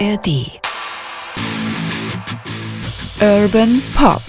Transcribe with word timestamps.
ARD 0.00 0.50
Urban 3.20 3.80
Pop 3.94 4.22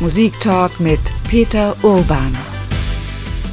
Musiktalk 0.00 0.80
mit 0.80 0.98
Peter 1.28 1.76
Urban. 1.82 2.36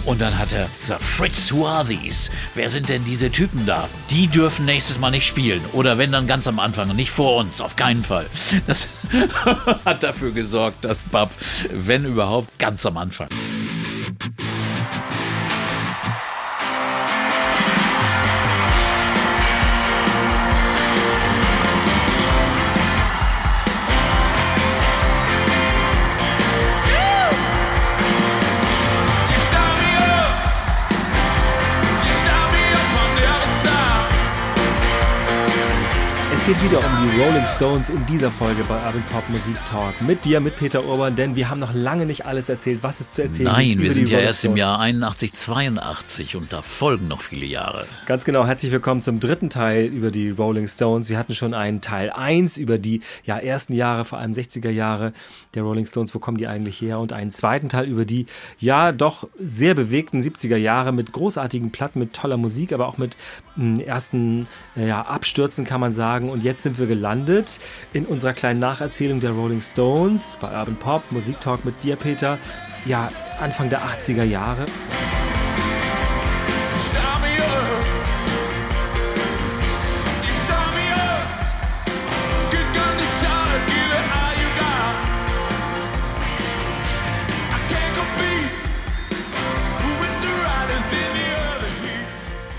Und 0.05 0.21
dann 0.21 0.37
hat 0.39 0.53
er 0.53 0.69
gesagt, 0.81 1.03
Fritz, 1.03 1.51
who 1.51 1.67
are 1.67 1.85
these? 1.85 2.31
Wer 2.55 2.69
sind 2.69 2.89
denn 2.89 3.03
diese 3.03 3.29
Typen 3.29 3.65
da? 3.65 3.87
Die 4.09 4.27
dürfen 4.27 4.65
nächstes 4.65 4.97
Mal 4.99 5.11
nicht 5.11 5.27
spielen. 5.27 5.61
Oder 5.73 5.97
wenn 5.97 6.11
dann 6.11 6.25
ganz 6.25 6.47
am 6.47 6.59
Anfang, 6.59 6.95
nicht 6.95 7.11
vor 7.11 7.37
uns, 7.37 7.59
auf 7.61 7.75
keinen 7.75 8.03
Fall. 8.03 8.25
Das 8.65 8.87
hat 9.85 10.01
dafür 10.01 10.31
gesorgt, 10.31 10.85
dass 10.85 10.99
Bab, 11.11 11.29
wenn 11.71 12.05
überhaupt, 12.05 12.57
ganz 12.57 12.85
am 12.85 12.97
Anfang. 12.97 13.27
Geht 36.47 36.63
wieder 36.63 36.77
um 36.77 36.85
die 37.03 37.21
Rolling 37.21 37.45
Stones 37.45 37.89
in 37.89 38.05
dieser 38.05 38.31
Folge 38.31 38.63
bei 38.63 38.75
Urban 38.75 39.03
Pop 39.11 39.27
Musik 39.27 39.57
Talk. 39.65 40.01
Mit 40.01 40.23
dir, 40.23 40.39
mit 40.39 40.55
Peter 40.55 40.85
Urban, 40.85 41.13
denn 41.13 41.35
wir 41.35 41.49
haben 41.49 41.59
noch 41.59 41.73
lange 41.73 42.05
nicht 42.05 42.25
alles 42.25 42.47
erzählt, 42.47 42.83
was 42.83 43.01
es 43.01 43.11
zu 43.11 43.23
erzählen 43.23 43.49
gibt. 43.49 43.57
Nein, 43.57 43.79
wir 43.81 43.91
sind 43.91 44.07
ja 44.07 44.19
erst 44.19 44.39
Stones. 44.39 44.53
im 44.53 44.57
Jahr 44.57 44.79
81, 44.79 45.33
82 45.33 46.37
und 46.37 46.53
da 46.53 46.61
folgen 46.61 47.09
noch 47.09 47.19
viele 47.19 47.45
Jahre. 47.45 47.85
Ganz 48.05 48.23
genau, 48.23 48.47
herzlich 48.47 48.71
willkommen 48.71 49.01
zum 49.01 49.19
dritten 49.19 49.49
Teil 49.49 49.87
über 49.87 50.09
die 50.09 50.29
Rolling 50.29 50.69
Stones. 50.69 51.09
Wir 51.09 51.17
hatten 51.17 51.33
schon 51.33 51.53
einen 51.53 51.81
Teil 51.81 52.11
1 52.11 52.55
über 52.55 52.77
die 52.77 53.01
ja, 53.25 53.37
ersten 53.37 53.73
Jahre, 53.73 54.05
vor 54.05 54.17
allem 54.17 54.31
60er 54.31 54.69
Jahre 54.69 55.11
der 55.53 55.63
Rolling 55.63 55.85
Stones, 55.85 56.15
wo 56.15 56.19
kommen 56.19 56.37
die 56.37 56.47
eigentlich 56.47 56.79
her? 56.79 56.99
Und 56.99 57.11
einen 57.11 57.31
zweiten 57.31 57.67
Teil 57.67 57.87
über 57.87 58.05
die 58.05 58.25
ja 58.57 58.93
doch 58.93 59.27
sehr 59.37 59.75
bewegten 59.75 60.21
70er 60.21 60.55
Jahre 60.55 60.93
mit 60.93 61.11
großartigen 61.11 61.71
Platten, 61.71 61.99
mit 61.99 62.13
toller 62.13 62.37
Musik, 62.37 62.71
aber 62.71 62.87
auch 62.87 62.97
mit 62.97 63.17
hm, 63.55 63.81
ersten 63.81 64.47
ja, 64.77 65.01
Abstürzen, 65.01 65.65
kann 65.65 65.81
man 65.81 65.91
sagen. 65.91 66.29
Und 66.29 66.36
jetzt 66.41 66.63
sind 66.63 66.79
wir 66.79 66.87
gelandet 66.87 67.59
in 67.93 68.05
unserer 68.05 68.33
kleinen 68.33 68.59
Nacherzählung 68.59 69.19
der 69.19 69.31
Rolling 69.31 69.61
Stones 69.61 70.37
bei 70.39 70.47
Urban 70.47 70.75
Pop, 70.75 71.11
Musiktalk 71.11 71.65
mit 71.65 71.83
dir, 71.83 71.95
Peter. 71.95 72.37
Ja, 72.85 73.09
Anfang 73.39 73.69
der 73.69 73.81
80er 73.81 74.23
Jahre. 74.23 74.65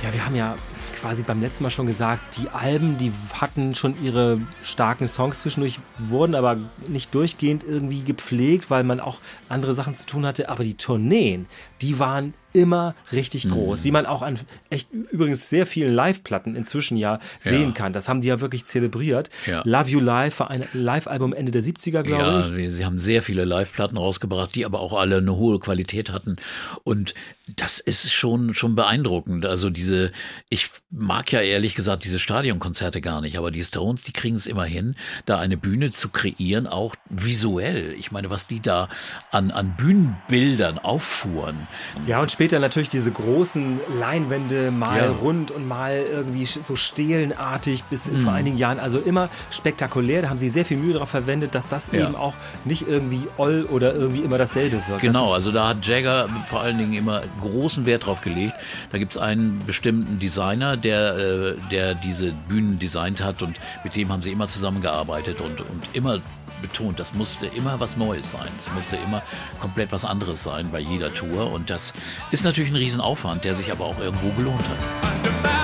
Ja, 0.02 0.14
wir 0.14 0.24
haben 0.24 0.36
ja 0.36 0.56
quasi 1.00 1.22
beim 1.22 1.40
letzten 1.40 1.62
Mal 1.62 1.70
schon 1.70 1.86
gesagt, 1.86 2.36
die 2.36 2.48
Alben, 2.48 2.98
die 2.98 3.12
hatten 3.34 3.74
schon 3.74 4.02
ihre 4.02 4.36
starken 4.62 5.08
Songs 5.08 5.40
zwischendurch, 5.40 5.78
wurden 5.98 6.34
aber 6.34 6.58
nicht 6.88 7.14
durchgehend 7.14 7.64
irgendwie 7.64 8.02
gepflegt, 8.02 8.70
weil 8.70 8.84
man 8.84 9.00
auch 9.00 9.20
andere 9.48 9.74
Sachen 9.74 9.94
zu 9.94 10.06
tun 10.06 10.26
hatte. 10.26 10.48
Aber 10.48 10.64
die 10.64 10.74
Tourneen, 10.74 11.46
die 11.80 11.98
waren 11.98 12.34
immer 12.52 12.94
richtig 13.12 13.48
groß, 13.48 13.80
mhm. 13.80 13.84
wie 13.84 13.90
man 13.92 14.06
auch 14.06 14.22
an 14.22 14.38
echt 14.70 14.90
übrigens 14.92 15.48
sehr 15.48 15.66
vielen 15.66 15.92
Live-Platten 15.94 16.56
inzwischen 16.56 16.96
ja 16.96 17.20
sehen 17.40 17.68
ja. 17.68 17.70
kann. 17.72 17.92
Das 17.92 18.08
haben 18.08 18.20
die 18.20 18.28
ja 18.28 18.40
wirklich 18.40 18.64
zelebriert. 18.64 19.30
Ja. 19.46 19.62
Love 19.64 19.90
You 19.90 20.00
Live 20.00 20.40
war 20.40 20.50
ein 20.50 20.64
Live-Album 20.72 21.32
Ende 21.32 21.52
der 21.52 21.62
70er, 21.62 22.02
glaube 22.02 22.22
ja, 22.22 22.56
ich. 22.56 22.74
Sie 22.74 22.84
haben 22.84 22.98
sehr 22.98 23.22
viele 23.22 23.44
Live-Platten 23.44 23.96
rausgebracht, 23.96 24.54
die 24.54 24.64
aber 24.64 24.80
auch 24.80 24.98
alle 24.98 25.18
eine 25.18 25.36
hohe 25.36 25.60
Qualität 25.60 26.10
hatten. 26.10 26.36
Und 26.84 27.14
das 27.56 27.80
ist 27.80 28.12
schon, 28.12 28.54
schon 28.54 28.74
beeindruckend. 28.74 29.46
Also 29.46 29.70
diese, 29.70 30.12
ich 30.48 30.68
mag 30.90 31.32
ja 31.32 31.40
ehrlich 31.40 31.74
gesagt 31.74 32.04
diese 32.04 32.18
Stadionkonzerte 32.18 33.00
gar 33.00 33.20
nicht, 33.20 33.38
aber 33.38 33.50
die 33.50 33.64
Stones, 33.64 34.02
die 34.02 34.12
kriegen 34.12 34.36
es 34.36 34.46
immer 34.46 34.64
hin, 34.64 34.96
da 35.26 35.38
eine 35.38 35.56
Bühne 35.56 35.92
zu 35.92 36.08
kreieren, 36.08 36.66
auch 36.66 36.94
visuell. 37.08 37.94
Ich 37.98 38.10
meine, 38.10 38.30
was 38.30 38.46
die 38.46 38.60
da 38.60 38.88
an, 39.30 39.50
an 39.50 39.76
Bühnenbildern 39.76 40.78
auffuhren. 40.78 41.67
Ja, 42.06 42.20
und 42.20 42.30
später 42.30 42.58
natürlich 42.58 42.88
diese 42.88 43.10
großen 43.10 43.80
Leinwände, 43.98 44.70
mal 44.70 44.98
ja. 44.98 45.10
rund 45.10 45.50
und 45.50 45.66
mal 45.66 46.04
irgendwie 46.10 46.44
so 46.46 46.76
stelenartig 46.76 47.84
bis 47.84 48.10
mhm. 48.10 48.20
vor 48.20 48.32
einigen 48.32 48.56
Jahren. 48.56 48.78
Also 48.78 48.98
immer 48.98 49.28
spektakulär. 49.50 50.22
Da 50.22 50.30
haben 50.30 50.38
sie 50.38 50.48
sehr 50.48 50.64
viel 50.64 50.76
Mühe 50.76 50.94
darauf 50.94 51.10
verwendet, 51.10 51.54
dass 51.54 51.68
das 51.68 51.90
ja. 51.92 52.06
eben 52.06 52.16
auch 52.16 52.34
nicht 52.64 52.88
irgendwie 52.88 53.26
oll 53.36 53.66
oder 53.70 53.94
irgendwie 53.94 54.20
immer 54.20 54.38
dasselbe 54.38 54.80
wird. 54.88 55.00
Genau, 55.00 55.26
das 55.26 55.34
also 55.34 55.52
da 55.52 55.68
hat 55.68 55.86
Jagger 55.86 56.28
vor 56.46 56.60
allen 56.60 56.78
Dingen 56.78 56.94
immer 56.94 57.22
großen 57.40 57.86
Wert 57.86 58.06
drauf 58.06 58.20
gelegt. 58.20 58.54
Da 58.92 58.98
gibt 58.98 59.12
es 59.12 59.18
einen 59.18 59.62
bestimmten 59.66 60.18
Designer, 60.18 60.76
der, 60.76 61.16
äh, 61.16 61.54
der 61.70 61.94
diese 61.94 62.32
Bühnen 62.48 62.78
designt 62.78 63.22
hat 63.22 63.42
und 63.42 63.56
mit 63.84 63.96
dem 63.96 64.10
haben 64.10 64.22
sie 64.22 64.32
immer 64.32 64.48
zusammengearbeitet 64.48 65.40
und, 65.40 65.60
und 65.60 65.82
immer 65.92 66.20
betont, 66.60 67.00
das 67.00 67.14
musste 67.14 67.46
immer 67.46 67.80
was 67.80 67.96
Neues 67.96 68.30
sein. 68.30 68.48
Es 68.58 68.72
musste 68.72 68.96
immer 68.96 69.22
komplett 69.60 69.92
was 69.92 70.04
anderes 70.04 70.42
sein 70.42 70.70
bei 70.70 70.80
jeder 70.80 71.12
Tour. 71.12 71.52
Und 71.52 71.70
das 71.70 71.92
ist 72.30 72.44
natürlich 72.44 72.70
ein 72.70 72.76
Riesenaufwand, 72.76 73.44
der 73.44 73.54
sich 73.54 73.72
aber 73.72 73.84
auch 73.84 73.98
irgendwo 73.98 74.30
gelohnt 74.32 74.62
hat. 74.62 75.57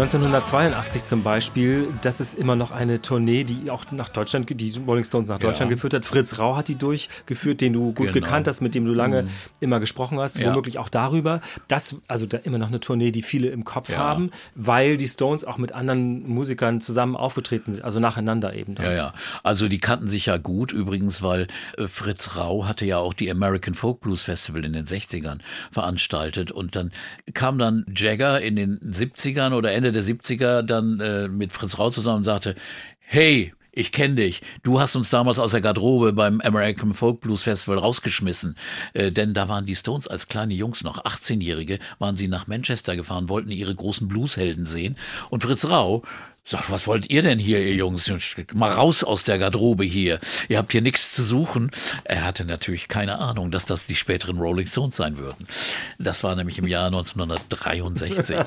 1982 0.00 1.02
zum 1.02 1.24
Beispiel, 1.24 1.88
das 2.02 2.20
ist 2.20 2.38
immer 2.38 2.54
noch 2.54 2.70
eine 2.70 3.02
Tournee, 3.02 3.42
die 3.42 3.68
auch 3.68 3.90
nach 3.90 4.08
Deutschland, 4.08 4.48
die 4.48 4.72
Rolling 4.86 5.02
Stones 5.02 5.26
nach 5.26 5.40
Deutschland 5.40 5.70
ja. 5.70 5.74
geführt 5.74 5.92
hat. 5.92 6.04
Fritz 6.04 6.38
Rau 6.38 6.56
hat 6.56 6.68
die 6.68 6.76
durchgeführt, 6.76 7.60
den 7.60 7.72
du 7.72 7.92
gut 7.92 8.12
genau. 8.12 8.12
gekannt 8.12 8.46
hast, 8.46 8.60
mit 8.60 8.76
dem 8.76 8.84
du 8.84 8.92
lange 8.92 9.24
mhm. 9.24 9.28
immer 9.58 9.80
gesprochen 9.80 10.20
hast, 10.20 10.38
ja. 10.38 10.50
womöglich 10.50 10.78
auch 10.78 10.88
darüber. 10.88 11.40
Das, 11.66 11.96
also 12.06 12.26
da 12.26 12.36
immer 12.36 12.58
noch 12.58 12.68
eine 12.68 12.78
Tournee, 12.78 13.10
die 13.10 13.22
viele 13.22 13.48
im 13.48 13.64
Kopf 13.64 13.90
ja. 13.90 13.98
haben, 13.98 14.30
weil 14.54 14.98
die 14.98 15.08
Stones 15.08 15.44
auch 15.44 15.58
mit 15.58 15.72
anderen 15.72 16.28
Musikern 16.28 16.80
zusammen 16.80 17.16
aufgetreten 17.16 17.72
sind, 17.72 17.82
also 17.82 17.98
nacheinander 17.98 18.54
eben. 18.54 18.76
Dann. 18.76 18.86
Ja, 18.86 18.92
ja. 18.92 19.12
Also 19.42 19.66
die 19.66 19.78
kannten 19.80 20.06
sich 20.06 20.26
ja 20.26 20.36
gut, 20.36 20.70
übrigens, 20.70 21.22
weil 21.22 21.48
äh, 21.76 21.88
Fritz 21.88 22.36
Rau 22.36 22.66
hatte 22.66 22.84
ja 22.84 22.98
auch 22.98 23.14
die 23.14 23.28
American 23.32 23.74
Folk 23.74 23.98
Blues 24.02 24.22
Festival 24.22 24.64
in 24.64 24.74
den 24.74 24.86
60ern 24.86 25.38
veranstaltet 25.72 26.52
und 26.52 26.76
dann 26.76 26.92
kam 27.34 27.58
dann 27.58 27.84
Jagger 27.96 28.40
in 28.40 28.54
den 28.54 28.78
70ern 28.78 29.54
oder 29.54 29.72
Ende 29.72 29.87
der 29.92 30.02
70er 30.02 30.62
dann 30.62 31.00
äh, 31.00 31.28
mit 31.28 31.52
Fritz 31.52 31.78
Rau 31.78 31.90
zusammen 31.90 32.18
und 32.18 32.24
sagte, 32.24 32.54
hey, 32.98 33.52
ich 33.78 33.92
kenne 33.92 34.16
dich. 34.16 34.42
Du 34.64 34.80
hast 34.80 34.96
uns 34.96 35.08
damals 35.08 35.38
aus 35.38 35.52
der 35.52 35.60
Garderobe 35.60 36.12
beim 36.12 36.40
American 36.40 36.94
Folk 36.94 37.20
Blues 37.20 37.42
Festival 37.42 37.78
rausgeschmissen. 37.78 38.56
Äh, 38.92 39.12
denn 39.12 39.34
da 39.34 39.48
waren 39.48 39.66
die 39.66 39.76
Stones 39.76 40.08
als 40.08 40.26
kleine 40.26 40.54
Jungs 40.54 40.82
noch, 40.82 41.04
18-Jährige, 41.04 41.78
waren 42.00 42.16
sie 42.16 42.26
nach 42.26 42.48
Manchester 42.48 42.96
gefahren, 42.96 43.28
wollten 43.28 43.52
ihre 43.52 43.74
großen 43.74 44.08
Blueshelden 44.08 44.66
sehen. 44.66 44.96
Und 45.30 45.44
Fritz 45.44 45.64
Rau 45.66 46.02
Sag, 46.50 46.70
was 46.70 46.86
wollt 46.86 47.10
ihr 47.10 47.22
denn 47.22 47.38
hier, 47.38 47.60
ihr 47.60 47.74
Jungs? 47.74 48.10
Mal 48.54 48.72
raus 48.72 49.04
aus 49.04 49.22
der 49.22 49.36
Garderobe 49.36 49.84
hier. 49.84 50.18
Ihr 50.48 50.56
habt 50.56 50.72
hier 50.72 50.80
nichts 50.80 51.12
zu 51.12 51.22
suchen. 51.22 51.70
Er 52.04 52.24
hatte 52.24 52.46
natürlich 52.46 52.88
keine 52.88 53.18
Ahnung, 53.18 53.50
dass 53.50 53.66
das 53.66 53.84
die 53.84 53.94
späteren 53.94 54.38
Rolling 54.38 54.66
Stones 54.66 54.96
sein 54.96 55.18
würden. 55.18 55.46
Das 55.98 56.24
war 56.24 56.34
nämlich 56.36 56.56
im 56.56 56.66
Jahr 56.66 56.86
1963. 56.86 58.38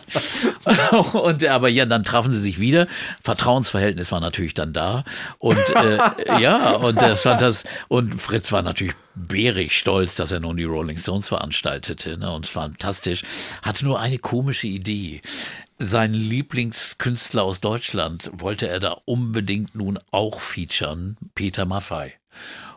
und 1.14 1.46
aber 1.46 1.70
ja, 1.70 1.86
dann 1.86 2.04
trafen 2.04 2.34
sie 2.34 2.42
sich 2.42 2.60
wieder. 2.60 2.88
Vertrauensverhältnis 3.22 4.12
war 4.12 4.20
natürlich 4.20 4.56
dann 4.56 4.74
da. 4.74 5.04
Und 5.38 5.60
äh, 5.76 6.00
ja, 6.42 6.72
und 6.72 6.98
er 6.98 7.16
fand 7.16 7.40
das. 7.40 7.66
Und 7.88 8.20
Fritz 8.20 8.52
war 8.52 8.64
natürlich 8.64 8.94
bärig 9.16 9.78
stolz, 9.78 10.16
dass 10.16 10.32
er 10.32 10.40
nun 10.40 10.58
die 10.58 10.64
Rolling 10.64 10.98
Stones 10.98 11.28
veranstaltete. 11.28 12.18
Ne? 12.18 12.32
Und 12.32 12.48
fantastisch. 12.48 13.24
Hatte 13.62 13.86
nur 13.86 14.00
eine 14.00 14.18
komische 14.18 14.68
Idee 14.68 15.22
seinen 15.84 16.14
Lieblingskünstler 16.14 17.44
aus 17.44 17.60
Deutschland 17.60 18.30
wollte 18.34 18.68
er 18.68 18.80
da 18.80 18.98
unbedingt 19.06 19.74
nun 19.74 19.98
auch 20.12 20.40
featuren, 20.40 21.18
Peter 21.34 21.66
Maffei. 21.66 22.14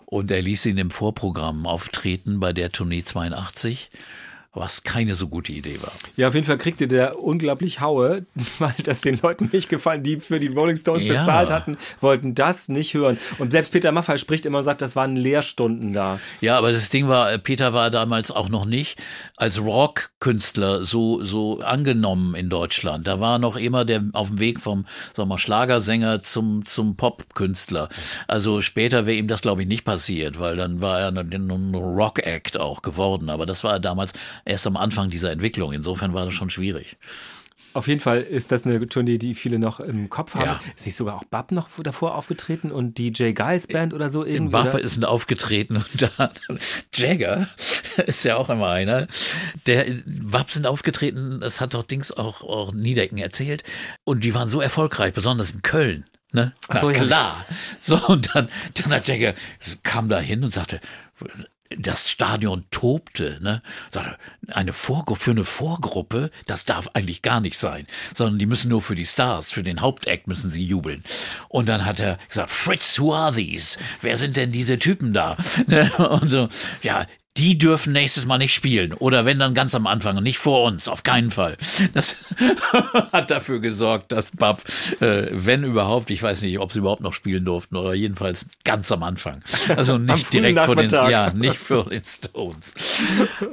Und 0.06 0.31
er 0.31 0.42
ließ 0.42 0.66
ihn 0.66 0.78
im 0.78 0.90
Vorprogramm 0.90 1.66
auftreten 1.66 2.40
bei 2.40 2.52
der 2.52 2.72
Tournee 2.72 3.04
82 3.04 3.90
was 4.54 4.82
keine 4.84 5.14
so 5.14 5.28
gute 5.28 5.52
Idee 5.52 5.78
war. 5.82 5.92
Ja, 6.16 6.28
auf 6.28 6.34
jeden 6.34 6.46
Fall 6.46 6.58
kriegte 6.58 6.86
der 6.88 7.18
unglaublich 7.18 7.80
Haue, 7.80 8.24
weil 8.58 8.74
das 8.84 9.00
den 9.00 9.18
Leuten 9.20 9.50
nicht 9.52 9.68
gefallen, 9.68 10.02
die 10.02 10.20
für 10.20 10.38
die 10.40 10.48
Rolling 10.48 10.76
Stones 10.76 11.02
Ja. 11.04 11.14
bezahlt 11.14 11.50
hatten, 11.50 11.76
wollten 12.00 12.34
das 12.34 12.68
nicht 12.68 12.94
hören. 12.94 13.18
Und 13.38 13.52
selbst 13.52 13.72
Peter 13.72 13.92
Maffay 13.92 14.18
spricht 14.18 14.46
immer 14.46 14.58
und 14.58 14.64
sagt, 14.64 14.82
das 14.82 14.96
waren 14.96 15.16
Lehrstunden 15.16 15.92
da. 15.92 16.20
Ja, 16.40 16.56
aber 16.58 16.72
das 16.72 16.88
Ding 16.88 17.08
war, 17.08 17.36
Peter 17.38 17.72
war 17.72 17.90
damals 17.90 18.30
auch 18.30 18.48
noch 18.48 18.64
nicht 18.64 19.00
als 19.36 19.60
Rockkünstler 19.60 20.84
so, 20.84 21.22
so 21.24 21.60
angenommen 21.60 22.34
in 22.34 22.48
Deutschland. 22.48 23.06
Da 23.06 23.20
war 23.20 23.38
noch 23.38 23.56
immer 23.56 23.84
der 23.84 24.04
auf 24.12 24.28
dem 24.28 24.38
Weg 24.38 24.60
vom, 24.60 24.86
wir 25.16 25.26
mal, 25.26 25.38
Schlagersänger 25.38 26.22
zum, 26.22 26.64
zum 26.64 26.96
Popkünstler. 26.96 27.88
Also 28.28 28.60
später 28.60 29.06
wäre 29.06 29.16
ihm 29.16 29.28
das, 29.28 29.42
glaube 29.42 29.62
ich, 29.62 29.68
nicht 29.68 29.84
passiert, 29.84 30.38
weil 30.38 30.56
dann 30.56 30.80
war 30.80 31.00
er 31.00 31.08
ein 31.08 31.74
Rock-Act 31.74 32.58
auch 32.60 32.82
geworden. 32.82 33.30
Aber 33.30 33.46
das 33.46 33.64
war 33.64 33.74
er 33.74 33.80
damals 33.80 34.12
erst 34.44 34.67
am 34.67 34.76
Anfang 34.76 35.11
dieser 35.11 35.31
Entwicklung. 35.31 35.73
Insofern 35.73 36.14
war 36.14 36.25
das 36.25 36.35
schon 36.35 36.50
schwierig. 36.50 36.96
Auf 37.75 37.88
jeden 37.88 37.99
Fall 37.99 38.20
ist 38.20 38.52
das 38.52 38.64
eine 38.64 38.87
Tournee, 38.87 39.19
die 39.19 39.35
viele 39.35 39.58
noch 39.58 39.81
im 39.81 40.08
Kopf 40.08 40.37
haben. 40.37 40.44
Ja. 40.44 40.61
Ist 40.76 40.87
nicht 40.87 40.94
sogar 40.94 41.17
auch 41.17 41.25
Bab 41.25 41.50
noch 41.50 41.69
davor 41.82 42.14
aufgetreten 42.14 42.70
und 42.70 42.99
DJ 42.99 43.32
Giles 43.32 43.67
Band 43.67 43.93
oder 43.93 44.11
so 44.11 44.23
In 44.23 44.35
irgendwie? 44.35 44.56
Oder? 44.56 44.79
ist 44.79 44.96
ein 44.96 45.02
aufgetreten 45.02 45.76
und 45.76 46.02
da 46.02 46.31
Jagger 46.94 47.49
ist 48.06 48.25
ja 48.25 48.37
auch 48.37 48.49
immer 48.49 48.70
einer. 48.70 49.08
Der 49.67 49.87
Wab 50.06 50.52
sind 50.52 50.69
aufgetreten, 50.69 51.41
das 51.41 51.61
hat 51.61 51.75
doch 51.75 51.82
Dings 51.82 52.12
auch, 52.12 52.43
auch 52.43 52.73
Niedecken 52.73 53.19
erzählt. 53.19 53.64
Und 54.05 54.23
die 54.23 54.35
waren 54.35 54.49
so 54.49 54.61
erfolgreich, 54.61 55.12
besonders 55.12 55.50
in 55.50 55.62
Köln. 55.62 56.06
Ne? 56.31 56.52
Ach 56.69 56.81
so, 56.81 56.91
Na, 56.91 56.96
ja. 56.96 57.02
klar. 57.05 57.44
So, 57.81 57.96
und 58.06 58.37
dann, 58.37 58.49
dann 58.75 58.93
hat 58.93 59.08
Jagger, 59.08 59.35
kam 59.82 60.08
da 60.08 60.20
hin 60.20 60.44
und 60.44 60.55
sagte, 60.55 60.81
das 61.78 62.10
Stadion 62.10 62.64
tobte, 62.70 63.38
ne? 63.40 63.62
Eine 64.48 64.72
Vorgruppe, 64.72 65.20
für 65.20 65.30
eine 65.30 65.44
Vorgruppe, 65.44 66.30
das 66.46 66.64
darf 66.64 66.88
eigentlich 66.94 67.22
gar 67.22 67.40
nicht 67.40 67.58
sein, 67.58 67.86
sondern 68.14 68.38
die 68.38 68.46
müssen 68.46 68.68
nur 68.68 68.82
für 68.82 68.94
die 68.94 69.06
Stars, 69.06 69.50
für 69.50 69.62
den 69.62 69.80
Hauptact 69.80 70.26
müssen 70.26 70.50
sie 70.50 70.62
jubeln. 70.62 71.04
Und 71.48 71.68
dann 71.68 71.84
hat 71.84 72.00
er 72.00 72.18
gesagt, 72.28 72.50
Fritz, 72.50 72.98
who 72.98 73.14
are 73.14 73.34
these? 73.34 73.78
Wer 74.02 74.16
sind 74.16 74.36
denn 74.36 74.52
diese 74.52 74.78
Typen 74.78 75.12
da? 75.12 75.36
Ne? 75.66 75.90
Und 75.96 76.28
so, 76.30 76.48
ja, 76.82 77.06
die 77.36 77.58
dürfen 77.58 77.92
nächstes 77.92 78.26
Mal 78.26 78.38
nicht 78.38 78.54
spielen. 78.54 78.92
Oder 78.92 79.25
wenn 79.25 79.40
dann 79.40 79.54
ganz 79.54 79.75
am 79.75 79.88
Anfang 79.88 80.16
und 80.16 80.22
nicht 80.22 80.38
vor 80.38 80.64
uns, 80.64 80.86
auf 80.86 81.02
keinen 81.02 81.32
Fall. 81.32 81.56
Das 81.92 82.19
hat 83.12 83.31
dafür 83.31 83.58
gesorgt, 83.58 84.12
dass 84.12 84.31
Bab, 84.31 84.62
äh, 85.00 85.26
wenn 85.32 85.64
überhaupt, 85.64 86.10
ich 86.10 86.22
weiß 86.22 86.42
nicht, 86.42 86.60
ob 86.60 86.70
sie 86.70 86.78
überhaupt 86.78 87.02
noch 87.02 87.12
spielen 87.12 87.44
durften, 87.44 87.76
oder 87.76 87.94
jedenfalls 87.94 88.46
ganz 88.64 88.92
am 88.92 89.02
Anfang. 89.02 89.42
Also 89.76 89.98
nicht 89.98 90.32
direkt 90.32 90.60
vor 90.60 90.76
den, 90.76 90.88
ja, 90.88 91.32
nicht 91.32 91.56
für 91.56 91.84
den 91.84 92.02
Stones. 92.04 92.75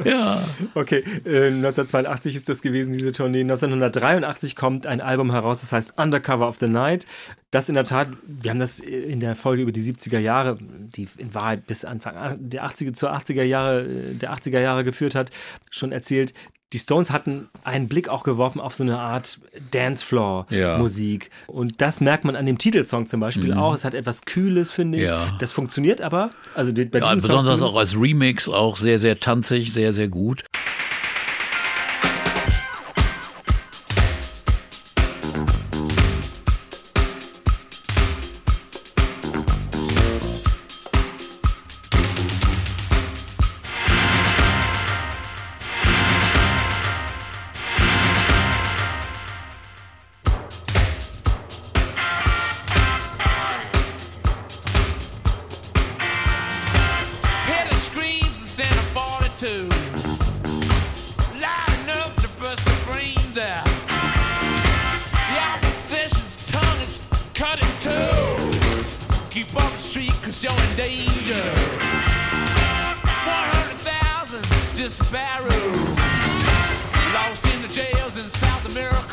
Ja. 0.04 0.42
Okay, 0.74 1.04
äh, 1.26 1.48
1982 1.48 2.36
ist 2.36 2.50
das 2.50 2.62
gewesen, 2.62 2.94
diese 2.94 3.12
Tournee. 3.12 3.42
1983 3.42 4.56
kommt 4.56 4.88
ein 4.88 5.02
Album 5.02 5.32
heraus, 5.32 5.62
das 5.62 5.72
heißt 5.72 5.98
Undercover 5.98 6.48
of 6.48 6.58
the 6.58 6.68
Night. 6.68 7.06
Das 7.52 7.68
in 7.68 7.76
der 7.76 7.84
Tat, 7.84 8.08
wir 8.24 8.50
haben 8.50 8.62
das 8.62 8.80
in 8.80 9.20
der 9.20 9.36
Folge 9.36 9.64
über 9.64 9.74
die 9.74 9.84
70er 9.84 10.20
Jahre, 10.20 10.58
die 10.62 11.10
in 11.18 11.34
Wahrheit 11.34 11.68
bis 11.68 11.84
Anfang 11.84 12.38
der 12.40 12.66
80er 12.66 12.94
zur 12.94 13.14
80er 13.14 13.44
Jahre, 13.44 13.71
äh, 13.80 14.14
der 14.14 14.34
80er 14.34 14.60
Jahre 14.60 14.84
geführt 14.84 15.16
hat, 15.16 15.32
schon 15.70 15.92
erzählt. 15.92 16.34
Die 16.74 16.80
Stones 16.80 17.12
hatten 17.12 17.50
einen 17.66 17.90
Blick 17.90 18.08
auch 18.08 18.24
geworfen 18.24 18.62
auf 18.62 18.74
so 18.74 18.84
eine 18.84 18.98
Art 18.98 19.40
Dancefloor-Musik. 19.72 21.30
Und 21.48 21.82
das 21.82 22.00
merkt 22.00 22.24
man 22.24 22.38
an 22.38 22.46
dem 22.46 22.58
Titelsong 22.58 23.08
zum 23.08 23.20
Beispiel 23.20 23.52
auch. 23.54 23.74
Es 23.74 23.84
hat 23.84 23.94
etwas 23.94 24.22
Kühles, 24.22 24.72
finde 24.72 25.00
ich. 25.00 25.04
Mhm. 25.04 25.10
Ja. 25.10 25.36
Das 25.40 25.52
funktioniert 25.52 26.00
aber. 26.00 26.32
Also 26.56 26.72
bei 26.72 27.00
ja 27.00 27.16
besonders 27.16 27.62
auch 27.62 27.76
als 27.76 28.00
Remix, 28.00 28.48
auch 28.48 28.78
sehr, 28.78 29.00
sehr 29.00 29.20
tanzig, 29.20 29.74
sehr, 29.74 29.92
sehr 29.92 30.08
gut. 30.08 30.46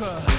Night. 0.00 0.39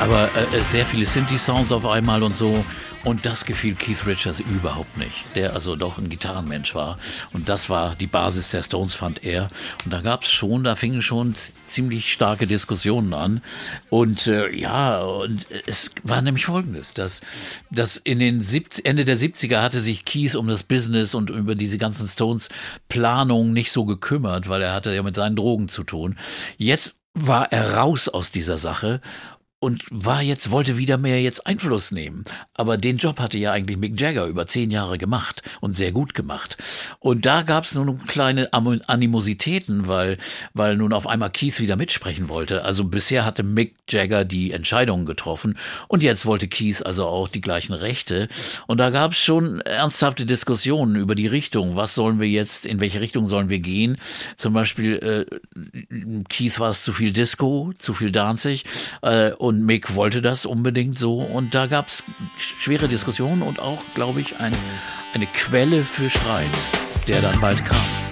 Aber 0.00 0.30
äh, 0.36 0.60
sehr 0.62 0.86
viele 0.86 1.06
Synthi-Sounds 1.06 1.72
auf 1.72 1.86
einmal 1.86 2.22
und 2.22 2.36
so. 2.36 2.64
Und 3.04 3.24
das 3.24 3.44
gefiel 3.44 3.74
Keith 3.74 4.06
Richards 4.06 4.40
überhaupt 4.40 4.96
nicht, 4.96 5.24
der 5.34 5.54
also 5.54 5.76
doch 5.76 5.98
ein 5.98 6.08
Gitarrenmensch 6.08 6.74
war. 6.74 6.98
Und 7.32 7.48
das 7.48 7.70
war 7.70 7.94
die 7.94 8.06
Basis 8.06 8.50
der 8.50 8.62
Stones, 8.62 8.94
fand 8.94 9.24
er. 9.24 9.50
Und 9.84 9.92
da 9.92 10.00
gab 10.00 10.22
es 10.22 10.30
schon, 10.30 10.64
da 10.64 10.76
fingen 10.76 11.00
schon 11.00 11.34
ziemlich 11.66 12.12
starke 12.12 12.46
Diskussionen 12.46 13.14
an. 13.14 13.40
Und 13.88 14.26
äh, 14.26 14.50
ja, 14.54 15.00
und 15.00 15.46
es 15.66 15.92
war 16.02 16.22
nämlich 16.22 16.46
folgendes, 16.46 16.92
dass, 16.92 17.20
dass 17.70 17.96
in 17.96 18.18
den 18.18 18.40
70, 18.40 18.84
Ende 18.84 19.04
der 19.04 19.16
70er 19.16 19.62
hatte 19.62 19.80
sich 19.80 20.04
Keith 20.04 20.34
um 20.34 20.48
das 20.48 20.62
Business 20.62 21.14
und 21.14 21.30
über 21.30 21.54
diese 21.54 21.78
ganzen 21.78 22.08
Stones-Planungen 22.08 23.52
nicht 23.52 23.70
so 23.70 23.84
gekümmert, 23.84 24.48
weil 24.48 24.62
er 24.62 24.74
hatte 24.74 24.94
ja 24.94 25.02
mit 25.02 25.14
seinen 25.14 25.36
Drogen 25.36 25.68
zu 25.68 25.84
tun. 25.84 26.16
Jetzt 26.56 26.96
war 27.14 27.52
er 27.52 27.74
raus 27.74 28.08
aus 28.08 28.30
dieser 28.30 28.58
Sache 28.58 29.00
und 29.60 29.84
war 29.90 30.22
jetzt, 30.22 30.50
wollte 30.50 30.78
wieder 30.78 30.98
mehr 30.98 31.20
jetzt 31.20 31.46
Einfluss 31.46 31.90
nehmen. 31.90 32.24
Aber 32.54 32.76
den 32.76 32.98
Job 32.98 33.18
hatte 33.18 33.38
ja 33.38 33.52
eigentlich 33.52 33.76
Mick 33.76 34.00
Jagger 34.00 34.26
über 34.26 34.46
zehn 34.46 34.70
Jahre 34.70 34.98
gemacht 34.98 35.42
und 35.60 35.76
sehr 35.76 35.90
gut 35.90 36.14
gemacht. 36.14 36.56
Und 37.00 37.26
da 37.26 37.42
gab 37.42 37.64
es 37.64 37.74
nun 37.74 38.06
kleine 38.06 38.52
Animositäten, 38.52 39.88
weil, 39.88 40.18
weil 40.54 40.76
nun 40.76 40.92
auf 40.92 41.06
einmal 41.08 41.30
Keith 41.30 41.58
wieder 41.58 41.76
mitsprechen 41.76 42.28
wollte. 42.28 42.64
Also 42.64 42.84
bisher 42.84 43.24
hatte 43.24 43.42
Mick 43.42 43.74
Jagger 43.88 44.24
die 44.24 44.52
Entscheidungen 44.52 45.06
getroffen 45.06 45.58
und 45.88 46.02
jetzt 46.02 46.24
wollte 46.24 46.46
Keith 46.46 46.82
also 46.82 47.06
auch 47.06 47.26
die 47.26 47.40
gleichen 47.40 47.72
Rechte. 47.72 48.28
Und 48.68 48.78
da 48.78 48.90
gab 48.90 49.12
es 49.12 49.18
schon 49.18 49.60
ernsthafte 49.62 50.24
Diskussionen 50.24 50.94
über 50.94 51.16
die 51.16 51.26
Richtung. 51.26 51.74
Was 51.74 51.94
sollen 51.94 52.20
wir 52.20 52.28
jetzt, 52.28 52.64
in 52.64 52.78
welche 52.78 53.00
Richtung 53.00 53.26
sollen 53.26 53.48
wir 53.48 53.58
gehen? 53.58 53.98
Zum 54.36 54.52
Beispiel, 54.52 55.26
äh, 55.30 56.22
Keith 56.28 56.60
war 56.60 56.70
es 56.70 56.84
zu 56.84 56.92
viel 56.92 57.12
Disco, 57.12 57.72
zu 57.78 57.92
viel 57.94 58.12
Danzig 58.12 58.64
äh, 59.02 59.32
und 59.48 59.64
Mick 59.64 59.94
wollte 59.94 60.20
das 60.20 60.44
unbedingt 60.44 60.98
so 60.98 61.20
und 61.20 61.54
da 61.54 61.66
gab 61.66 61.88
es 61.88 62.04
schwere 62.36 62.86
Diskussionen 62.86 63.40
und 63.40 63.60
auch, 63.60 63.82
glaube 63.94 64.20
ich, 64.20 64.38
ein, 64.38 64.52
eine 65.14 65.26
Quelle 65.26 65.84
für 65.84 66.10
Streit, 66.10 66.50
der 67.08 67.22
dann 67.22 67.40
bald 67.40 67.64
kam. 67.64 68.07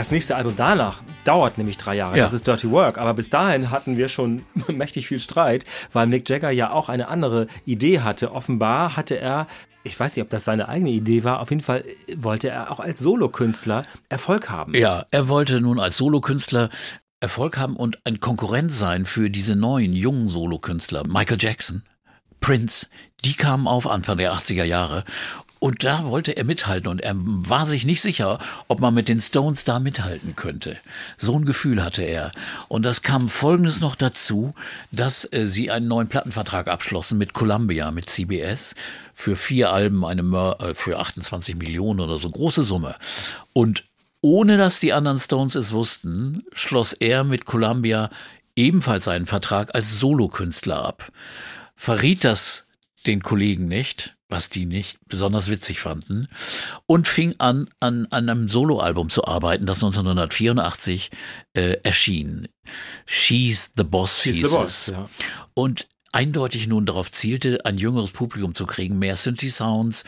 Das 0.00 0.10
nächste 0.10 0.34
Album 0.34 0.54
danach 0.56 1.02
dauert 1.24 1.58
nämlich 1.58 1.76
drei 1.76 1.94
Jahre. 1.94 2.16
Ja. 2.16 2.24
Das 2.24 2.32
ist 2.32 2.46
Dirty 2.46 2.70
Work. 2.70 2.96
Aber 2.96 3.12
bis 3.12 3.28
dahin 3.28 3.70
hatten 3.70 3.98
wir 3.98 4.08
schon 4.08 4.46
mächtig 4.68 5.06
viel 5.06 5.20
Streit, 5.20 5.66
weil 5.92 6.06
Mick 6.06 6.26
Jagger 6.26 6.50
ja 6.50 6.72
auch 6.72 6.88
eine 6.88 7.08
andere 7.08 7.48
Idee 7.66 8.00
hatte. 8.00 8.32
Offenbar 8.32 8.96
hatte 8.96 9.18
er, 9.18 9.46
ich 9.84 10.00
weiß 10.00 10.16
nicht, 10.16 10.22
ob 10.24 10.30
das 10.30 10.46
seine 10.46 10.70
eigene 10.70 10.88
Idee 10.88 11.22
war, 11.22 11.40
auf 11.40 11.50
jeden 11.50 11.60
Fall 11.60 11.84
wollte 12.16 12.48
er 12.48 12.70
auch 12.70 12.80
als 12.80 13.00
Solokünstler 13.00 13.82
Erfolg 14.08 14.48
haben. 14.48 14.74
Ja, 14.74 15.04
er 15.10 15.28
wollte 15.28 15.60
nun 15.60 15.78
als 15.78 15.98
Solokünstler 15.98 16.70
Erfolg 17.20 17.58
haben 17.58 17.76
und 17.76 17.98
ein 18.06 18.20
Konkurrent 18.20 18.72
sein 18.72 19.04
für 19.04 19.28
diese 19.28 19.54
neuen 19.54 19.92
jungen 19.92 20.28
Solokünstler. 20.28 21.06
Michael 21.06 21.36
Jackson, 21.38 21.82
Prince, 22.40 22.86
die 23.26 23.34
kamen 23.34 23.68
auf 23.68 23.86
Anfang 23.86 24.16
der 24.16 24.32
80er 24.32 24.64
Jahre. 24.64 25.04
Und 25.60 25.84
da 25.84 26.06
wollte 26.06 26.32
er 26.32 26.44
mithalten 26.44 26.88
und 26.88 27.02
er 27.02 27.14
war 27.16 27.66
sich 27.66 27.84
nicht 27.84 28.00
sicher, 28.00 28.38
ob 28.66 28.80
man 28.80 28.94
mit 28.94 29.08
den 29.08 29.20
Stones 29.20 29.64
da 29.64 29.78
mithalten 29.78 30.34
könnte. 30.34 30.78
So 31.18 31.38
ein 31.38 31.44
Gefühl 31.44 31.84
hatte 31.84 32.02
er. 32.02 32.32
Und 32.68 32.82
das 32.82 33.02
kam 33.02 33.28
folgendes 33.28 33.80
noch 33.80 33.94
dazu, 33.94 34.54
dass 34.90 35.30
äh, 35.32 35.46
sie 35.46 35.70
einen 35.70 35.86
neuen 35.86 36.08
Plattenvertrag 36.08 36.66
abschlossen 36.66 37.18
mit 37.18 37.34
Columbia, 37.34 37.90
mit 37.90 38.08
CBS, 38.08 38.74
für 39.12 39.36
vier 39.36 39.70
Alben 39.70 40.02
eine 40.04 40.22
äh, 40.60 40.74
für 40.74 40.98
28 40.98 41.56
Millionen 41.56 42.00
oder 42.00 42.18
so, 42.18 42.30
große 42.30 42.62
Summe. 42.62 42.96
Und 43.52 43.84
ohne 44.22 44.56
dass 44.56 44.80
die 44.80 44.94
anderen 44.94 45.20
Stones 45.20 45.54
es 45.56 45.72
wussten, 45.72 46.42
schloss 46.52 46.94
er 46.94 47.22
mit 47.22 47.44
Columbia 47.44 48.08
ebenfalls 48.56 49.08
einen 49.08 49.26
Vertrag 49.26 49.74
als 49.74 49.98
Solokünstler 49.98 50.82
ab. 50.82 51.12
Verriet 51.76 52.24
das 52.24 52.64
den 53.06 53.22
Kollegen 53.22 53.68
nicht, 53.68 54.16
was 54.30 54.48
die 54.48 54.64
nicht 54.64 54.98
besonders 55.06 55.48
witzig 55.48 55.80
fanden, 55.80 56.28
und 56.86 57.08
fing 57.08 57.34
an, 57.38 57.68
an, 57.80 58.06
an 58.10 58.28
einem 58.28 58.48
Soloalbum 58.48 59.10
zu 59.10 59.24
arbeiten, 59.26 59.66
das 59.66 59.78
1984 59.78 61.10
äh, 61.54 61.76
erschien. 61.82 62.48
She's 63.06 63.72
the 63.76 63.84
Boss 63.84 64.22
She's 64.22 64.36
hieß 64.36 64.48
the 64.48 64.56
Boss, 64.56 64.72
es. 64.72 64.86
ja. 64.88 65.10
Und 65.54 65.88
eindeutig 66.12 66.66
nun 66.66 66.86
darauf 66.86 67.12
zielte, 67.12 67.64
ein 67.64 67.78
jüngeres 67.78 68.12
Publikum 68.12 68.54
zu 68.54 68.66
kriegen, 68.66 68.98
mehr 68.98 69.16
Synthi-Sounds. 69.16 70.04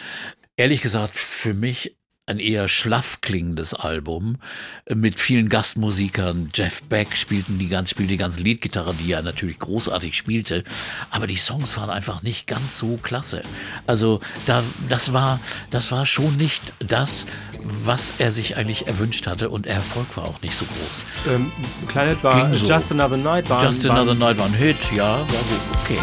Ehrlich 0.57 0.81
gesagt, 0.81 1.17
für 1.17 1.55
mich 1.55 1.97
ein 2.26 2.38
eher 2.38 2.69
schlaff 2.69 3.21
klingendes 3.21 3.75
Album 3.75 4.38
äh, 4.87 4.95
mit 4.95 5.19
vielen 5.19 5.49
Gastmusikern. 5.49 6.50
Jeff 6.55 6.83
Beck 6.85 7.17
spielten 7.17 7.59
die 7.59 7.69
ganz, 7.69 7.91
spielte 7.91 8.12
die 8.12 8.19
ganze 8.19 8.41
Leadgitarre, 8.41 8.95
die 8.95 9.11
er 9.11 9.23
natürlich 9.23 9.59
großartig 9.59 10.17
spielte. 10.17 10.62
Aber 11.11 11.26
die 11.26 11.37
Songs 11.37 11.76
waren 11.76 11.91
einfach 11.91 12.23
nicht 12.23 12.47
ganz 12.47 12.79
so 12.79 12.97
klasse. 12.97 13.43
Also 13.87 14.21
da, 14.47 14.62
das 14.88 15.12
war, 15.12 15.41
das 15.71 15.91
war 15.91 16.07
schon 16.07 16.37
nicht 16.37 16.73
das, 16.79 17.26
was 17.62 18.14
er 18.19 18.31
sich 18.31 18.57
eigentlich 18.57 18.87
erwünscht 18.87 19.26
hatte 19.26 19.50
und 19.50 19.67
der 19.67 19.75
Erfolg 19.75 20.17
war 20.17 20.25
auch 20.25 20.41
nicht 20.43 20.55
so 20.55 20.64
groß. 20.64 21.35
Ähm, 21.35 21.50
Planet 21.88 22.23
war 22.23 22.50
Ging 22.50 22.55
so. 22.55 22.67
Just 22.67 22.93
Another 22.93 23.17
Night. 23.17 23.50
War, 23.50 23.64
Just 23.64 23.88
war, 23.88 23.97
Another 23.97 24.14
Night 24.14 24.38
war 24.38 24.47
ein 24.47 24.55
Hit, 24.55 24.79
ja, 24.95 25.19
war 25.19 25.26
gut, 25.26 25.61
okay. 25.83 25.99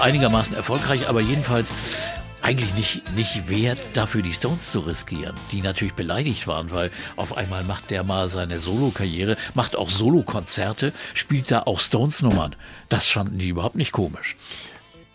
Einigermaßen 0.00 0.56
erfolgreich, 0.56 1.08
aber 1.08 1.20
jedenfalls 1.20 1.74
eigentlich 2.42 2.74
nicht, 2.74 3.14
nicht 3.14 3.48
wert, 3.48 3.78
dafür 3.94 4.22
die 4.22 4.32
Stones 4.32 4.70
zu 4.70 4.80
riskieren, 4.80 5.34
die 5.52 5.60
natürlich 5.60 5.94
beleidigt 5.94 6.46
waren, 6.46 6.70
weil 6.70 6.90
auf 7.16 7.36
einmal 7.36 7.64
macht 7.64 7.90
der 7.90 8.02
mal 8.02 8.28
seine 8.28 8.58
Solo-Karriere, 8.58 9.36
macht 9.54 9.76
auch 9.76 9.90
Solo-Konzerte, 9.90 10.92
spielt 11.14 11.50
da 11.50 11.62
auch 11.62 11.80
Stones-Nummern. 11.80 12.56
Das 12.88 13.08
fanden 13.08 13.38
die 13.38 13.48
überhaupt 13.48 13.76
nicht 13.76 13.92
komisch. 13.92 14.36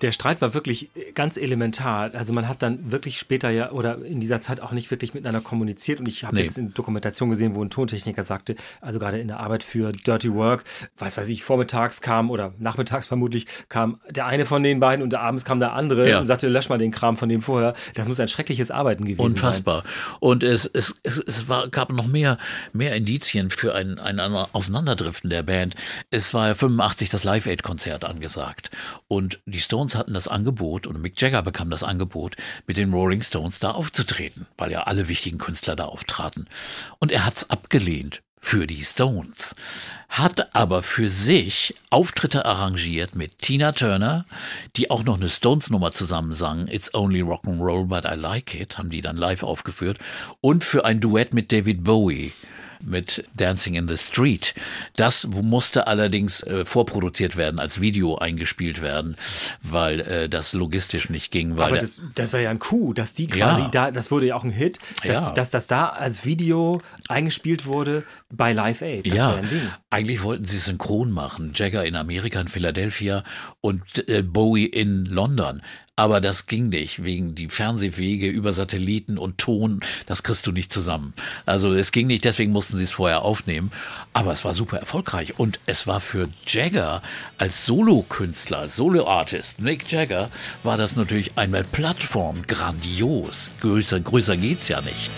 Der 0.01 0.11
Streit 0.11 0.41
war 0.41 0.53
wirklich 0.53 0.89
ganz 1.13 1.37
elementar. 1.37 2.11
Also 2.13 2.33
man 2.33 2.47
hat 2.49 2.61
dann 2.61 2.91
wirklich 2.91 3.17
später 3.17 3.49
ja 3.49 3.71
oder 3.71 4.03
in 4.03 4.19
dieser 4.19 4.41
Zeit 4.41 4.59
auch 4.59 4.71
nicht 4.71 4.91
wirklich 4.91 5.13
miteinander 5.13 5.41
kommuniziert. 5.41 5.99
Und 5.99 6.07
ich 6.07 6.23
habe 6.25 6.35
Nee. 6.35 6.41
jetzt 6.43 6.57
in 6.57 6.73
Dokumentation 6.73 7.29
gesehen, 7.29 7.55
wo 7.55 7.63
ein 7.63 7.69
Tontechniker 7.69 8.23
sagte, 8.23 8.55
also 8.81 8.99
gerade 8.99 9.19
in 9.19 9.27
der 9.29 9.39
Arbeit 9.39 9.63
für 9.63 9.91
Dirty 9.93 10.33
Work, 10.33 10.65
was 10.97 11.15
weiß 11.17 11.29
ich, 11.29 11.43
vormittags 11.43 12.01
kam 12.01 12.29
oder 12.29 12.53
nachmittags 12.59 13.07
vermutlich 13.07 13.45
kam 13.69 13.99
der 14.09 14.25
eine 14.25 14.45
von 14.45 14.63
den 14.63 14.79
beiden 14.81 15.01
und 15.01 15.13
abends 15.15 15.45
kam 15.45 15.59
der 15.59 15.73
andere 15.73 16.09
Ja. 16.09 16.19
und 16.19 16.27
sagte, 16.27 16.47
lösch 16.49 16.67
mal 16.69 16.77
den 16.77 16.91
Kram 16.91 17.15
von 17.15 17.29
dem 17.29 17.41
vorher. 17.41 17.73
Das 17.93 18.07
muss 18.07 18.19
ein 18.19 18.27
schreckliches 18.27 18.71
Arbeiten 18.71 19.05
gewesen 19.05 19.21
sein. 19.21 19.31
Unfassbar. 19.31 19.83
Und 20.19 20.43
es, 20.43 20.65
es, 20.65 20.95
es, 21.03 21.17
es 21.19 21.47
war, 21.47 21.69
gab 21.69 21.91
noch 21.93 22.07
mehr, 22.07 22.37
mehr 22.73 22.95
Indizien 22.95 23.49
für 23.49 23.73
ein, 23.75 23.97
ein 23.99 24.19
Auseinanderdriften 24.19 25.29
der 25.29 25.43
Band. 25.43 25.75
Es 26.11 26.33
war 26.33 26.47
ja 26.49 26.53
85 26.55 27.09
das 27.09 27.23
Live 27.23 27.47
Aid 27.47 27.63
Konzert 27.63 28.03
angesagt. 28.03 28.71
Und 29.07 29.39
die 29.45 29.59
Stones 29.59 29.84
hatten 29.93 30.15
das 30.15 30.27
Angebot, 30.27 30.87
und 30.87 30.99
Mick 30.99 31.21
Jagger 31.21 31.43
bekam 31.43 31.69
das 31.69 31.83
Angebot, 31.83 32.35
mit 32.65 32.77
den 32.77 32.91
Rolling 32.91 33.21
Stones 33.21 33.59
da 33.59 33.71
aufzutreten, 33.71 34.47
weil 34.57 34.71
ja 34.71 34.83
alle 34.83 35.07
wichtigen 35.07 35.37
Künstler 35.37 35.75
da 35.75 35.85
auftraten. 35.85 36.47
Und 36.97 37.11
er 37.11 37.25
hat's 37.25 37.51
abgelehnt 37.51 38.23
für 38.39 38.67
die 38.67 38.83
Stones, 38.83 39.55
hat 40.07 40.55
aber 40.55 40.83
für 40.83 41.09
sich 41.09 41.75
Auftritte 41.89 42.45
arrangiert 42.45 43.15
mit 43.15 43.39
Tina 43.39 43.71
Turner, 43.71 44.25
die 44.75 44.91
auch 44.91 45.03
noch 45.03 45.17
eine 45.17 45.29
Stones-Nummer 45.29 45.91
zusammen 45.91 46.33
sang, 46.33 46.67
It's 46.67 46.93
Only 46.93 47.21
Rock'n'Roll, 47.21 47.85
but 47.85 48.05
I 48.05 48.15
Like 48.15 48.53
It, 48.53 48.77
haben 48.77 48.89
die 48.89 49.01
dann 49.01 49.17
live 49.17 49.43
aufgeführt, 49.43 49.97
und 50.41 50.63
für 50.63 50.85
ein 50.85 50.99
Duett 50.99 51.33
mit 51.33 51.51
David 51.51 51.83
Bowie 51.83 52.33
mit 52.83 53.25
Dancing 53.35 53.75
in 53.75 53.87
the 53.87 53.97
Street. 53.97 54.53
Das 54.95 55.27
musste 55.27 55.87
allerdings 55.87 56.41
äh, 56.43 56.65
vorproduziert 56.65 57.35
werden, 57.37 57.59
als 57.59 57.81
Video 57.81 58.17
eingespielt 58.17 58.81
werden, 58.81 59.15
weil 59.61 59.99
äh, 60.01 60.29
das 60.29 60.53
logistisch 60.53 61.09
nicht 61.09 61.31
ging. 61.31 61.53
Aber 61.59 61.77
das, 61.77 62.01
das 62.15 62.33
war 62.33 62.39
ja 62.39 62.49
ein 62.49 62.59
Coup, 62.59 62.93
dass 62.95 63.13
die 63.13 63.27
quasi 63.27 63.61
Ja. 63.63 63.67
da, 63.69 63.91
das 63.91 64.11
wurde 64.11 64.27
ja 64.27 64.35
auch 64.35 64.43
ein 64.43 64.49
Hit, 64.51 64.79
dass, 65.03 65.25
Ja. 65.27 65.31
dass 65.33 65.49
das 65.49 65.67
da 65.67 65.87
als 65.89 66.25
Video 66.25 66.81
eingespielt 67.07 67.65
wurde 67.65 68.03
bei 68.31 68.53
Live 68.53 68.81
Aid. 68.81 69.05
Das 69.07 69.13
ja, 69.17 69.27
war 69.29 69.37
ein 69.37 69.49
Ding. 69.49 69.61
eigentlich 69.89 70.23
wollten 70.23 70.45
sie 70.45 70.57
synchron 70.57 71.11
machen. 71.11 71.51
Jagger 71.55 71.85
in 71.85 71.95
Amerika, 71.95 72.39
in 72.39 72.47
Philadelphia 72.47 73.23
und 73.61 74.07
äh, 74.09 74.21
Bowie 74.21 74.65
in 74.65 75.05
London. 75.05 75.61
Aber 75.97 76.19
das 76.19 76.47
ging 76.47 76.67
nicht, 76.67 77.05
wegen 77.05 77.35
die 77.35 77.47
Fernsehwege 77.47 78.27
über 78.27 78.51
Satelliten 78.51 79.17
und 79.17 79.37
Ton, 79.37 79.79
das 80.05 80.23
kriegst 80.23 80.45
du 80.45 80.51
nicht 80.51 80.73
zusammen. 80.73 81.13
Also 81.45 81.71
es 81.71 81.93
ging 81.93 82.07
nicht, 82.07 82.25
deswegen 82.25 82.51
mussten 82.51 82.75
sie 82.75 82.83
es 82.83 82.91
vorher 82.91 83.21
aufnehmen. 83.21 83.71
Aber 84.11 84.33
es 84.33 84.43
war 84.43 84.53
super 84.53 84.77
erfolgreich. 84.77 85.39
Und 85.39 85.59
es 85.67 85.87
war 85.87 86.01
für 86.01 86.27
Jagger 86.45 87.01
als 87.37 87.65
Solokünstler, 87.65 88.59
als 88.59 88.75
Solo-Artist, 88.75 89.61
Mick 89.61 89.89
Jagger, 89.89 90.29
war 90.63 90.77
das 90.77 90.97
natürlich 90.97 91.37
einmal 91.37 91.63
Plattform, 91.63 92.41
grandios. 92.45 93.51
Größer, 93.61 94.01
größer 94.01 94.35
geht's 94.35 94.67
ja 94.67 94.81
nicht. 94.81 95.09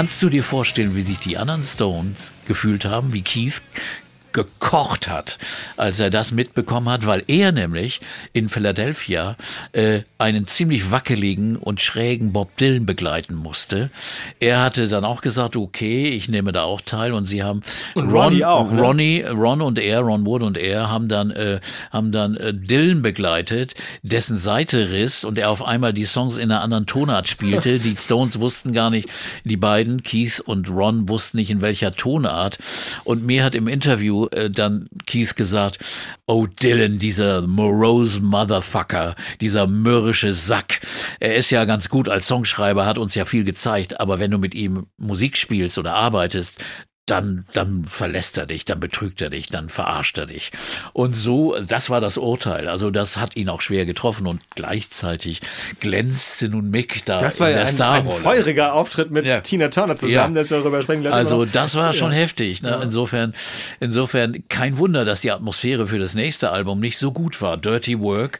Kannst 0.00 0.22
du 0.22 0.30
dir 0.30 0.42
vorstellen, 0.42 0.96
wie 0.96 1.02
sich 1.02 1.18
die 1.18 1.36
anderen 1.36 1.62
Stones 1.62 2.32
gefühlt 2.46 2.86
haben, 2.86 3.12
wie 3.12 3.20
Keith 3.20 3.60
gekocht 4.32 5.08
hat, 5.08 5.38
als 5.76 6.00
er 6.00 6.10
das 6.10 6.32
mitbekommen 6.32 6.88
hat, 6.88 7.06
weil 7.06 7.22
er 7.26 7.52
nämlich 7.52 8.00
in 8.32 8.48
Philadelphia 8.48 9.36
äh, 9.72 10.00
einen 10.18 10.46
ziemlich 10.46 10.90
wackeligen 10.90 11.56
und 11.56 11.80
schrägen 11.80 12.32
Bob 12.32 12.56
Dylan 12.56 12.86
begleiten 12.86 13.34
musste. 13.34 13.90
Er 14.38 14.60
hatte 14.62 14.88
dann 14.88 15.04
auch 15.04 15.20
gesagt, 15.22 15.56
okay, 15.56 16.04
ich 16.04 16.28
nehme 16.28 16.52
da 16.52 16.62
auch 16.62 16.80
teil 16.80 17.12
und 17.12 17.26
sie 17.26 17.42
haben 17.42 17.62
Und 17.94 18.10
Ronnie 18.10 18.44
auch, 18.44 18.70
ne? 18.70 18.80
Ronnie, 18.80 19.22
Ron 19.22 19.62
und 19.62 19.78
er, 19.78 20.00
Ron 20.00 20.26
Wood 20.26 20.42
und 20.42 20.58
er 20.58 20.90
haben 20.90 21.08
dann 21.08 21.30
äh, 21.30 21.60
haben 21.90 22.12
dann 22.12 22.36
äh, 22.36 22.52
Dylan 22.52 23.02
begleitet, 23.02 23.74
dessen 24.02 24.38
Seite 24.38 24.90
riss 24.90 25.24
und 25.24 25.38
er 25.38 25.50
auf 25.50 25.64
einmal 25.64 25.92
die 25.92 26.04
Songs 26.04 26.36
in 26.36 26.50
einer 26.50 26.60
anderen 26.60 26.86
Tonart 26.86 27.28
spielte. 27.28 27.78
die 27.78 27.96
Stones 27.96 28.40
wussten 28.40 28.72
gar 28.72 28.90
nicht, 28.90 29.08
die 29.44 29.56
beiden 29.56 30.02
Keith 30.02 30.40
und 30.40 30.68
Ron 30.70 31.08
wussten 31.08 31.38
nicht 31.38 31.50
in 31.50 31.60
welcher 31.60 31.94
Tonart 31.94 32.58
und 33.04 33.24
mir 33.24 33.44
hat 33.44 33.54
im 33.54 33.68
Interview 33.68 34.19
äh, 34.28 34.50
dann 34.50 34.88
Keith 35.06 35.36
gesagt, 35.36 35.78
oh 36.26 36.46
Dylan, 36.46 36.98
dieser 36.98 37.42
morose 37.42 38.20
Motherfucker, 38.20 39.14
dieser 39.40 39.66
mürrische 39.66 40.34
Sack. 40.34 40.80
Er 41.18 41.36
ist 41.36 41.50
ja 41.50 41.64
ganz 41.64 41.88
gut 41.88 42.08
als 42.08 42.26
Songschreiber, 42.26 42.86
hat 42.86 42.98
uns 42.98 43.14
ja 43.14 43.24
viel 43.24 43.44
gezeigt, 43.44 44.00
aber 44.00 44.18
wenn 44.18 44.30
du 44.30 44.38
mit 44.38 44.54
ihm 44.54 44.86
Musik 44.96 45.36
spielst 45.36 45.78
oder 45.78 45.94
arbeitest, 45.94 46.58
dann, 47.06 47.44
dann 47.54 47.84
verlässt 47.84 48.38
er 48.38 48.46
dich, 48.46 48.64
dann 48.64 48.78
betrügt 48.78 49.20
er 49.20 49.30
dich, 49.30 49.48
dann 49.48 49.68
verarscht 49.68 50.16
er 50.16 50.26
dich. 50.26 50.52
Und 50.92 51.12
so, 51.12 51.56
das 51.60 51.90
war 51.90 52.00
das 52.00 52.18
Urteil. 52.18 52.68
Also 52.68 52.92
das 52.92 53.16
hat 53.16 53.34
ihn 53.36 53.48
auch 53.48 53.62
schwer 53.62 53.84
getroffen 53.84 54.28
und 54.28 54.40
gleichzeitig 54.54 55.40
glänzte 55.80 56.48
nun 56.48 56.70
Mick 56.70 57.04
da 57.06 57.18
Das 57.18 57.40
war 57.40 57.50
in 57.50 57.56
ja 57.56 57.64
der 57.64 57.90
ein, 57.90 58.06
ein 58.06 58.10
feuriger 58.12 58.74
Auftritt 58.74 59.10
mit 59.10 59.26
Ja. 59.26 59.40
Tina 59.40 59.68
Turner 59.68 59.96
zusammen, 59.96 60.36
Ja. 60.36 60.48
wir 60.48 60.58
darüber 60.58 60.82
sprechen. 60.82 61.04
Also 61.08 61.44
das 61.44 61.74
war 61.74 61.92
schon 61.94 62.12
Ja. 62.12 62.18
heftig. 62.18 62.62
Ne? 62.62 62.78
Insofern, 62.80 63.34
insofern 63.80 64.44
kein 64.48 64.78
Wunder, 64.78 65.04
dass 65.04 65.20
die 65.20 65.32
Atmosphäre 65.32 65.88
für 65.88 65.98
das 65.98 66.14
nächste 66.14 66.50
Album 66.50 66.78
nicht 66.78 66.96
so 66.98 67.10
gut 67.10 67.42
war. 67.42 67.56
Dirty 67.56 67.98
Work. 67.98 68.38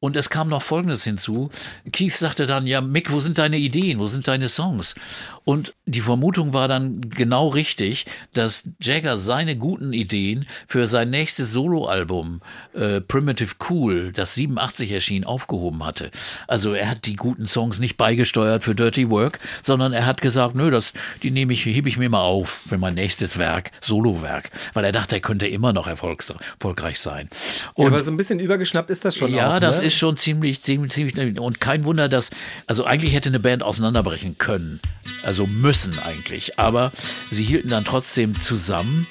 Und 0.00 0.16
es 0.16 0.30
kam 0.30 0.48
noch 0.48 0.62
Folgendes 0.62 1.04
hinzu. 1.04 1.50
Keith 1.92 2.12
sagte 2.12 2.46
dann, 2.46 2.66
ja, 2.66 2.80
Mick, 2.80 3.12
wo 3.12 3.20
sind 3.20 3.36
deine 3.36 3.58
Ideen? 3.58 3.98
Wo 3.98 4.06
sind 4.06 4.26
deine 4.28 4.48
Songs? 4.48 4.94
Und 5.44 5.74
die 5.84 6.00
Vermutung 6.00 6.52
war 6.52 6.68
dann 6.68 7.00
genau 7.10 7.48
richtig, 7.48 8.06
dass 8.32 8.64
Jagger 8.80 9.18
seine 9.18 9.56
guten 9.56 9.92
Ideen 9.92 10.46
für 10.66 10.86
sein 10.86 11.10
nächstes 11.10 11.52
Soloalbum 11.52 12.40
äh, 12.72 13.00
Primitive 13.00 13.56
Cool, 13.68 14.12
das 14.12 14.34
87 14.36 14.92
erschien, 14.92 15.24
aufgehoben 15.24 15.84
hatte. 15.84 16.10
Also 16.46 16.72
er 16.72 16.88
hat 16.88 17.06
die 17.06 17.16
guten 17.16 17.46
Songs 17.46 17.78
nicht 17.78 17.96
beigesteuert 17.96 18.64
für 18.64 18.74
Dirty 18.74 19.10
Work, 19.10 19.38
sondern 19.62 19.92
er 19.92 20.06
hat 20.06 20.20
gesagt, 20.20 20.54
nö, 20.54 20.70
das, 20.70 20.92
die 21.22 21.30
nehme 21.30 21.52
ich, 21.52 21.64
hebe 21.66 21.88
ich 21.88 21.98
mir 21.98 22.08
mal 22.08 22.22
auf 22.22 22.62
für 22.68 22.78
mein 22.78 22.94
nächstes 22.94 23.36
Werk, 23.36 23.70
Solowerk, 23.80 24.50
weil 24.72 24.84
er 24.84 24.92
dachte, 24.92 25.16
er 25.16 25.20
könnte 25.20 25.46
immer 25.46 25.72
noch 25.72 25.88
erfolgreich 25.88 27.00
sein. 27.00 27.28
Ja, 27.76 27.84
Und 27.84 27.86
aber 27.88 28.02
so 28.02 28.10
ein 28.10 28.16
bisschen 28.16 28.40
übergeschnappt 28.40 28.90
ist 28.90 29.04
das 29.04 29.16
schon 29.16 29.34
ja, 29.34 29.56
auch, 29.56 29.58
das 29.58 29.80
ne? 29.80 29.86
ist 29.86 29.89
schon 29.96 30.16
ziemlich, 30.16 30.62
ziemlich, 30.62 30.92
ziemlich, 30.92 31.38
und 31.38 31.60
kein 31.60 31.84
Wunder, 31.84 32.08
dass, 32.08 32.30
also 32.66 32.84
eigentlich 32.84 33.14
hätte 33.14 33.28
eine 33.28 33.40
Band 33.40 33.62
auseinanderbrechen 33.62 34.38
können. 34.38 34.80
Also 35.22 35.46
müssen 35.46 35.98
eigentlich. 35.98 36.58
Aber 36.58 36.92
sie 37.30 37.44
hielten 37.44 37.68
dann 37.68 37.84
trotzdem 37.84 38.38
zusammen. 38.38 39.06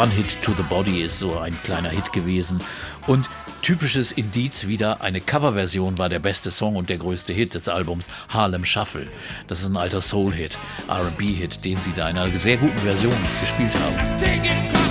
One 0.00 0.10
Hit 0.12 0.40
to 0.40 0.54
the 0.56 0.62
Body, 0.62 1.02
ist 1.02 1.18
so 1.18 1.36
ein 1.36 1.58
kleiner 1.62 1.90
Hit 1.90 2.10
gewesen. 2.14 2.62
Und 3.06 3.28
typisches 3.60 4.12
Indiz 4.12 4.66
wieder, 4.66 5.02
eine 5.02 5.20
Coverversion 5.20 5.98
war 5.98 6.08
der 6.08 6.20
beste 6.20 6.50
Song 6.50 6.76
und 6.76 6.88
der 6.88 6.96
größte 6.96 7.34
Hit 7.34 7.52
des 7.52 7.68
Albums, 7.68 8.08
Harlem 8.30 8.64
Shuffle. 8.64 9.08
Das 9.46 9.60
ist 9.60 9.66
ein 9.66 9.76
alter 9.76 10.00
Soul-Hit, 10.00 10.58
RB-Hit, 10.88 11.66
den 11.66 11.76
sie 11.76 11.92
da 11.94 12.08
in 12.08 12.16
einer 12.16 12.38
sehr 12.38 12.56
guten 12.56 12.78
Version 12.78 13.12
gespielt 13.42 13.74
haben. 13.74 14.89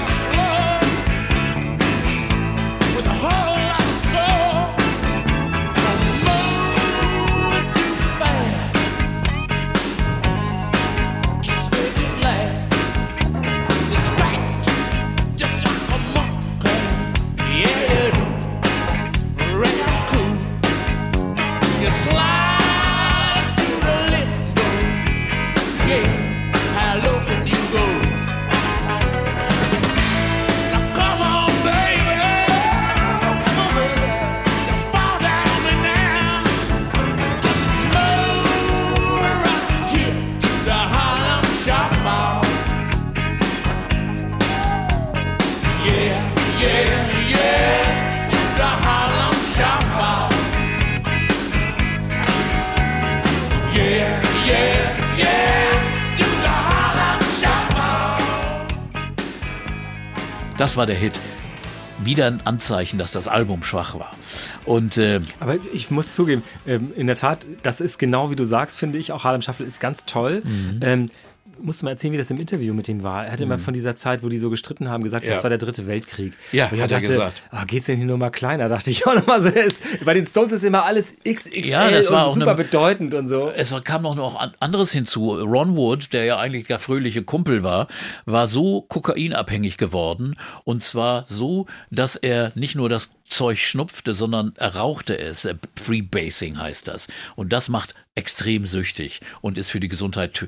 War 60.79 60.85
der 60.85 60.95
Hit. 60.95 61.19
Wieder 62.01 62.27
ein 62.27 62.39
Anzeichen, 62.45 62.97
dass 62.97 63.11
das 63.11 63.27
Album 63.27 63.63
schwach 63.63 63.99
war. 63.99 64.11
Und 64.63 64.95
äh, 64.97 65.19
Aber 65.41 65.57
ich 65.73 65.91
muss 65.91 66.15
zugeben, 66.15 66.41
ähm, 66.65 66.93
in 66.95 67.05
der 67.07 67.17
Tat, 67.17 67.45
das 67.63 67.81
ist 67.81 67.99
genau 67.99 68.31
wie 68.31 68.37
du 68.37 68.45
sagst, 68.45 68.77
finde 68.77 68.97
ich. 68.97 69.11
Auch 69.11 69.25
Harlem 69.25 69.41
Shuffle 69.41 69.65
ist 69.65 69.81
ganz 69.81 70.05
toll. 70.05 70.41
Mhm. 70.45 70.79
Ähm, 70.81 71.11
musst 71.61 71.81
du 71.81 71.85
mal 71.85 71.91
erzählen, 71.91 72.13
wie 72.13 72.17
das 72.17 72.29
im 72.31 72.39
Interview 72.39 72.73
mit 72.73 72.87
ihm 72.89 73.03
war. 73.03 73.25
Er 73.25 73.31
hat 73.33 73.41
immer 73.41 73.57
von 73.59 73.73
dieser 73.73 73.95
Zeit, 73.95 74.23
wo 74.23 74.29
die 74.29 74.37
so 74.37 74.49
gestritten 74.49 74.89
haben, 74.89 75.03
gesagt, 75.03 75.25
Ja. 75.27 75.35
das 75.35 75.43
war 75.43 75.49
der 75.49 75.59
dritte 75.59 75.87
Weltkrieg. 75.87 76.33
Ja, 76.51 76.71
hat 76.71 76.77
er 76.79 76.87
dachte, 76.87 77.07
gesagt. 77.07 77.41
Ah, 77.51 77.65
geht's 77.65 77.85
denn 77.87 77.97
hier 77.97 78.05
nur 78.05 78.17
mal 78.17 78.29
kleiner? 78.29 78.69
Dachte 78.69 78.89
ich 78.91 79.05
auch 79.07 79.15
nochmal 79.15 79.41
so. 79.41 79.49
Es, 79.49 79.79
bei 80.05 80.13
den 80.13 80.25
Stones 80.25 80.53
ist 80.53 80.63
immer 80.63 80.85
alles 80.85 81.13
XXL 81.27 81.65
Ja, 81.67 81.89
das 81.91 82.11
war 82.11 82.25
und 82.25 82.29
auch 82.31 82.35
super 82.35 82.47
eine- 82.55 82.63
bedeutend 82.63 83.13
und 83.13 83.27
so. 83.27 83.49
es 83.55 83.73
kam 83.83 84.01
noch 84.03 84.15
noch 84.15 84.39
an- 84.39 84.53
anderes 84.59 84.91
hinzu. 84.91 85.33
Ron 85.33 85.75
Wood, 85.75 86.13
der 86.13 86.25
ja 86.25 86.37
eigentlich 86.37 86.67
der 86.67 86.79
fröhliche 86.79 87.23
Kumpel 87.23 87.63
war, 87.63 87.87
war 88.25 88.47
so 88.47 88.81
kokainabhängig 88.81 89.77
geworden. 89.77 90.35
Und 90.63 90.81
zwar 90.83 91.25
so, 91.27 91.65
dass 91.91 92.15
er 92.15 92.51
nicht 92.55 92.75
nur 92.75 92.89
das 92.89 93.09
Zeug 93.29 93.59
schnupfte, 93.59 94.15
sondern 94.15 94.53
er 94.57 94.75
rauchte 94.75 95.17
es. 95.19 95.47
Freebasing 95.75 96.57
heißt 96.59 96.87
das. 96.87 97.07
Und 97.35 97.53
das 97.53 97.69
macht 97.69 97.93
extrem 98.15 98.65
süchtig 98.67 99.21
und 99.41 99.57
ist 99.57 99.69
für 99.69 99.79
die 99.79 99.87
Gesundheit 99.87 100.47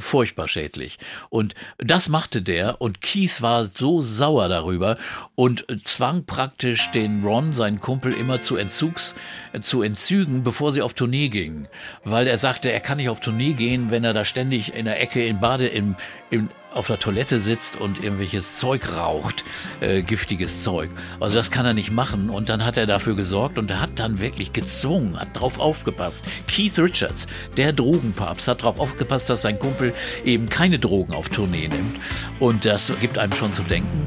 furchtbar 0.00 0.48
schädlich. 0.48 0.98
Und 1.28 1.54
das 1.78 2.08
machte 2.08 2.42
der 2.42 2.80
und 2.80 3.00
Keith 3.00 3.42
war 3.42 3.66
so 3.66 4.02
sauer 4.02 4.48
darüber 4.48 4.96
und 5.34 5.66
zwang 5.84 6.24
praktisch 6.24 6.90
den 6.90 7.24
Ron, 7.24 7.52
seinen 7.52 7.80
Kumpel, 7.80 8.12
immer 8.12 8.42
zu 8.42 8.56
Entzugs, 8.56 9.14
zu 9.60 9.82
Entzügen, 9.82 10.42
bevor 10.42 10.72
sie 10.72 10.82
auf 10.82 10.94
Tournee 10.94 11.28
gingen. 11.28 11.68
Weil 12.04 12.26
er 12.26 12.38
sagte, 12.38 12.72
er 12.72 12.80
kann 12.80 12.98
nicht 12.98 13.08
auf 13.08 13.20
Tournee 13.20 13.52
gehen, 13.52 13.90
wenn 13.90 14.04
er 14.04 14.14
da 14.14 14.24
ständig 14.24 14.74
in 14.74 14.84
der 14.84 15.00
Ecke 15.00 15.24
in 15.24 15.40
Bade, 15.40 15.68
im, 15.68 15.96
im, 16.30 16.48
auf 16.72 16.86
der 16.86 16.98
Toilette 16.98 17.40
sitzt 17.40 17.76
und 17.76 18.02
irgendwelches 18.02 18.56
Zeug 18.56 18.92
raucht, 18.96 19.44
äh, 19.80 20.02
giftiges 20.02 20.62
Zeug. 20.62 20.90
Also 21.18 21.36
das 21.36 21.50
kann 21.50 21.66
er 21.66 21.74
nicht 21.74 21.90
machen 21.90 22.30
und 22.30 22.48
dann 22.48 22.64
hat 22.64 22.76
er 22.76 22.86
dafür 22.86 23.16
gesorgt 23.16 23.58
und 23.58 23.70
er 23.70 23.80
hat 23.80 23.98
dann 23.98 24.20
wirklich 24.20 24.52
gezwungen, 24.52 25.18
hat 25.18 25.28
drauf 25.38 25.58
aufgepasst. 25.58 26.24
Keith 26.46 26.78
Richards, 26.78 27.26
der 27.56 27.72
Drogenpapst, 27.72 28.48
hat 28.48 28.62
drauf 28.62 28.78
aufgepasst, 28.78 29.28
dass 29.30 29.42
sein 29.42 29.58
Kumpel 29.58 29.92
eben 30.24 30.48
keine 30.48 30.78
Drogen 30.78 31.14
auf 31.14 31.28
Tournee 31.28 31.68
nimmt 31.68 31.96
und 32.38 32.64
das 32.64 32.92
gibt 33.00 33.18
einem 33.18 33.32
schon 33.32 33.52
zu 33.52 33.62
denken. 33.62 34.06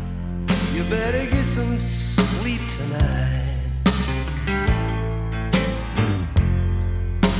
You 0.75 0.83
better 0.85 1.25
get 1.27 1.47
some 1.49 1.79
sleep 1.79 2.61
tonight. 2.67 3.43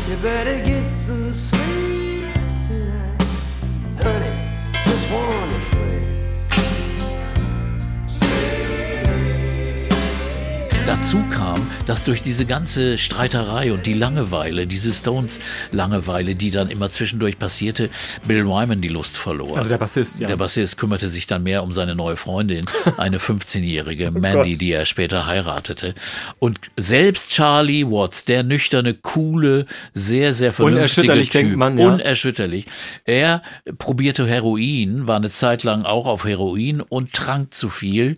You 0.10 0.18
better 0.22 0.60
get 0.60 0.84
some 1.00 1.34
sleep 1.34 2.32
tonight. 2.68 3.24
Honey, 4.04 4.33
just 4.94 5.10
one 5.10 5.83
Dazu 10.86 11.24
kam, 11.30 11.66
dass 11.86 12.04
durch 12.04 12.24
diese 12.24 12.46
ganze 12.46 12.98
Streiterei 12.98 13.72
und 13.72 13.86
die 13.86 13.94
Langeweile, 13.94 14.68
diese 14.68 14.92
Stones-Langeweile, 14.92 16.36
die 16.36 16.52
dann 16.52 16.70
immer 16.70 16.90
zwischendurch 16.90 17.40
passierte, 17.40 17.90
Bill 18.28 18.46
Wyman 18.46 18.82
die 18.82 18.90
Lust 18.90 19.18
verlor. 19.18 19.56
Also 19.56 19.70
der 19.70 19.78
Bassist, 19.78 20.20
ja. 20.20 20.28
Der 20.28 20.36
Bassist 20.36 20.78
kümmerte 20.78 21.08
sich 21.08 21.26
dann 21.26 21.44
mehr 21.44 21.64
um 21.64 21.74
seine 21.74 21.96
neue 21.96 22.18
Freundin, 22.18 22.66
eine 22.98 23.18
15-jährige 23.18 24.12
Mandy, 24.12 24.52
Gott. 24.52 24.62
die 24.62 24.72
er 24.74 24.86
später 24.86 25.26
heiratete. 25.26 25.96
Und 26.40 26.60
selbst 26.76 27.30
Charlie 27.30 27.86
Watts, 27.86 28.26
der 28.26 28.44
nüchterne, 28.44 28.94
coole, 28.94 29.66
sehr, 29.94 30.34
sehr 30.34 30.52
vernünftige 30.52 30.80
Unerschütterlich, 30.82 31.30
Typ, 31.30 31.42
denkt 31.42 31.58
man, 31.58 31.78
ja. 31.78 31.88
unerschütterlich, 31.88 32.66
er 33.06 33.42
probierte 33.78 34.28
Heroin, 34.28 35.08
war 35.08 35.16
eine 35.16 35.30
Zeit 35.30 35.64
lang 35.64 35.86
auch 35.86 36.08
auf 36.08 36.26
Heroin 36.26 36.82
und 36.82 37.14
trank 37.14 37.54
zu 37.54 37.70
viel 37.70 38.18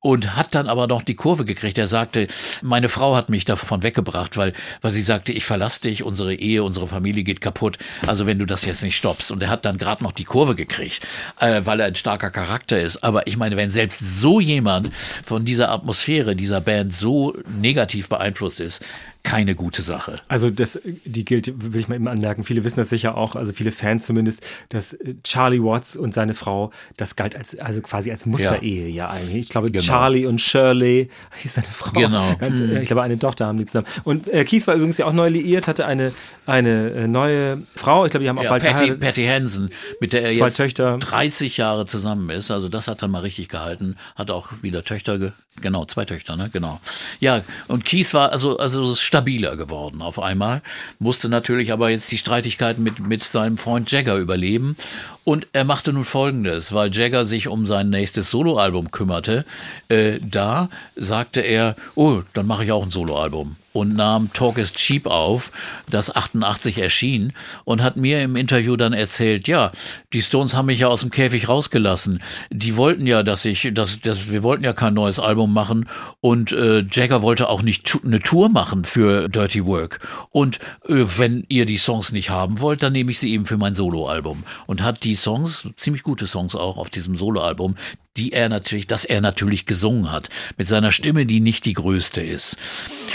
und 0.00 0.34
hat 0.34 0.54
dann 0.54 0.66
aber 0.66 0.86
noch 0.86 1.02
die 1.02 1.14
Kurve 1.14 1.44
gekriegt. 1.44 1.76
Er 1.76 1.86
sagte, 2.06 2.28
meine 2.62 2.88
Frau 2.88 3.16
hat 3.16 3.28
mich 3.28 3.44
davon 3.44 3.82
weggebracht, 3.82 4.36
weil, 4.36 4.52
weil 4.80 4.92
sie 4.92 5.00
sagte, 5.00 5.32
ich 5.32 5.44
verlasse 5.44 5.82
dich, 5.82 6.04
unsere 6.04 6.34
Ehe, 6.34 6.62
unsere 6.62 6.86
Familie 6.86 7.24
geht 7.24 7.40
kaputt. 7.40 7.78
Also 8.06 8.26
wenn 8.26 8.38
du 8.38 8.46
das 8.46 8.64
jetzt 8.64 8.82
nicht 8.82 8.96
stoppst. 8.96 9.30
Und 9.30 9.42
er 9.42 9.50
hat 9.50 9.64
dann 9.64 9.78
gerade 9.78 10.04
noch 10.04 10.12
die 10.12 10.24
Kurve 10.24 10.54
gekriegt, 10.54 11.02
äh, 11.40 11.62
weil 11.64 11.80
er 11.80 11.86
ein 11.86 11.96
starker 11.96 12.30
Charakter 12.30 12.80
ist. 12.80 13.02
Aber 13.02 13.26
ich 13.26 13.36
meine, 13.36 13.56
wenn 13.56 13.70
selbst 13.70 13.98
so 14.20 14.38
jemand 14.38 14.90
von 15.26 15.44
dieser 15.44 15.70
Atmosphäre 15.70 16.36
dieser 16.36 16.60
Band 16.60 16.94
so 16.94 17.34
negativ 17.60 18.08
beeinflusst 18.08 18.60
ist, 18.60 18.84
keine 19.26 19.56
gute 19.56 19.82
Sache. 19.82 20.16
Also 20.28 20.50
das, 20.50 20.78
die 21.04 21.24
gilt, 21.24 21.52
will 21.72 21.80
ich 21.80 21.88
mal 21.88 21.96
eben 21.96 22.06
anmerken, 22.06 22.44
viele 22.44 22.62
wissen 22.62 22.76
das 22.78 22.90
sicher 22.90 23.16
auch, 23.16 23.34
also 23.34 23.52
viele 23.52 23.72
Fans 23.72 24.06
zumindest, 24.06 24.40
dass 24.68 24.92
äh, 24.92 25.16
Charlie 25.24 25.60
Watts 25.60 25.96
und 25.96 26.14
seine 26.14 26.32
Frau, 26.32 26.70
das 26.96 27.16
galt 27.16 27.34
als, 27.34 27.58
also 27.58 27.80
quasi 27.80 28.12
als 28.12 28.24
Musterehe 28.24 28.88
ja, 28.88 29.10
eigentlich. 29.10 29.40
Ich 29.40 29.48
glaube, 29.48 29.70
Genau. 29.72 29.82
Charlie 29.82 30.26
und 30.26 30.40
Shirley 30.40 31.10
hieß 31.42 31.54
seine 31.54 31.66
Frau. 31.66 31.90
Genau. 31.98 32.36
Ganz, 32.36 32.60
äh, 32.60 32.80
Ich 32.80 32.86
glaube, 32.86 33.02
eine 33.02 33.18
Tochter 33.18 33.46
haben 33.46 33.58
die 33.58 33.66
zusammen. 33.66 33.88
Und 34.04 34.28
äh, 34.32 34.44
Keith 34.44 34.64
war 34.68 34.76
übrigens 34.76 34.96
ja 34.98 35.06
auch 35.06 35.12
neu 35.12 35.28
liiert, 35.28 35.66
hatte 35.66 35.86
eine, 35.86 36.12
eine 36.46 36.90
äh, 36.92 37.08
neue 37.08 37.60
Frau, 37.74 38.04
ich 38.04 38.12
glaube, 38.12 38.22
die 38.22 38.28
haben 38.28 38.38
auch 38.38 38.44
Ja, 38.44 38.50
bald 38.50 38.62
Patty. 38.62 38.92
Patty 38.92 39.24
Hansen, 39.26 39.70
mit 40.00 40.12
der 40.12 40.22
er 40.22 40.32
Zwei 40.32 40.46
jetzt 40.46 40.56
Töchter. 40.56 40.98
30 40.98 41.56
Jahre 41.56 41.84
zusammen 41.84 42.30
ist. 42.30 42.52
Also 42.52 42.68
das 42.68 42.86
hat 42.86 43.02
er 43.02 43.08
mal 43.08 43.22
richtig 43.22 43.48
gehalten. 43.48 43.96
Hat 44.14 44.30
auch 44.30 44.50
wieder 44.62 44.84
Töchter, 44.84 45.18
ge 45.18 45.32
genau, 45.60 45.84
zwei 45.84 46.04
Töchter, 46.04 46.36
ne? 46.36 46.48
Genau. 46.52 46.80
Ja, 47.18 47.40
und 47.66 47.84
Keith 47.84 48.12
war 48.14 48.30
also, 48.30 48.58
also 48.58 48.94
stabiler 49.16 49.56
geworden 49.56 50.02
auf 50.02 50.20
einmal. 50.20 50.60
Musste 50.98 51.30
natürlich 51.30 51.72
aber 51.72 51.88
jetzt 51.88 52.12
die 52.12 52.18
Streitigkeiten 52.18 52.82
mit, 52.82 52.98
mit 53.00 53.24
seinem 53.24 53.56
Freund 53.56 53.90
Jagger 53.90 54.16
überleben. 54.16 54.76
Und 55.24 55.46
er 55.54 55.64
machte 55.64 55.94
nun 55.94 56.04
Folgendes, 56.04 56.74
weil 56.74 56.94
Jagger 56.94 57.24
sich 57.24 57.48
um 57.48 57.66
sein 57.66 57.88
nächstes 57.88 58.30
Soloalbum 58.30 58.90
kümmerte. 58.90 59.46
Äh, 59.88 60.18
da 60.20 60.68
sagte 60.96 61.40
er, 61.40 61.76
oh, 61.94 62.20
dann 62.34 62.46
mache 62.46 62.64
ich 62.64 62.72
auch 62.72 62.82
ein 62.82 62.90
Soloalbum 62.90 63.56
und 63.76 63.94
nahm 63.94 64.32
Talk 64.32 64.58
is 64.58 64.72
Cheap 64.72 65.06
auf, 65.06 65.52
das 65.88 66.14
88 66.14 66.78
erschien 66.78 67.32
und 67.64 67.82
hat 67.82 67.96
mir 67.96 68.22
im 68.22 68.36
Interview 68.36 68.76
dann 68.76 68.92
erzählt, 68.92 69.46
ja, 69.48 69.70
die 70.12 70.22
Stones 70.22 70.54
haben 70.54 70.66
mich 70.66 70.80
ja 70.80 70.88
aus 70.88 71.00
dem 71.00 71.10
Käfig 71.10 71.48
rausgelassen. 71.48 72.22
Die 72.50 72.76
wollten 72.76 73.06
ja, 73.06 73.22
dass 73.22 73.44
ich, 73.44 73.70
dass, 73.72 74.00
dass 74.00 74.30
wir 74.30 74.42
wollten 74.42 74.64
ja 74.64 74.72
kein 74.72 74.94
neues 74.94 75.18
Album 75.18 75.52
machen 75.52 75.88
und 76.20 76.52
äh, 76.52 76.84
Jagger 76.90 77.22
wollte 77.22 77.48
auch 77.48 77.62
nicht 77.62 77.98
eine 78.04 78.18
Tour 78.18 78.48
machen 78.48 78.84
für 78.84 79.28
Dirty 79.28 79.64
Work. 79.64 80.00
Und 80.30 80.58
äh, 80.88 81.04
wenn 81.16 81.44
ihr 81.48 81.66
die 81.66 81.78
Songs 81.78 82.12
nicht 82.12 82.30
haben 82.30 82.60
wollt, 82.60 82.82
dann 82.82 82.92
nehme 82.92 83.10
ich 83.10 83.18
sie 83.18 83.32
eben 83.32 83.46
für 83.46 83.58
mein 83.58 83.74
Soloalbum 83.74 84.42
und 84.66 84.82
hat 84.82 85.04
die 85.04 85.14
Songs, 85.14 85.68
ziemlich 85.76 86.02
gute 86.02 86.26
Songs 86.26 86.54
auch 86.54 86.78
auf 86.78 86.90
diesem 86.90 87.16
Soloalbum, 87.16 87.76
die 88.16 88.32
er 88.32 88.48
natürlich, 88.48 88.86
dass 88.86 89.04
er 89.04 89.20
natürlich 89.20 89.66
gesungen 89.66 90.10
hat, 90.12 90.28
mit 90.56 90.68
seiner 90.68 90.92
Stimme, 90.92 91.26
die 91.26 91.40
nicht 91.40 91.64
die 91.64 91.74
größte 91.74 92.22
ist. 92.22 92.56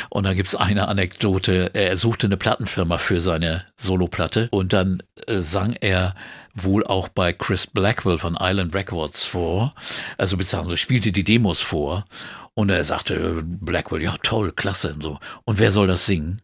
Und 0.10 0.26
da 0.26 0.34
gibt's 0.34 0.56
eine 0.56 0.88
Anekdote, 0.88 1.72
er 1.74 1.98
suchte 1.98 2.28
eine 2.28 2.38
Plattenfirma 2.38 2.98
für 2.98 3.22
seine 3.22 3.66
Soloplatte 3.78 4.48
und 4.52 4.74
dann 4.74 5.04
äh, 5.28 5.40
sang 5.40 5.76
er 5.80 6.16
wohl 6.54 6.86
auch 6.86 7.08
bei 7.08 7.34
Chris 7.34 7.68
Blackwell 7.68 8.18
von 8.18 8.38
Island 8.40 8.74
Records 8.76 9.24
vor, 9.24 9.74
also 10.18 10.38
beziehungsweise 10.38 10.78
spielte 10.78 11.12
die 11.12 11.24
Demos 11.24 11.62
vor 11.62 12.06
und 12.54 12.70
er 12.70 12.84
sagte, 12.84 13.16
äh, 13.16 13.42
Blackwell, 13.44 14.02
ja 14.02 14.16
toll, 14.24 14.52
klasse 14.52 14.94
und 14.94 15.04
so. 15.04 15.20
Und 15.46 15.60
wer 15.60 15.72
soll 15.72 15.88
das 15.88 16.06
singen? 16.06 16.42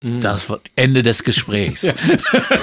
Das 0.00 0.48
war 0.48 0.60
Ende 0.76 1.02
des 1.02 1.24
Gesprächs. 1.24 1.92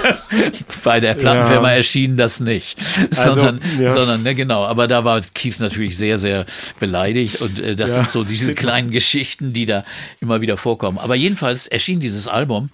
Bei 0.84 1.00
der 1.00 1.16
Plattenfirma 1.16 1.70
Ja. 1.72 1.76
erschien 1.78 2.16
das 2.18 2.40
nicht, 2.40 2.78
Also, 3.12 3.34
sondern, 3.34 3.62
ja. 3.80 3.94
sondern 3.94 4.24
ne, 4.24 4.36
genau. 4.36 4.66
Aber 4.66 4.88
da 4.88 5.04
war 5.04 5.20
Keith 5.34 5.60
natürlich 5.60 5.98
sehr, 5.98 6.18
sehr 6.20 6.46
beleidigt 6.80 7.42
und 7.42 7.60
äh, 7.60 7.76
das 7.76 7.92
Ja, 7.92 7.96
sind 8.04 8.12
so 8.12 8.24
diese 8.24 8.46
stimmt. 8.46 8.60
kleinen 8.60 8.92
Geschichten, 8.92 9.52
die 9.54 9.66
da 9.66 9.84
immer 10.22 10.40
wieder 10.42 10.56
vorkommen. 10.58 10.98
Aber 10.98 11.16
jedenfalls 11.16 11.68
erschien 11.68 12.00
dieses 12.00 12.28
Album 12.30 12.70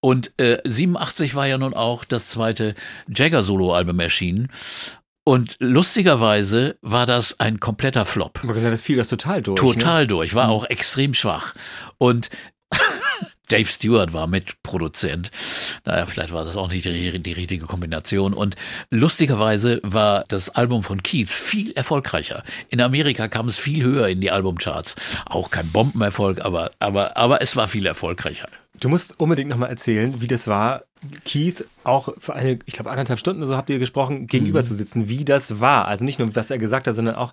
und 0.00 0.30
äh, 0.38 0.58
87 0.64 1.34
war 1.34 1.46
ja 1.48 1.58
nun 1.58 1.74
auch 1.74 2.04
das 2.04 2.28
zweite 2.28 2.74
Jagger-Solo-Album 3.08 3.98
erschienen. 3.98 4.48
Und 5.24 5.56
lustigerweise 5.58 6.76
war 6.82 7.04
das 7.06 7.40
ein 7.40 7.58
kompletter 7.58 8.04
Flop. 8.04 8.40
Das 8.46 8.82
fiel 8.82 8.98
doch 8.98 9.06
total 9.06 9.42
durch. 9.42 9.58
Total 9.58 10.06
durch, 10.06 10.34
war 10.36 10.48
auch 10.50 10.66
extrem 10.66 11.14
schwach. 11.14 11.54
Und 11.98 12.28
Dave 13.48 13.66
Stewart 13.66 14.12
war 14.12 14.26
Mitproduzent. 14.26 15.30
Naja, 15.84 16.06
vielleicht 16.06 16.32
war 16.32 16.44
das 16.44 16.56
auch 16.56 16.68
nicht 16.70 16.84
die, 16.84 17.18
die 17.18 17.32
richtige 17.32 17.66
Kombination. 17.66 18.34
Und 18.34 18.56
lustigerweise 18.90 19.80
war 19.82 20.24
das 20.28 20.50
Album 20.50 20.82
von 20.82 21.02
Keith 21.02 21.28
viel 21.30 21.72
erfolgreicher. 21.72 22.42
In 22.70 22.80
Amerika 22.80 23.28
kam 23.28 23.46
es 23.48 23.58
viel 23.58 23.84
höher 23.84 24.08
in 24.08 24.20
die 24.20 24.30
Albumcharts. 24.30 24.96
Auch 25.26 25.50
kein 25.50 25.70
Bombenerfolg, 25.70 26.44
aber, 26.44 26.70
aber, 26.80 27.16
aber 27.16 27.42
es 27.42 27.56
war 27.56 27.68
viel 27.68 27.86
erfolgreicher. 27.86 28.48
Du 28.80 28.88
musst 28.90 29.18
unbedingt 29.18 29.48
nochmal 29.48 29.70
erzählen, 29.70 30.20
wie 30.20 30.26
das 30.26 30.48
war, 30.48 30.82
Keith 31.24 31.64
auch 31.84 32.08
für 32.18 32.34
eine, 32.34 32.58
ich 32.66 32.74
glaube, 32.74 32.90
anderthalb 32.90 33.18
Stunden 33.18 33.40
oder 33.42 33.48
so 33.48 33.56
habt 33.56 33.70
ihr 33.70 33.78
gesprochen, 33.78 34.26
gegenüber 34.26 34.60
Mhm. 34.60 34.64
zu 34.64 34.74
sitzen, 34.74 35.08
wie 35.08 35.24
das 35.24 35.60
war. 35.60 35.86
Also 35.88 36.04
nicht 36.04 36.18
nur, 36.18 36.34
was 36.34 36.50
er 36.50 36.58
gesagt 36.58 36.86
hat, 36.86 36.94
sondern 36.94 37.14
auch, 37.14 37.32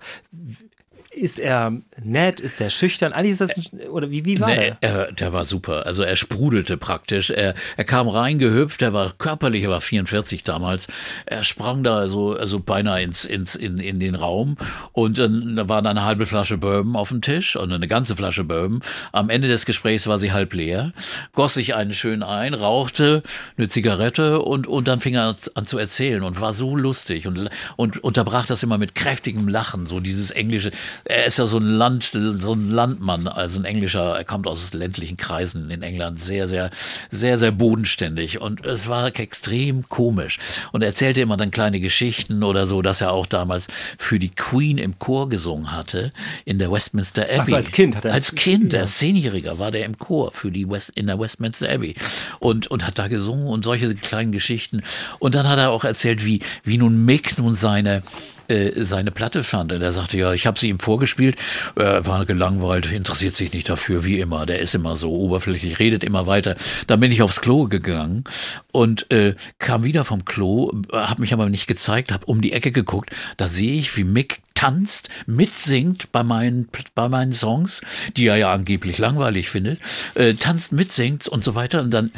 ist 1.16 1.40
er 1.40 1.72
nett, 2.04 2.40
ist 2.40 2.60
er 2.62 2.70
schüchtern? 2.70 3.14
Eigentlich 3.14 3.34
ist 3.34 3.42
das, 3.42 3.58
ein, 3.58 3.88
oder 3.90 4.10
wie, 4.12 4.26
wie 4.26 4.40
war 4.40 4.48
Nee, 4.48 4.74
er? 4.82 5.08
er, 5.08 5.12
der 5.12 5.34
war 5.34 5.46
super. 5.46 5.86
Also 5.86 6.04
er 6.04 6.16
sprudelte 6.16 6.78
praktisch. 6.78 7.30
Er, 7.30 7.54
er 7.78 7.84
kam 7.84 8.08
reingehüpft, 8.08 8.82
er 8.82 8.94
war 8.94 9.14
körperlich, 9.18 9.64
er 9.64 9.70
war 9.70 9.82
44 9.82 10.44
damals. 10.44 10.88
Er 11.26 11.44
sprang 11.44 11.84
da 11.84 12.08
so, 12.08 12.36
also 12.36 12.60
beinahe 12.60 13.02
ins, 13.04 13.26
ins, 13.26 13.56
in, 13.56 13.78
in 13.78 14.00
den 14.00 14.16
Raum 14.16 14.58
und 14.92 15.18
dann 15.18 15.56
da 15.56 15.70
war 15.70 15.82
da 15.82 15.90
eine 15.90 16.06
halbe 16.06 16.26
Flasche 16.26 16.58
Bourbon 16.58 16.96
auf 16.96 17.10
dem 17.10 17.22
Tisch 17.22 17.56
und 17.56 17.72
eine 17.72 17.88
ganze 17.88 18.16
Flasche 18.16 18.44
Bourbon. 18.44 18.82
Am 19.12 19.30
Ende 19.30 19.48
des 19.48 19.66
Gesprächs 19.66 20.08
war 20.08 20.20
sie 20.20 20.32
halb 20.32 20.54
leer, 20.54 20.92
goss 21.34 21.54
sich 21.56 21.76
einen 21.76 21.94
schön 21.94 22.24
ein, 22.24 22.54
rauchte 22.54 23.24
eine 23.58 23.68
Zigarette 23.68 24.42
und, 24.42 24.68
und 24.68 24.88
dann 24.88 25.00
fing 25.00 25.16
er 25.16 25.36
an 25.56 25.66
zu 25.66 25.78
erzählen 25.78 26.24
und 26.24 26.42
war 26.42 26.54
so 26.54 26.76
lustig 26.76 27.28
und, 27.28 27.50
und 27.76 28.04
unterbrach 28.04 28.46
das 28.46 28.64
immer 28.64 28.78
mit 28.78 28.96
kräftigem 28.96 29.48
Lachen, 29.48 29.86
so 29.86 30.00
dieses 30.00 30.32
englische, 30.32 30.72
er 31.06 31.26
ist 31.26 31.38
ja 31.38 31.46
so 31.46 31.58
ein 31.58 31.66
Land, 31.66 32.12
so 32.14 32.54
ein 32.54 32.70
Landmann, 32.72 33.28
also 33.28 33.60
ein 33.60 33.66
Englischer, 33.66 34.16
er 34.18 34.24
kommt 34.24 34.48
aus 34.48 34.74
ländlichen 34.74 35.18
Kreisen 35.18 35.70
in 35.70 35.82
England, 35.82 36.22
sehr, 36.24 36.48
sehr, 36.48 36.70
sehr, 37.12 37.38
sehr 37.38 37.52
bodenständig. 37.52 38.40
Und 38.40 38.66
es 38.66 38.88
war 38.88 39.08
extrem 39.20 39.88
komisch. 39.90 40.40
Und 40.72 40.82
er 40.82 40.88
erzählte 40.88 41.22
immer 41.22 41.38
dann 41.38 41.52
kleine 41.52 41.80
Geschichten 41.80 42.44
oder 42.44 42.66
so, 42.66 42.82
dass 42.82 43.02
er 43.02 43.12
auch 43.12 43.26
damals 43.26 43.68
für 43.98 44.20
die 44.20 44.30
Queen 44.30 44.78
im 44.78 44.98
Chor 45.00 45.30
gesungen 45.30 45.72
hatte 45.72 46.12
in 46.46 46.60
der 46.60 46.72
Westminster 46.72 47.24
Abbey. 47.24 47.38
Ach 47.40 47.48
so, 47.48 47.56
als 47.56 47.72
Kind 47.72 47.96
hat 47.98 48.06
er- 48.06 48.14
Als 48.14 48.36
Kind, 48.36 48.74
als 48.76 48.98
Zehnjähriger 48.98 49.60
war 49.60 49.72
der 49.72 49.86
im 49.86 49.98
Chor 49.98 50.32
für 50.32 50.52
die 50.52 50.70
West, 50.70 50.92
in 50.96 51.08
der 51.08 51.20
Westminster 51.20 51.70
Abbey. 51.70 51.96
Und, 52.40 52.68
und 52.68 52.86
hat 52.88 52.98
da 52.98 53.08
gesungen 53.08 53.48
und 53.48 53.64
solche 53.66 53.94
kleinen 53.96 54.32
Geschichten. 54.32 54.82
Und 55.20 55.36
dann 55.36 55.48
hat 55.50 55.60
er 55.60 55.72
auch 55.72 55.84
erzählt, 55.84 56.26
wie, 56.26 56.40
wie 56.64 56.78
nun 56.78 57.06
Mick 57.06 57.38
nun 57.38 57.56
seine 57.56 58.04
äh, 58.54 58.84
seine 58.84 59.12
Platte 59.12 59.44
fand. 59.44 59.72
Und 59.72 59.82
er 59.82 59.94
sagte, 59.94 60.18
ja, 60.18 60.34
ich 60.34 60.46
habe 60.46 60.60
sie 60.60 60.70
ihm 60.70 60.80
vorgespielt, 60.80 61.38
er 61.76 62.06
war 62.06 62.26
gelangweilt, 62.26 62.92
interessiert 62.92 63.36
sich 63.36 63.52
nicht 63.54 63.70
dafür, 63.70 64.06
wie 64.06 64.20
immer. 64.20 64.46
Der 64.46 64.60
ist 64.60 64.76
immer 64.76 64.96
so 64.96 65.12
oberflächlich, 65.14 65.80
redet 65.80 66.04
immer 66.04 66.28
weiter. 66.28 66.56
Dann 66.88 67.00
bin 67.00 67.12
ich 67.12 67.22
aufs 67.22 67.42
Klo 67.42 67.66
gegangen 67.66 68.24
und 68.72 69.12
äh, 69.12 69.36
kam 69.58 69.84
wieder 69.84 70.06
vom 70.06 70.26
Klo, 70.26 70.72
habe 70.92 71.22
mich 71.22 71.34
aber 71.34 71.50
nicht 71.50 71.68
gezeigt, 71.68 72.12
habe 72.12 72.26
um 72.26 72.42
die 72.42 72.54
Ecke 72.54 72.72
geguckt. 72.72 73.10
Da 73.38 73.48
sehe 73.48 73.80
ich, 73.80 73.98
wie 73.98 74.04
Mick 74.04 74.43
tanzt, 74.54 75.10
mitsingt 75.26 76.12
bei 76.12 76.24
meinen, 76.24 76.70
bei 76.96 77.10
meinen 77.10 77.34
Songs, 77.34 77.82
die 78.16 78.28
er 78.28 78.38
ja 78.38 78.54
angeblich 78.54 78.98
langweilig 78.98 79.50
findet, 79.50 79.80
äh, 80.16 80.36
tanzt, 80.36 80.72
mitsingt 80.72 81.28
und 81.28 81.44
so 81.44 81.56
weiter. 81.56 81.82
Und 81.82 81.92
dann 81.92 82.12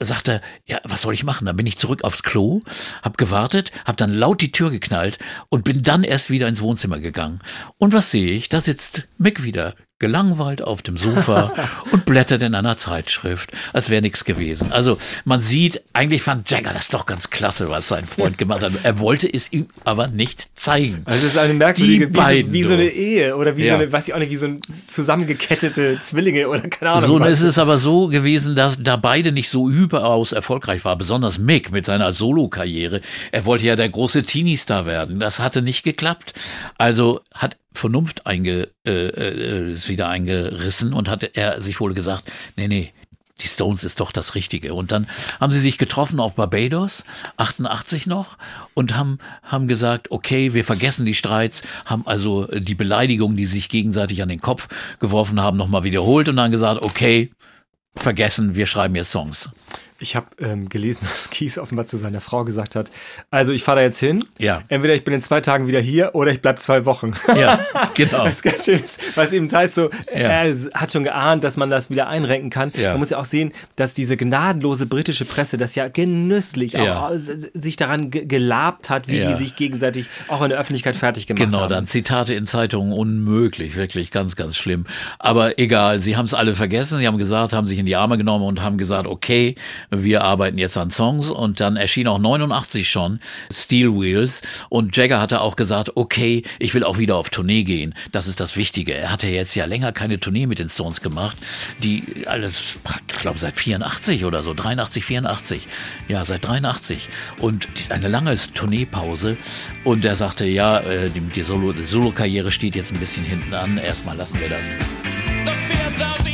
sagt 0.00 0.28
er, 0.28 0.40
ja, 0.66 0.78
was 0.84 1.02
soll 1.02 1.14
ich 1.14 1.24
machen? 1.24 1.46
Dann 1.46 1.56
bin 1.56 1.66
ich 1.66 1.78
zurück 1.78 2.04
aufs 2.04 2.22
Klo, 2.22 2.60
hab 3.02 3.18
gewartet, 3.18 3.72
hab 3.84 3.96
dann 3.96 4.14
laut 4.14 4.40
die 4.40 4.52
Tür 4.52 4.70
geknallt 4.70 5.18
und 5.48 5.64
bin 5.64 5.82
dann 5.82 6.04
erst 6.04 6.30
wieder 6.30 6.48
ins 6.48 6.62
Wohnzimmer 6.62 7.00
gegangen. 7.00 7.40
Und 7.78 7.92
was 7.92 8.10
sehe 8.10 8.30
ich? 8.32 8.48
Da 8.48 8.60
sitzt 8.60 9.08
Mick 9.18 9.42
wieder 9.42 9.74
gelangweilt 9.98 10.62
auf 10.62 10.82
dem 10.82 10.96
Sofa 10.96 11.52
und 11.92 12.04
blättert 12.04 12.42
in 12.42 12.54
einer 12.54 12.76
Zeitschrift, 12.76 13.50
als 13.72 13.90
wäre 13.90 14.02
nichts 14.02 14.24
gewesen. 14.24 14.70
Also 14.72 14.98
man 15.24 15.40
sieht, 15.42 15.82
eigentlich 15.92 16.22
fand 16.22 16.48
Jagger 16.50 16.72
das 16.72 16.88
doch 16.88 17.06
ganz 17.06 17.30
klasse, 17.30 17.68
was 17.70 17.88
sein 17.88 18.06
Freund 18.06 18.38
gemacht 18.38 18.62
hat. 18.62 18.72
Er 18.84 18.98
wollte 19.00 19.32
es 19.32 19.52
ihm 19.52 19.66
aber 19.84 20.08
nicht 20.08 20.48
zeigen. 20.54 21.02
Also 21.04 21.20
es 21.26 21.32
ist 21.32 21.38
eine 21.38 21.54
merkwürdige, 21.54 22.14
wie, 22.14 22.42
so, 22.46 22.52
wie 22.52 22.62
so 22.64 22.72
eine 22.74 22.88
Ehe 22.88 23.36
oder 23.36 23.56
wie 23.56 23.64
Ja. 23.64 23.74
so 23.76 23.80
eine, 23.82 23.92
weiß 23.92 24.08
ich 24.08 24.14
auch 24.14 24.18
nicht, 24.18 24.30
wie 24.30 24.36
so 24.36 24.46
ein 24.46 24.60
zusammengekettete 24.86 25.98
Zwillinge 26.00 26.48
oder 26.48 26.60
keine 26.68 26.92
Ahnung. 26.92 27.04
So, 27.04 27.14
und 27.16 27.22
es 27.24 27.40
ist 27.40 27.58
aber 27.58 27.78
so 27.78 28.08
gewesen, 28.08 28.54
dass 28.56 28.82
da 28.82 28.96
beide 28.96 29.32
nicht 29.32 29.48
so 29.48 29.68
überaus 29.68 30.32
erfolgreich 30.32 30.84
war, 30.84 30.96
besonders 30.96 31.38
Mick 31.38 31.72
mit 31.72 31.86
seiner 31.86 32.12
Solo-Karriere. 32.12 33.00
Er 33.32 33.44
wollte 33.44 33.64
ja 33.66 33.74
der 33.76 33.88
große 33.88 34.22
Teenie-Star 34.22 34.86
werden. 34.86 35.18
Das 35.18 35.40
hatte 35.40 35.62
nicht 35.62 35.82
geklappt. 35.82 36.34
Also 36.76 37.20
hat 37.34 37.56
Vernunft 37.78 38.26
einge, 38.26 38.68
äh, 38.86 39.08
äh, 39.08 39.72
ist 39.72 39.88
wieder 39.88 40.08
eingerissen 40.08 40.92
und 40.92 41.08
hat 41.08 41.36
er 41.36 41.62
sich 41.62 41.80
wohl 41.80 41.94
gesagt, 41.94 42.30
nee, 42.56 42.68
nee, 42.68 42.92
die 43.40 43.48
Stones 43.48 43.84
ist 43.84 44.00
doch 44.00 44.12
das 44.12 44.34
Richtige. 44.34 44.74
Und 44.74 44.90
dann 44.90 45.06
haben 45.40 45.52
sie 45.52 45.60
sich 45.60 45.78
getroffen 45.78 46.20
auf 46.20 46.34
Barbados, 46.34 47.04
88 47.36 48.06
noch, 48.06 48.36
und 48.74 48.96
haben, 48.96 49.18
haben 49.42 49.68
gesagt, 49.68 50.10
okay, 50.10 50.54
wir 50.54 50.64
vergessen 50.64 51.06
die 51.06 51.14
Streits, 51.14 51.62
haben 51.84 52.06
also 52.06 52.46
die 52.46 52.74
Beleidigungen, 52.74 53.36
die 53.36 53.44
sich 53.44 53.68
gegenseitig 53.68 54.22
an 54.22 54.28
den 54.28 54.40
Kopf 54.40 54.68
geworfen 54.98 55.40
haben, 55.40 55.56
nochmal 55.56 55.84
wiederholt 55.84 56.28
und 56.28 56.36
dann 56.36 56.50
gesagt, 56.50 56.82
okay, 56.82 57.30
vergessen, 57.96 58.54
wir 58.54 58.66
schreiben 58.66 58.96
jetzt 58.96 59.12
Songs. 59.12 59.50
Ich 60.00 60.14
habe 60.14 60.26
ähm, 60.40 60.68
gelesen, 60.68 61.00
dass 61.08 61.28
Kies 61.30 61.58
offenbar 61.58 61.86
zu 61.88 61.96
seiner 61.98 62.20
Frau 62.20 62.44
gesagt 62.44 62.76
hat, 62.76 62.90
also 63.30 63.50
ich 63.52 63.64
fahre 63.64 63.78
da 63.78 63.82
jetzt 63.82 63.98
hin, 63.98 64.24
Ja. 64.38 64.62
entweder 64.68 64.94
ich 64.94 65.02
bin 65.02 65.12
in 65.14 65.22
zwei 65.22 65.40
Tagen 65.40 65.66
wieder 65.66 65.80
hier 65.80 66.10
oder 66.14 66.30
ich 66.30 66.40
bleib 66.40 66.60
zwei 66.60 66.84
Wochen. 66.84 67.12
Ja, 67.36 67.58
genau. 67.94 68.24
Ist 68.26 68.42
ganz 68.42 68.64
schön, 68.64 68.80
was 69.16 69.32
eben 69.32 69.50
heißt 69.50 69.74
so, 69.74 69.90
Ja. 70.12 70.20
er 70.44 70.54
hat 70.74 70.92
schon 70.92 71.02
geahnt, 71.04 71.42
dass 71.42 71.56
man 71.56 71.68
das 71.68 71.90
wieder 71.90 72.06
einrenken 72.06 72.50
kann. 72.50 72.72
Ja. 72.76 72.90
Man 72.90 73.00
muss 73.00 73.10
ja 73.10 73.18
auch 73.18 73.24
sehen, 73.24 73.52
dass 73.76 73.92
diese 73.94 74.16
gnadenlose 74.16 74.86
britische 74.86 75.24
Presse 75.24 75.56
das 75.56 75.74
ja 75.74 75.88
genüsslich 75.88 76.72
Ja. 76.74 77.08
auch 77.08 77.10
äh, 77.12 77.18
sich 77.54 77.76
daran 77.76 78.10
ge- 78.10 78.24
gelabt 78.26 78.90
hat, 78.90 79.08
wie 79.08 79.20
die 79.20 79.34
sich 79.34 79.56
gegenseitig 79.56 80.08
auch 80.28 80.42
in 80.42 80.50
der 80.50 80.58
Öffentlichkeit 80.60 80.94
fertig 80.94 81.26
gemacht 81.26 81.44
Genau, 81.44 81.60
haben. 81.62 81.70
dann 81.70 81.86
Zitate 81.86 82.34
in 82.34 82.46
Zeitungen 82.46 82.92
unmöglich, 82.92 83.74
wirklich 83.76 84.10
ganz, 84.12 84.36
ganz 84.36 84.56
schlimm. 84.56 84.84
Aber 85.18 85.58
egal, 85.58 86.00
sie 86.00 86.16
haben 86.16 86.26
es 86.26 86.34
alle 86.34 86.54
vergessen, 86.54 86.98
sie 86.98 87.06
haben 87.08 87.18
gesagt, 87.18 87.52
haben 87.52 87.66
sich 87.66 87.78
in 87.80 87.86
die 87.86 87.96
Arme 87.96 88.16
genommen 88.16 88.44
und 88.44 88.62
haben 88.62 88.78
gesagt, 88.78 89.06
okay, 89.08 89.56
wir 89.90 90.22
arbeiten 90.22 90.58
jetzt 90.58 90.76
an 90.76 90.90
Songs 90.90 91.30
und 91.30 91.60
dann 91.60 91.76
erschien 91.76 92.08
auch 92.08 92.18
89 92.18 92.88
schon 92.88 93.20
Steel 93.52 93.92
Wheels 93.92 94.42
und 94.68 94.96
Jagger 94.96 95.20
hatte 95.20 95.40
auch 95.40 95.56
gesagt, 95.56 95.96
okay, 95.96 96.42
ich 96.58 96.74
will 96.74 96.84
auch 96.84 96.98
wieder 96.98 97.16
auf 97.16 97.30
Tournee 97.30 97.64
gehen. 97.64 97.94
Das 98.12 98.26
ist 98.26 98.40
das 98.40 98.56
Wichtige. 98.56 98.94
Er 98.94 99.10
hatte 99.10 99.28
jetzt 99.28 99.54
ja 99.54 99.64
länger 99.64 99.92
keine 99.92 100.20
Tournee 100.20 100.46
mit 100.46 100.58
den 100.58 100.68
Stones 100.68 101.00
gemacht, 101.00 101.36
die 101.82 102.24
alles, 102.26 102.78
ich 103.10 103.18
glaube 103.18 103.38
seit 103.38 103.56
84 103.56 104.24
oder 104.24 104.42
so, 104.42 104.54
83, 104.54 105.04
84. 105.04 105.66
Ja, 106.08 106.24
seit 106.24 106.46
83 106.46 107.08
und 107.40 107.66
eine 107.88 108.08
lange 108.08 108.36
Tourneepause 108.54 109.36
und 109.84 110.04
er 110.04 110.16
sagte, 110.16 110.44
ja, 110.46 110.80
äh, 110.80 111.10
die, 111.10 111.20
die 111.20 111.42
Solo- 111.42 111.72
Solo-Karriere 111.74 112.50
steht 112.50 112.74
jetzt 112.76 112.92
ein 112.92 113.00
bisschen 113.00 113.24
hinten 113.24 113.54
an. 113.54 113.78
Erstmal 113.78 114.16
lassen 114.16 114.38
wir 114.40 114.48
das. 114.48 114.66
The 114.66 116.27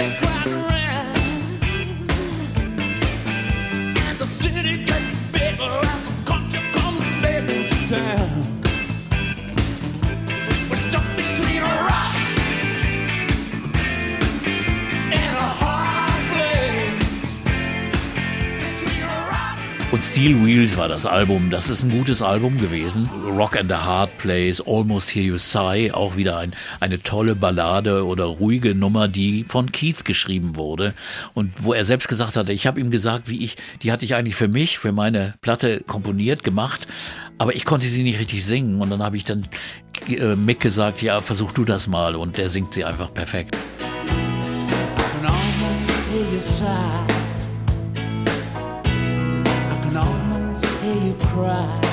I 0.00 0.16
cried 0.16 0.79
Steel 20.20 20.44
Wheels 20.44 20.76
war 20.76 20.86
das 20.86 21.06
Album. 21.06 21.48
Das 21.48 21.70
ist 21.70 21.82
ein 21.82 21.88
gutes 21.88 22.20
Album 22.20 22.58
gewesen. 22.58 23.08
Rock 23.24 23.56
and 23.56 23.70
the 23.70 23.76
Hard 23.76 24.18
Place, 24.18 24.60
Almost 24.60 25.14
Hear 25.14 25.24
You 25.24 25.38
Sigh, 25.38 25.92
auch 25.92 26.14
wieder 26.14 26.36
ein, 26.36 26.52
eine 26.78 27.00
tolle 27.00 27.34
Ballade 27.34 28.04
oder 28.04 28.24
ruhige 28.24 28.74
Nummer, 28.74 29.08
die 29.08 29.46
von 29.48 29.72
Keith 29.72 30.04
geschrieben 30.04 30.56
wurde. 30.56 30.92
Und 31.32 31.64
wo 31.64 31.72
er 31.72 31.86
selbst 31.86 32.06
gesagt 32.06 32.36
hatte, 32.36 32.52
ich 32.52 32.66
habe 32.66 32.78
ihm 32.80 32.90
gesagt, 32.90 33.30
wie 33.30 33.42
ich, 33.42 33.56
die 33.80 33.92
hatte 33.92 34.04
ich 34.04 34.14
eigentlich 34.14 34.34
für 34.34 34.48
mich, 34.48 34.78
für 34.78 34.92
meine 34.92 35.36
Platte 35.40 35.82
komponiert, 35.86 36.44
gemacht, 36.44 36.86
aber 37.38 37.56
ich 37.56 37.64
konnte 37.64 37.86
sie 37.86 38.02
nicht 38.02 38.18
richtig 38.18 38.44
singen. 38.44 38.82
Und 38.82 38.90
dann 38.90 39.02
habe 39.02 39.16
ich 39.16 39.24
dann 39.24 39.48
äh, 40.06 40.36
Mick 40.36 40.60
gesagt, 40.60 41.00
ja, 41.00 41.22
versuch 41.22 41.52
du 41.52 41.64
das 41.64 41.88
mal. 41.88 42.14
Und 42.14 42.36
der 42.36 42.50
singt 42.50 42.74
sie 42.74 42.84
einfach 42.84 43.14
perfekt. 43.14 43.56
I 43.56 44.12
can 45.12 45.24
almost 45.24 46.10
hear 46.10 46.34
you 46.34 46.40
sigh. 46.42 47.09
You 51.10 51.16
cry. 51.26 51.89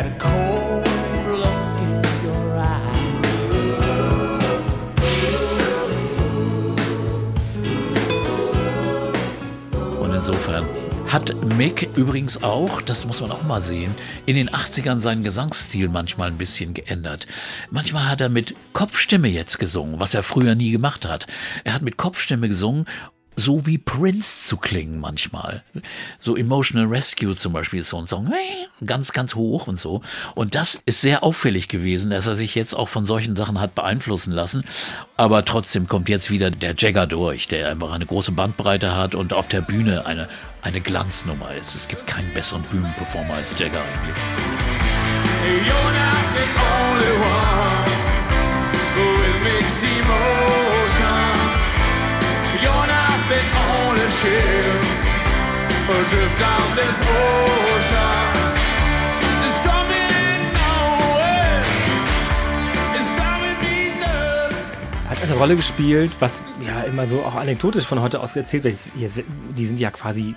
Had 0.00 0.06
a 0.06 0.18
cold 0.18 0.86
look 1.28 1.76
in 1.82 2.00
your 2.24 2.56
eyes. 2.56 3.20
Und 10.00 10.14
insofern 10.14 10.66
hat 11.08 11.34
Mick 11.58 11.88
übrigens 11.96 12.42
auch, 12.42 12.80
das 12.80 13.04
muss 13.04 13.20
man 13.20 13.30
auch 13.30 13.42
mal 13.42 13.60
sehen, 13.60 13.94
in 14.24 14.36
den 14.36 14.48
80ern 14.48 15.00
seinen 15.00 15.22
Gesangsstil 15.22 15.90
manchmal 15.90 16.28
ein 16.28 16.38
bisschen 16.38 16.72
geändert. 16.72 17.26
Manchmal 17.70 18.08
hat 18.08 18.22
er 18.22 18.30
mit 18.30 18.54
Kopfstimme 18.72 19.28
jetzt 19.28 19.58
gesungen, 19.58 20.00
was 20.00 20.14
er 20.14 20.22
früher 20.22 20.54
nie 20.54 20.70
gemacht 20.70 21.04
hat. 21.04 21.26
Er 21.64 21.74
hat 21.74 21.82
mit 21.82 21.98
Kopfstimme 21.98 22.48
gesungen 22.48 22.86
so 23.40 23.66
wie 23.66 23.78
Prince 23.78 24.46
zu 24.46 24.56
klingen 24.56 25.00
manchmal. 25.00 25.62
So 26.18 26.36
Emotional 26.36 26.86
Rescue 26.86 27.34
zum 27.34 27.52
Beispiel 27.52 27.80
ist 27.80 27.88
so 27.88 27.98
ein 27.98 28.06
Song, 28.06 28.32
ganz, 28.84 29.12
ganz 29.12 29.34
hoch 29.34 29.66
und 29.66 29.78
so. 29.78 30.02
Und 30.34 30.54
das 30.54 30.80
ist 30.86 31.00
sehr 31.00 31.24
auffällig 31.24 31.68
gewesen, 31.68 32.10
dass 32.10 32.26
er 32.26 32.36
sich 32.36 32.54
jetzt 32.54 32.74
auch 32.74 32.88
von 32.88 33.06
solchen 33.06 33.36
Sachen 33.36 33.60
hat 33.60 33.74
beeinflussen 33.74 34.32
lassen. 34.32 34.64
Aber 35.16 35.44
trotzdem 35.44 35.88
kommt 35.88 36.08
jetzt 36.08 36.30
wieder 36.30 36.50
der 36.50 36.74
Jagger 36.76 37.06
durch, 37.06 37.48
der 37.48 37.70
einfach 37.70 37.92
eine 37.92 38.06
große 38.06 38.32
Bandbreite 38.32 38.96
hat 38.96 39.14
und 39.14 39.32
auf 39.32 39.48
der 39.48 39.62
Bühne 39.62 40.06
eine, 40.06 40.28
eine 40.62 40.80
Glanznummer 40.80 41.52
ist. 41.54 41.74
Es 41.74 41.88
gibt 41.88 42.06
keinen 42.06 42.32
besseren 42.34 42.62
Bühnenperformer 42.62 43.34
als 43.34 43.58
Jagger 43.58 43.80
eigentlich. 43.80 44.16
You're 45.66 45.74
not 45.74 46.34
the 46.34 46.46
only 46.60 47.12
one 47.24 47.49
only 54.22 54.40
ship 54.40 55.88
adrift 55.88 56.42
on 56.42 56.76
this 56.76 57.00
ocean. 57.08 58.40
Hat 65.08 65.22
eine 65.22 65.34
Rolle 65.34 65.56
gespielt, 65.56 66.12
was 66.20 66.44
ja 66.64 66.82
immer 66.82 67.06
so 67.06 67.22
auch 67.24 67.34
anekdotisch 67.34 67.84
von 67.84 68.00
heute 68.00 68.20
aus 68.20 68.36
erzählt 68.36 68.62
wird. 68.64 68.76
Die 69.56 69.66
sind 69.66 69.80
ja 69.80 69.90
quasi, 69.90 70.36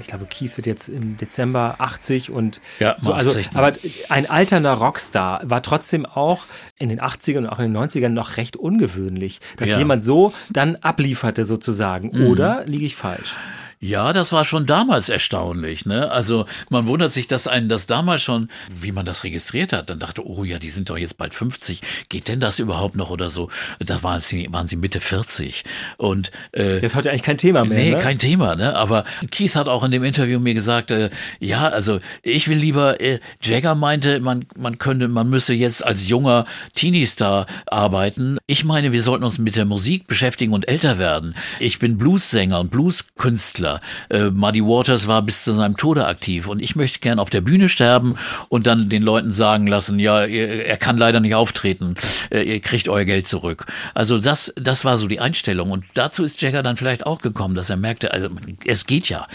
ich 0.00 0.06
glaube, 0.06 0.26
Keith 0.26 0.56
wird 0.56 0.66
jetzt 0.66 0.88
im 0.88 1.16
Dezember 1.16 1.76
80 1.78 2.30
und 2.30 2.60
Ja, 2.78 2.94
so. 2.98 3.12
Also, 3.12 3.30
80, 3.30 3.50
aber 3.54 3.72
ein 4.08 4.28
alternder 4.28 4.74
Rockstar 4.74 5.40
war 5.44 5.62
trotzdem 5.62 6.06
auch 6.06 6.44
in 6.78 6.88
den 6.88 7.00
80ern 7.00 7.38
und 7.38 7.46
auch 7.48 7.58
in 7.58 7.72
den 7.72 7.82
90ern 7.82 8.10
noch 8.10 8.36
recht 8.36 8.56
ungewöhnlich, 8.56 9.40
dass 9.56 9.68
Ja. 9.68 9.74
Mhm. 9.76 9.80
jemand 9.80 10.02
so 10.02 10.32
dann 10.50 10.76
ablieferte 10.76 11.44
sozusagen. 11.44 12.10
Oder 12.28 12.64
liege 12.66 12.86
ich 12.86 12.96
falsch? 12.96 13.34
Ja, 13.80 14.12
das 14.12 14.32
war 14.32 14.44
schon 14.44 14.66
damals 14.66 15.08
erstaunlich. 15.08 15.86
Ne? 15.86 16.10
Also 16.10 16.46
man 16.68 16.86
wundert 16.86 17.12
sich, 17.12 17.28
dass 17.28 17.46
einen 17.46 17.68
das 17.68 17.86
damals 17.86 18.22
schon, 18.22 18.48
wie 18.68 18.90
man 18.90 19.06
das 19.06 19.22
registriert 19.22 19.72
hat, 19.72 19.88
dann 19.88 20.00
dachte, 20.00 20.26
oh 20.26 20.42
ja, 20.42 20.58
die 20.58 20.70
sind 20.70 20.90
doch 20.90 20.98
jetzt 20.98 21.16
bald 21.16 21.32
50. 21.32 21.80
Geht 22.08 22.26
denn 22.26 22.40
das 22.40 22.58
überhaupt 22.58 22.96
noch 22.96 23.10
oder 23.10 23.30
so? 23.30 23.50
Da 23.78 24.02
waren 24.02 24.20
sie, 24.20 24.48
waren 24.50 24.66
sie 24.66 24.74
Mitte 24.74 25.00
40. 25.00 25.62
Und 25.96 26.32
äh, 26.52 26.80
Das 26.80 26.92
ist 26.92 26.96
heute 26.96 27.10
eigentlich 27.10 27.22
kein 27.22 27.38
Thema 27.38 27.64
mehr. 27.64 27.78
Nee, 27.78 27.90
ne? 27.92 27.98
kein 27.98 28.18
Thema, 28.18 28.56
ne? 28.56 28.74
Aber 28.74 29.04
Keith 29.30 29.54
hat 29.54 29.68
auch 29.68 29.84
in 29.84 29.92
dem 29.92 30.02
Interview 30.02 30.40
mir 30.40 30.54
gesagt, 30.54 30.90
äh, 30.90 31.10
ja, 31.38 31.68
also 31.68 32.00
ich 32.22 32.48
will 32.48 32.58
lieber, 32.58 33.00
äh, 33.00 33.20
Jagger 33.42 33.76
meinte, 33.76 34.18
man, 34.18 34.46
man 34.56 34.78
könnte, 34.78 35.06
man 35.06 35.30
müsse 35.30 35.54
jetzt 35.54 35.86
als 35.86 36.08
junger 36.08 36.46
Teenie-Star 36.74 37.46
arbeiten. 37.66 38.38
Ich 38.48 38.64
meine, 38.64 38.90
wir 38.90 39.02
sollten 39.02 39.22
uns 39.24 39.38
mit 39.38 39.54
der 39.54 39.66
Musik 39.66 40.08
beschäftigen 40.08 40.52
und 40.52 40.66
älter 40.66 40.98
werden. 40.98 41.36
Ich 41.60 41.78
bin 41.78 41.96
Blues-Sänger 41.96 42.58
und 42.58 42.70
Blues-Künstler. 42.72 43.67
Äh, 44.10 44.30
Muddy 44.30 44.62
Waters 44.62 45.06
war 45.06 45.22
bis 45.22 45.44
zu 45.44 45.52
seinem 45.52 45.76
Tode 45.76 46.06
aktiv 46.06 46.48
und 46.48 46.60
ich 46.60 46.76
möchte 46.76 47.00
gern 47.00 47.18
auf 47.18 47.30
der 47.30 47.40
Bühne 47.40 47.68
sterben 47.68 48.16
und 48.48 48.66
dann 48.66 48.88
den 48.88 49.02
Leuten 49.02 49.32
sagen 49.32 49.66
lassen, 49.66 49.98
ja, 49.98 50.24
er, 50.24 50.66
er 50.66 50.76
kann 50.76 50.96
leider 50.96 51.20
nicht 51.20 51.34
auftreten, 51.34 51.94
äh, 52.30 52.42
ihr 52.42 52.60
kriegt 52.60 52.88
euer 52.88 53.04
Geld 53.04 53.28
zurück. 53.28 53.66
Also 53.94 54.18
das, 54.18 54.52
das 54.56 54.84
war 54.84 54.98
so 54.98 55.08
die 55.08 55.20
Einstellung 55.20 55.70
und 55.70 55.84
dazu 55.94 56.24
ist 56.24 56.40
Jagger 56.42 56.62
dann 56.62 56.76
vielleicht 56.76 57.06
auch 57.06 57.18
gekommen, 57.18 57.54
dass 57.54 57.70
er 57.70 57.76
merkte, 57.76 58.12
also 58.12 58.28
es 58.66 58.86
geht 58.86 59.08
ja. 59.08 59.26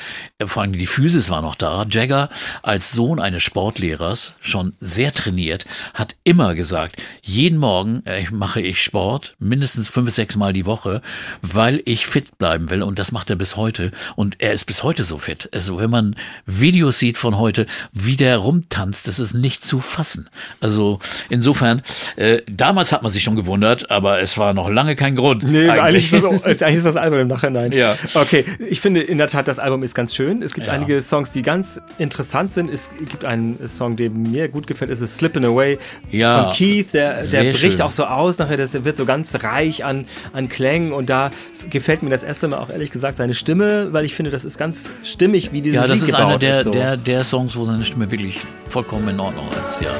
Vor 0.43 0.61
allem 0.61 0.73
die 0.73 0.87
Physis 0.87 1.29
war 1.29 1.41
noch 1.41 1.55
da. 1.55 1.85
Jagger 1.89 2.29
als 2.61 2.91
Sohn 2.91 3.19
eines 3.19 3.43
Sportlehrers, 3.43 4.35
schon 4.39 4.73
sehr 4.79 5.13
trainiert, 5.13 5.65
hat 5.93 6.15
immer 6.23 6.55
gesagt, 6.55 6.97
jeden 7.21 7.57
Morgen 7.57 8.03
äh, 8.05 8.25
mache 8.31 8.61
ich 8.61 8.81
Sport, 8.81 9.35
mindestens 9.39 9.87
fünf, 9.87 10.11
sechs 10.11 10.35
Mal 10.35 10.53
die 10.53 10.65
Woche, 10.65 11.01
weil 11.41 11.81
ich 11.85 12.05
fit 12.05 12.37
bleiben 12.37 12.69
will 12.69 12.83
und 12.83 12.99
das 12.99 13.11
macht 13.11 13.29
er 13.29 13.35
bis 13.35 13.55
heute 13.55 13.91
und 14.15 14.22
er 14.39 14.53
ist 14.53 14.65
bis 14.65 14.83
heute 14.83 15.03
so 15.03 15.17
fit. 15.17 15.49
Also 15.53 15.77
wenn 15.79 15.89
man 15.89 16.15
Videos 16.45 16.99
sieht 16.99 17.17
von 17.17 17.37
heute, 17.37 17.65
wie 17.91 18.15
der 18.15 18.37
rumtanzt, 18.37 19.07
das 19.07 19.19
ist 19.19 19.33
nicht 19.33 19.65
zu 19.65 19.79
fassen. 19.79 20.29
Also 20.61 20.99
insofern, 21.29 21.81
äh, 22.15 22.41
damals 22.49 22.91
hat 22.91 23.03
man 23.03 23.11
sich 23.11 23.23
schon 23.23 23.35
gewundert, 23.35 23.91
aber 23.91 24.19
es 24.21 24.37
war 24.37 24.53
noch 24.53 24.69
lange 24.69 24.95
kein 24.95 25.15
Grund. 25.15 25.43
Nee, 25.43 25.69
eigentlich, 25.69 26.11
ist 26.11 26.23
das, 26.23 26.33
ist, 26.45 26.63
eigentlich 26.63 26.77
ist 26.77 26.85
das 26.85 26.95
Album 26.95 27.19
im 27.19 27.27
Nachhinein. 27.27 27.71
Ja. 27.71 27.95
Okay, 28.13 28.45
ich 28.69 28.79
finde 28.81 29.01
in 29.01 29.17
der 29.17 29.27
Tat, 29.27 29.47
das 29.47 29.59
Album 29.59 29.83
ist 29.83 29.95
ganz 29.95 30.15
schön. 30.15 30.41
Es 30.41 30.53
gibt 30.53 30.67
Ja. 30.67 30.73
einige 30.73 31.01
Songs, 31.01 31.31
die 31.31 31.41
ganz 31.41 31.79
interessant 31.97 32.53
sind. 32.53 32.69
Es 32.69 32.89
gibt 33.09 33.25
einen 33.25 33.57
Song, 33.67 33.95
der 33.95 34.09
mir 34.09 34.47
gut 34.47 34.67
gefällt, 34.67 34.91
es 34.91 35.01
ist 35.01 35.17
Slippin' 35.17 35.45
Away 35.45 35.77
Ja, 36.11 36.45
von 36.45 36.53
Keith. 36.53 36.93
Der, 36.93 37.23
der 37.25 37.43
bricht 37.51 37.59
schön. 37.59 37.81
auch 37.81 37.91
so 37.91 38.05
aus 38.05 38.37
nachher, 38.37 38.57
das 38.57 38.73
wird 38.85 38.95
so 38.95 39.05
ganz 39.05 39.33
reich 39.43 39.83
an, 39.83 40.05
an 40.33 40.49
Klängen 40.49 40.91
und 40.91 41.09
da 41.09 41.31
gefällt 41.69 42.03
mir 42.03 42.09
das 42.09 42.23
erste 42.23 42.47
Mal 42.47 42.57
auch 42.57 42.69
ehrlich 42.69 42.91
gesagt 42.91 43.17
seine 43.17 43.33
Stimme, 43.33 43.87
weil 43.91 44.05
ich 44.05 44.12
finde, 44.15 44.31
das 44.31 44.45
ist 44.45 44.57
ganz 44.57 44.89
stimmig, 45.03 45.51
wie 45.51 45.61
dieses 45.61 45.81
Ja, 45.81 45.87
das 45.87 45.99
Lied 45.99 46.09
ist 46.09 46.15
gebaut 46.15 46.29
einer 46.29 46.39
der, 46.39 46.57
ist. 46.59 46.63
So. 46.65 46.71
der, 46.71 46.97
der 46.97 47.23
Songs, 47.23 47.55
wo 47.55 47.63
seine 47.65 47.85
Stimme 47.85 48.09
wirklich 48.11 48.39
vollkommen 48.65 49.07
in 49.09 49.19
Ordnung 49.19 49.45
ist, 49.63 49.79
ja. 49.81 49.91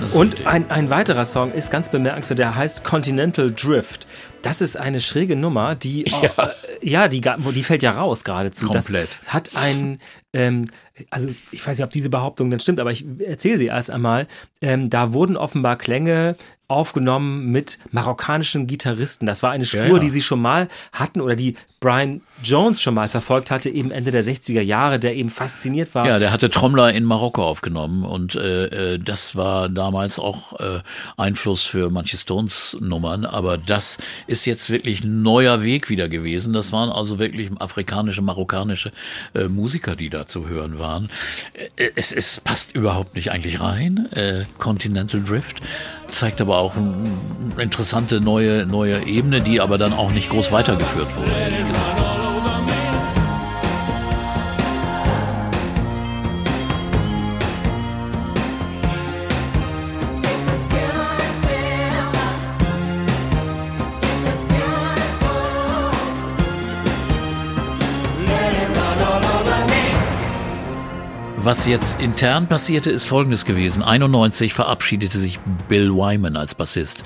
Das 0.00 0.14
Und 0.14 0.46
ein, 0.46 0.70
ein 0.70 0.90
weiterer 0.90 1.24
Song 1.24 1.52
ist 1.52 1.70
ganz 1.70 1.88
bemerkenswert, 1.88 2.38
der 2.38 2.54
heißt 2.54 2.84
Continental 2.84 3.52
Drift. 3.52 4.06
Das 4.42 4.60
ist 4.60 4.76
eine 4.76 5.00
schräge 5.00 5.36
Nummer, 5.36 5.74
die 5.74 6.04
ja, 6.22 6.44
äh, 6.44 6.48
ja 6.82 7.08
die, 7.08 7.20
die 7.20 7.62
fällt 7.62 7.82
ja 7.82 7.92
raus 7.92 8.24
geradezu. 8.24 8.66
Komplett. 8.66 9.18
Das 9.24 9.32
hat 9.32 9.50
ein, 9.54 10.00
ähm, 10.32 10.68
also 11.10 11.28
ich 11.50 11.66
weiß 11.66 11.78
nicht, 11.78 11.86
ob 11.86 11.92
diese 11.92 12.10
Behauptung 12.10 12.50
dann 12.50 12.60
stimmt, 12.60 12.80
aber 12.80 12.92
ich 12.92 13.04
erzähle 13.20 13.58
sie 13.58 13.66
erst 13.66 13.90
einmal. 13.90 14.26
Ähm, 14.60 14.90
da 14.90 15.12
wurden 15.12 15.36
offenbar 15.36 15.76
Klänge 15.76 16.36
aufgenommen 16.74 17.50
mit 17.50 17.78
marokkanischen 17.90 18.66
Gitarristen. 18.66 19.26
Das 19.26 19.42
war 19.42 19.50
eine 19.52 19.64
Spur, 19.64 19.80
Ja, 19.80 19.92
ja. 19.94 19.98
die 19.98 20.10
sie 20.10 20.20
schon 20.22 20.40
mal 20.42 20.68
hatten 20.92 21.20
oder 21.20 21.36
die 21.36 21.54
Brian 21.80 22.22
Jones 22.42 22.80
schon 22.80 22.94
mal 22.94 23.08
verfolgt 23.08 23.50
hatte, 23.50 23.68
eben 23.68 23.90
Ende 23.90 24.10
der 24.10 24.24
60er 24.24 24.60
Jahre, 24.60 24.98
der 24.98 25.14
eben 25.16 25.28
fasziniert 25.28 25.94
war. 25.94 26.06
Ja, 26.06 26.18
der 26.18 26.32
hatte 26.32 26.48
Trommler 26.50 26.92
in 26.92 27.04
Marokko 27.04 27.44
aufgenommen 27.46 28.04
und 28.04 28.34
äh, 28.34 28.94
äh, 28.94 28.98
das 28.98 29.36
war 29.36 29.68
damals 29.68 30.18
auch 30.18 30.58
äh, 30.58 30.80
Einfluss 31.16 31.62
für 31.62 31.90
manche 31.90 32.16
Stones-Nummern, 32.16 33.26
aber 33.26 33.58
das 33.58 33.98
ist 34.26 34.46
jetzt 34.46 34.70
wirklich 34.70 35.04
ein 35.04 35.22
neuer 35.22 35.62
Weg 35.62 35.90
wieder 35.90 36.08
gewesen. 36.08 36.52
Das 36.54 36.72
waren 36.72 36.88
also 36.90 37.18
wirklich 37.18 37.50
afrikanische, 37.58 38.22
marokkanische 38.22 38.90
äh, 39.34 39.48
Musiker, 39.48 39.94
die 39.94 40.08
da 40.10 40.26
zu 40.26 40.48
hören 40.48 40.78
waren. 40.78 41.10
Äh, 41.76 41.90
es, 41.96 42.12
es 42.12 42.40
passt 42.40 42.74
überhaupt 42.74 43.14
nicht 43.14 43.30
eigentlich 43.30 43.60
rein. 43.60 44.08
Äh, 44.14 44.44
Continental 44.58 45.22
Drift 45.22 45.60
zeigt 46.10 46.40
aber 46.40 46.58
auch 46.58 46.63
eine 46.76 47.62
interessante 47.62 48.20
neue, 48.20 48.66
neue 48.66 49.06
Ebene, 49.06 49.40
die 49.40 49.60
aber 49.60 49.78
dann 49.78 49.92
auch 49.92 50.10
nicht 50.10 50.30
groß 50.30 50.52
weitergeführt 50.52 51.16
wurde. 51.16 51.30
ehrlich 51.30 51.60
gesagt. 51.60 52.23
Was 71.44 71.66
jetzt 71.66 72.00
intern 72.00 72.46
passierte, 72.46 72.90
ist 72.90 73.04
folgendes 73.04 73.44
gewesen. 73.44 73.82
91 73.82 74.54
verabschiedete 74.54 75.18
sich 75.18 75.38
Bill 75.68 75.90
Wyman 75.92 76.38
als 76.38 76.54
Bassist. 76.54 77.04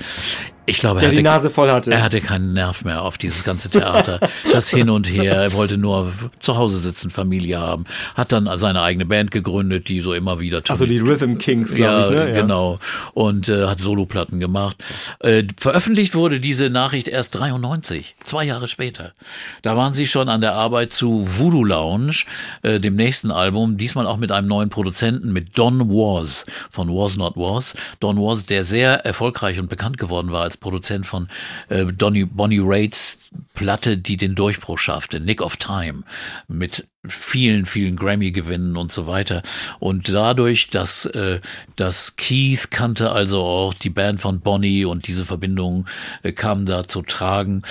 Ich 0.69 0.79
glaube, 0.79 0.99
der 0.99 1.09
er 1.09 1.11
die 1.11 1.17
hatte, 1.17 1.23
Nase 1.23 1.49
voll 1.49 1.71
hatte. 1.71 1.91
Er 1.91 2.03
hatte 2.03 2.21
keinen 2.21 2.53
Nerv 2.53 2.85
mehr 2.85 3.01
auf 3.01 3.17
dieses 3.17 3.43
ganze 3.43 3.69
Theater. 3.69 4.19
das 4.51 4.69
Hin 4.69 4.89
und 4.89 5.09
Her. 5.09 5.35
Er 5.35 5.53
wollte 5.53 5.77
nur 5.77 6.11
zu 6.39 6.57
Hause 6.57 6.79
sitzen, 6.79 7.09
Familie 7.09 7.59
haben. 7.59 7.85
Hat 8.15 8.31
dann 8.31 8.49
seine 8.57 8.81
eigene 8.81 9.05
Band 9.05 9.31
gegründet, 9.31 9.87
die 9.87 10.01
so 10.01 10.13
immer 10.13 10.39
wieder 10.39 10.61
also 10.69 10.85
die 10.85 10.99
Rhythm 10.99 11.37
Kings, 11.37 11.73
glaube 11.73 12.13
ja, 12.15 12.25
ich, 12.25 12.33
ne? 12.33 12.41
genau. 12.41 12.79
Und 13.13 13.49
äh, 13.49 13.65
hat 13.65 13.79
Soloplatten 13.79 14.39
gemacht. 14.39 14.83
Äh, 15.19 15.43
veröffentlicht 15.57 16.15
wurde 16.15 16.39
diese 16.39 16.69
Nachricht 16.69 17.07
erst 17.07 17.39
93, 17.39 18.15
zwei 18.23 18.43
Jahre 18.43 18.67
später. 18.67 19.13
Da 19.61 19.75
waren 19.75 19.93
sie 19.93 20.07
schon 20.07 20.29
an 20.29 20.41
der 20.41 20.53
Arbeit 20.53 20.93
zu 20.93 21.25
Voodoo 21.37 21.63
Lounge, 21.63 22.23
äh, 22.61 22.79
dem 22.79 22.95
nächsten 22.95 23.31
Album, 23.31 23.77
diesmal 23.77 24.05
auch 24.05 24.17
mit 24.17 24.31
einem 24.31 24.47
neuen 24.47 24.69
Produzenten, 24.69 25.33
mit 25.33 25.57
Don 25.57 25.89
Was 25.89 26.45
von 26.69 26.89
Was 26.89 27.17
Not 27.17 27.33
Was. 27.35 27.75
Don 27.99 28.17
Was, 28.17 28.45
der 28.45 28.63
sehr 28.63 29.05
erfolgreich 29.05 29.59
und 29.59 29.69
bekannt 29.69 29.97
geworden 29.97 30.31
war 30.31 30.43
als 30.43 30.57
Produzent 30.59 31.05
von 31.05 31.27
äh, 31.69 31.85
Donny, 31.85 32.25
Bonnie 32.25 32.61
Raids 32.61 33.19
Platte, 33.53 33.97
die 33.97 34.17
den 34.17 34.35
Durchbruch 34.35 34.77
schaffte, 34.77 35.19
Nick 35.19 35.41
of 35.41 35.57
Time, 35.57 36.03
mit 36.47 36.87
vielen, 37.07 37.65
vielen 37.65 37.95
Grammy-Gewinnen 37.95 38.77
und 38.77 38.91
so 38.91 39.07
weiter. 39.07 39.43
Und 39.79 40.09
dadurch, 40.09 40.69
dass, 40.69 41.05
äh, 41.05 41.39
dass 41.75 42.15
Keith 42.15 42.71
kannte 42.71 43.11
also 43.11 43.43
auch 43.43 43.73
die 43.73 43.89
Band 43.89 44.21
von 44.21 44.41
Bonnie 44.41 44.85
und 44.85 45.07
diese 45.07 45.25
Verbindung 45.25 45.87
äh, 46.23 46.31
kam 46.31 46.65
da 46.65 46.87
zu 46.87 47.01
tragen. 47.01 47.63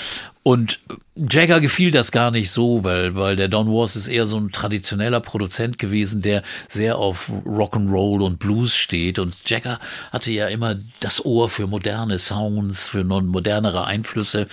Und 0.48 0.80
Jagger 1.14 1.60
gefiel 1.60 1.90
das 1.90 2.10
gar 2.10 2.30
nicht 2.30 2.50
so, 2.50 2.82
weil, 2.82 3.14
weil 3.14 3.36
der 3.36 3.48
Don 3.48 3.70
Was 3.70 3.96
ist 3.96 4.08
eher 4.08 4.26
so 4.26 4.38
ein 4.38 4.50
traditioneller 4.50 5.20
Produzent 5.20 5.78
gewesen, 5.78 6.22
der 6.22 6.42
sehr 6.70 6.96
auf 6.96 7.30
Rock'n'Roll 7.44 8.24
und 8.24 8.38
Blues 8.38 8.74
steht. 8.74 9.18
Und 9.18 9.34
Jagger 9.44 9.78
hatte 10.10 10.30
ja 10.30 10.48
immer 10.48 10.76
das 11.00 11.22
Ohr 11.22 11.50
für 11.50 11.66
moderne 11.66 12.18
Sounds, 12.18 12.88
für 12.88 13.04
modernere 13.04 13.84
Einflüsse, 13.84 14.46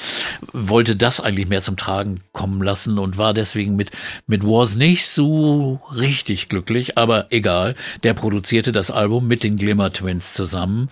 wollte 0.52 0.98
das 0.98 1.22
eigentlich 1.22 1.48
mehr 1.48 1.62
zum 1.62 1.78
Tragen 1.78 2.20
kommen 2.34 2.62
lassen 2.62 3.00
und 3.00 3.18
war 3.18 3.34
deswegen 3.34 3.78
mit, 3.78 3.92
mit 4.28 4.44
Was 4.44 4.76
nicht 4.76 5.08
so 5.08 5.80
richtig 5.96 6.50
glücklich, 6.50 6.98
aber 6.98 7.28
egal. 7.30 7.74
Der 8.04 8.14
produzierte 8.14 8.74
das 8.74 8.92
Album 8.92 9.28
mit 9.28 9.44
den 9.44 9.56
Glimmer 9.56 9.94
Twins 9.94 10.34
zusammen. 10.34 10.90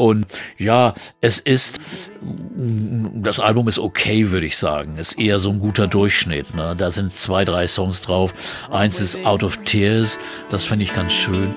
Und 0.00 0.26
ja, 0.58 0.94
es 1.20 1.40
ist, 1.40 1.80
das 3.14 3.40
Album 3.40 3.66
ist 3.66 3.80
okay, 3.80 4.30
würde 4.30 4.46
ich 4.46 4.56
sagen. 4.56 4.96
Ist 4.96 5.18
eher 5.18 5.40
so 5.40 5.50
ein 5.50 5.58
guter 5.58 5.88
Durchschnitt. 5.88 6.54
Ne? 6.54 6.76
Da 6.78 6.92
sind 6.92 7.16
zwei, 7.16 7.44
drei 7.44 7.66
Songs 7.66 8.00
drauf. 8.00 8.32
Eins 8.70 9.00
ist 9.00 9.26
Out 9.26 9.42
of 9.42 9.56
Tears. 9.64 10.20
Das 10.50 10.64
finde 10.64 10.84
ich 10.84 10.94
ganz 10.94 11.12
schön. 11.12 11.52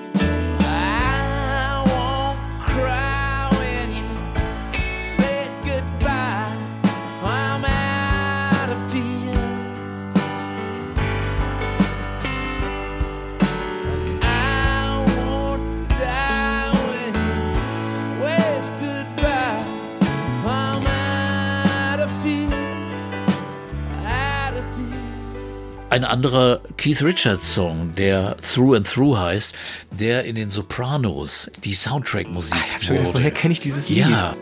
Anderer 26.12 26.60
Keith 26.76 27.02
Richards 27.02 27.54
Song, 27.54 27.94
der 27.96 28.36
Through 28.36 28.76
and 28.76 28.86
Through 28.86 29.18
heißt, 29.18 29.54
der 29.90 30.24
in 30.24 30.36
den 30.36 30.50
Sopranos 30.50 31.50
die 31.64 31.72
Soundtrack-Musik 31.74 32.54
Ich 32.54 32.74
hab 32.74 32.82
schon 32.82 32.96
gedacht, 32.98 33.14
woher 33.14 33.30
kenne 33.30 33.52
ich 33.52 33.60
dieses 33.60 33.88
Lied? 33.88 34.08
Ja, 34.08 34.36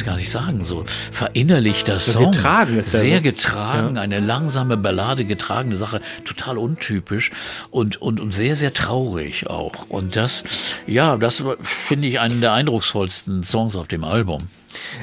sollte 0.00 0.04
gar 0.04 0.16
nicht 0.16 0.30
sagen, 0.30 0.64
so 0.64 0.84
verinnerlichter 1.12 2.00
So 2.00 2.12
Song. 2.12 2.30
getragen 2.32 2.78
ist 2.78 2.92
der, 2.94 3.00
Sehr 3.00 3.16
ne? 3.16 3.22
getragen, 3.22 3.98
eine 3.98 4.20
langsame 4.20 4.76
Ballade 4.76 5.24
getragene 5.24 5.76
Sache, 5.76 6.00
total 6.24 6.58
untypisch 6.58 7.30
und, 7.70 8.00
und, 8.00 8.20
und 8.20 8.32
sehr, 8.32 8.56
sehr 8.56 8.72
traurig 8.74 9.48
auch. 9.48 9.88
Und 9.88 10.16
das, 10.16 10.44
ja, 10.86 11.16
das 11.16 11.42
finde 11.60 12.08
ich 12.08 12.20
einen 12.20 12.40
der 12.40 12.52
eindrucksvollsten 12.52 13.44
Songs 13.44 13.76
auf 13.76 13.88
dem 13.88 14.04
Album. 14.04 14.48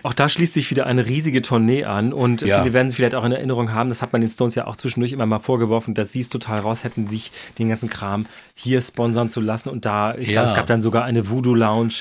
Auch 0.03 0.13
da 0.13 0.29
schließt 0.29 0.53
sich 0.53 0.71
wieder 0.71 0.85
eine 0.85 1.07
riesige 1.07 1.41
Tournee 1.41 1.83
an 1.83 2.13
und 2.13 2.41
Ja. 2.41 2.59
viele 2.61 2.73
werden 2.73 2.87
es 2.87 2.95
vielleicht 2.95 3.15
auch 3.15 3.25
in 3.25 3.33
Erinnerung 3.33 3.73
haben, 3.73 3.89
das 3.89 4.01
hat 4.01 4.13
man 4.13 4.21
den 4.21 4.29
Stones 4.31 4.55
ja 4.55 4.65
auch 4.65 4.77
zwischendurch 4.77 5.11
immer 5.11 5.25
mal 5.25 5.39
vorgeworfen, 5.39 5.93
dass 5.93 6.13
sie 6.13 6.21
es 6.21 6.29
total 6.29 6.59
raus 6.59 6.85
hätten, 6.85 7.09
sich 7.09 7.31
den 7.59 7.67
ganzen 7.67 7.89
Kram 7.89 8.25
hier 8.55 8.79
sponsern 8.81 9.29
zu 9.29 9.41
lassen 9.41 9.67
und 9.69 9.83
da, 9.85 10.15
ich 10.15 10.29
Ja. 10.29 10.33
glaube, 10.35 10.47
es 10.49 10.55
gab 10.55 10.67
dann 10.67 10.81
sogar 10.81 11.03
eine 11.03 11.29
Voodoo 11.29 11.53
Lounge 11.53 11.95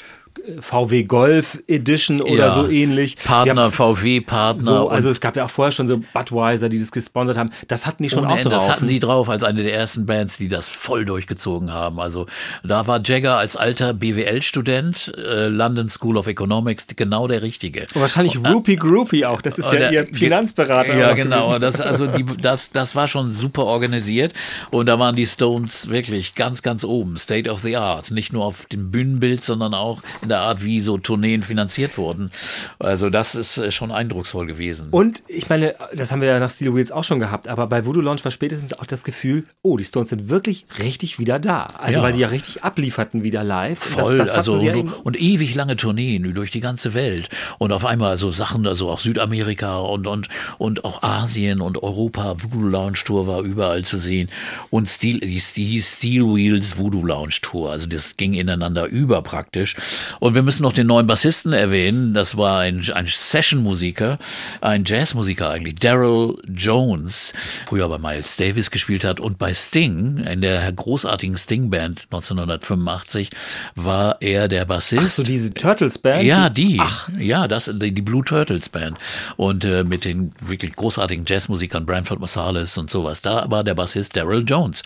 VW 0.61 1.05
Golf 1.05 1.59
Edition 1.68 2.20
oder 2.20 2.34
Ja. 2.49 2.53
so 2.55 2.68
ähnlich. 2.68 3.16
Partner, 3.16 3.62
haben 3.64 3.72
VW-Partner. 3.72 4.62
so, 4.62 4.89
also 4.89 5.09
und 5.09 5.12
es 5.12 5.20
gab 5.20 5.37
ja 5.37 5.45
auch 5.45 5.51
vorher 5.51 5.72
schon 5.72 5.89
so 5.89 6.01
Budweiser, 6.12 6.68
die 6.68 6.78
das 6.80 6.93
gesponsert 6.93 7.37
haben. 7.37 7.51
Das 7.68 7.87
hatten 7.87 8.03
die 8.03 8.11
schon 8.11 8.24
auch 8.26 8.37
Ende. 8.37 8.51
drauf. 8.51 8.66
Das 8.66 8.68
hatten 8.70 8.89
die 8.89 8.99
drauf 8.99 9.28
als 9.28 9.43
eine 9.43 9.62
der 9.62 9.74
ersten 9.74 10.07
Bands, 10.07 10.37
die 10.39 10.49
das 10.49 10.68
voll 10.68 11.05
durchgezogen 11.05 11.72
haben. 11.72 12.01
Also 12.01 12.26
da 12.64 12.87
war 12.87 13.01
Jagger 13.05 13.37
als 13.39 13.57
alter 13.57 13.93
BWL-Student, 13.95 15.12
äh, 15.16 15.49
London 15.49 15.89
School 15.89 16.16
of 16.16 16.26
Economics, 16.26 16.87
genau 16.95 17.26
der 17.28 17.43
Richtige. 17.43 17.87
Und 17.95 18.01
wahrscheinlich 18.01 18.39
Rupee 18.39 18.76
Groupie 18.76 19.24
auch. 19.24 19.41
Das 19.41 19.59
ist 19.59 19.70
ja 19.72 19.78
Oder- 19.78 19.93
ihr 19.93 20.07
Finanzberater. 20.12 20.97
Ja, 20.97 21.12
genau. 21.14 21.59
Das, 21.59 21.80
also 21.80 22.07
die, 22.07 22.24
das, 22.41 22.70
das 22.70 22.95
war 22.95 23.09
schon 23.09 23.32
super 23.32 23.64
organisiert. 23.64 24.32
Und 24.70 24.87
da 24.87 24.99
waren 24.99 25.16
die 25.16 25.26
Stones 25.26 25.89
wirklich 25.89 26.34
ganz, 26.34 26.62
ganz 26.62 26.84
oben. 26.84 27.16
State 27.16 27.51
of 27.51 27.61
the 27.62 27.76
Art. 27.76 28.11
Nicht 28.11 28.32
nur 28.32 28.45
auf 28.45 28.66
dem 28.66 28.91
Bühnenbild, 28.91 29.45
sondern 29.45 29.74
auch 29.74 30.03
in 30.27 30.31
der 30.31 30.41
Art, 30.41 30.64
wie 30.64 30.81
so 30.81 30.99
Tourneen 30.99 31.45
finanziert 31.45 31.97
wurden. 31.99 32.33
Also 32.81 33.11
das 33.11 33.37
ist 33.37 33.59
äh, 33.59 33.70
schon 33.70 33.93
eindrucksvoll 33.93 34.47
gewesen. 34.47 34.89
Und 34.91 35.22
ich 35.29 35.49
meine, 35.49 35.77
das 35.95 36.11
haben 36.11 36.20
wir 36.20 36.29
ja 36.29 36.41
nach 36.41 36.51
Steel 36.51 36.74
Wheels 36.74 36.91
auch 36.91 37.05
schon 37.05 37.20
gehabt, 37.20 37.47
aber 37.47 37.68
bei 37.68 37.87
Voodoo 37.87 38.01
Launch 38.01 38.24
war 38.24 38.33
spätestens 38.33 38.72
auch 38.72 38.87
das 38.87 39.05
Gefühl, 39.05 39.45
oh, 39.62 39.77
die 39.77 39.85
Stones 39.85 40.09
sind 40.09 40.29
wirklich 40.29 40.66
richtig 40.81 41.20
wieder 41.20 41.39
da. 41.39 41.62
Also 41.79 41.99
Ja. 41.99 42.03
weil 42.03 42.12
die 42.12 42.18
ja 42.18 42.29
richtig 42.29 42.64
ablieferten 42.64 43.22
wieder 43.22 43.45
live. 43.45 43.81
Und 43.97 44.03
Voll, 44.03 44.16
das, 44.16 44.29
das 44.29 44.37
also 44.39 44.61
ja 44.61 44.74
und, 44.74 44.89
und 45.05 45.20
ewig 45.20 45.55
lange 45.55 45.77
Tourneen 45.77 46.35
durch 46.35 46.51
die 46.51 46.61
ganze 46.61 46.93
Welt 46.95 47.29
und 47.59 47.70
auf 47.70 47.85
einmal 47.85 48.18
so 48.18 48.33
Sachen, 48.33 48.66
also 48.66 48.91
auch 48.91 48.99
Südamerika 48.99 49.79
und 49.79 50.09
und 50.09 50.29
und 50.59 50.85
auch 50.85 51.03
Asien 51.05 51.61
und 51.61 51.81
Europa. 51.83 52.35
Voodoo 52.43 52.66
Lounge 52.66 52.99
Tour 53.05 53.29
war 53.29 53.43
überall 53.43 53.85
zu 53.85 53.97
sehen 53.99 54.29
und 54.70 54.89
Steel, 54.89 55.20
die, 55.20 55.41
die 55.55 55.81
Steel 55.81 56.24
Wheels 56.24 56.79
Voodoo 56.79 57.05
Lounge 57.05 57.37
Tour, 57.43 57.70
also 57.70 57.87
das 57.87 58.16
ging 58.16 58.35
ineinander 58.35 58.87
über 58.87 59.22
praktisch. 59.22 59.77
Und 60.21 60.35
wir 60.35 60.43
müssen 60.43 60.62
noch 60.62 60.73
den 60.73 60.87
neuen 60.87 61.07
Bassisten 61.07 61.53
erwähnen. 61.53 62.14
Das 62.14 62.37
war 62.37 62.61
ein, 62.61 62.85
ein 62.95 63.07
Session-Musiker, 63.07 64.19
ein 64.61 64.85
Jazzmusiker 64.85 65.51
eigentlich, 65.51 65.77
Daryl 65.77 66.37
Jones, 66.49 67.33
früher 67.67 67.89
bei 67.89 67.99
Miles 67.99 68.37
Davis 68.37 68.71
gespielt 68.71 69.05
hat 69.05 69.21
und 69.21 69.39
bei 69.39 69.53
Sting 69.53 70.19
in 70.19 70.41
der 70.41 70.71
großartigen 70.73 71.37
Sting 71.37 71.71
Band 71.71 72.07
1985 72.11 73.31
war 73.75 74.21
er 74.21 74.49
der 74.49 74.64
Bassist. 74.64 75.03
Ach 75.05 75.11
so, 75.11 75.23
diese 75.23 75.53
Turtles 75.55 75.99
Band. 75.99 76.25
Ja, 76.25 76.49
die. 76.49 76.81
Ja, 77.19 77.49
das 77.49 77.71
die, 77.73 77.93
die 77.93 78.03
Blue 78.03 78.25
Turtles 78.25 78.69
Band 78.69 78.99
und 79.37 79.64
äh, 79.64 79.85
mit 79.85 80.05
den 80.05 80.33
wirklich 80.41 80.75
großartigen 80.75 81.25
Jazzmusikern 81.27 81.87
Branford 81.87 82.21
Marsalis 82.21 82.79
und 82.79 82.91
sowas. 82.91 83.23
Da 83.23 83.51
war 83.51 83.64
der 83.64 83.75
Bassist 83.75 84.17
Daryl 84.17 84.45
Jones 84.47 84.83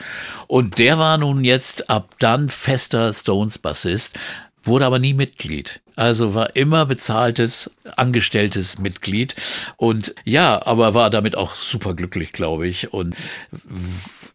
und 0.46 0.78
der 0.78 0.98
war 0.98 1.18
nun 1.18 1.44
jetzt 1.44 1.90
ab 1.90 2.14
dann 2.18 2.48
fester 2.48 3.12
Stones 3.12 3.58
Bassist, 3.58 4.18
wurde 4.62 4.86
aber 4.86 4.98
nie 4.98 5.14
Mitglied. 5.14 5.80
Also 5.96 6.34
war 6.34 6.56
immer 6.56 6.86
bezahltes, 6.86 7.70
angestelltes 7.96 8.78
Mitglied 8.78 9.36
und 9.76 10.14
ja, 10.24 10.64
aber 10.66 10.94
war 10.94 11.10
damit 11.10 11.36
auch 11.36 11.54
super 11.54 11.94
glücklich, 11.94 12.32
glaube 12.32 12.68
ich 12.68 12.92
und 12.92 13.14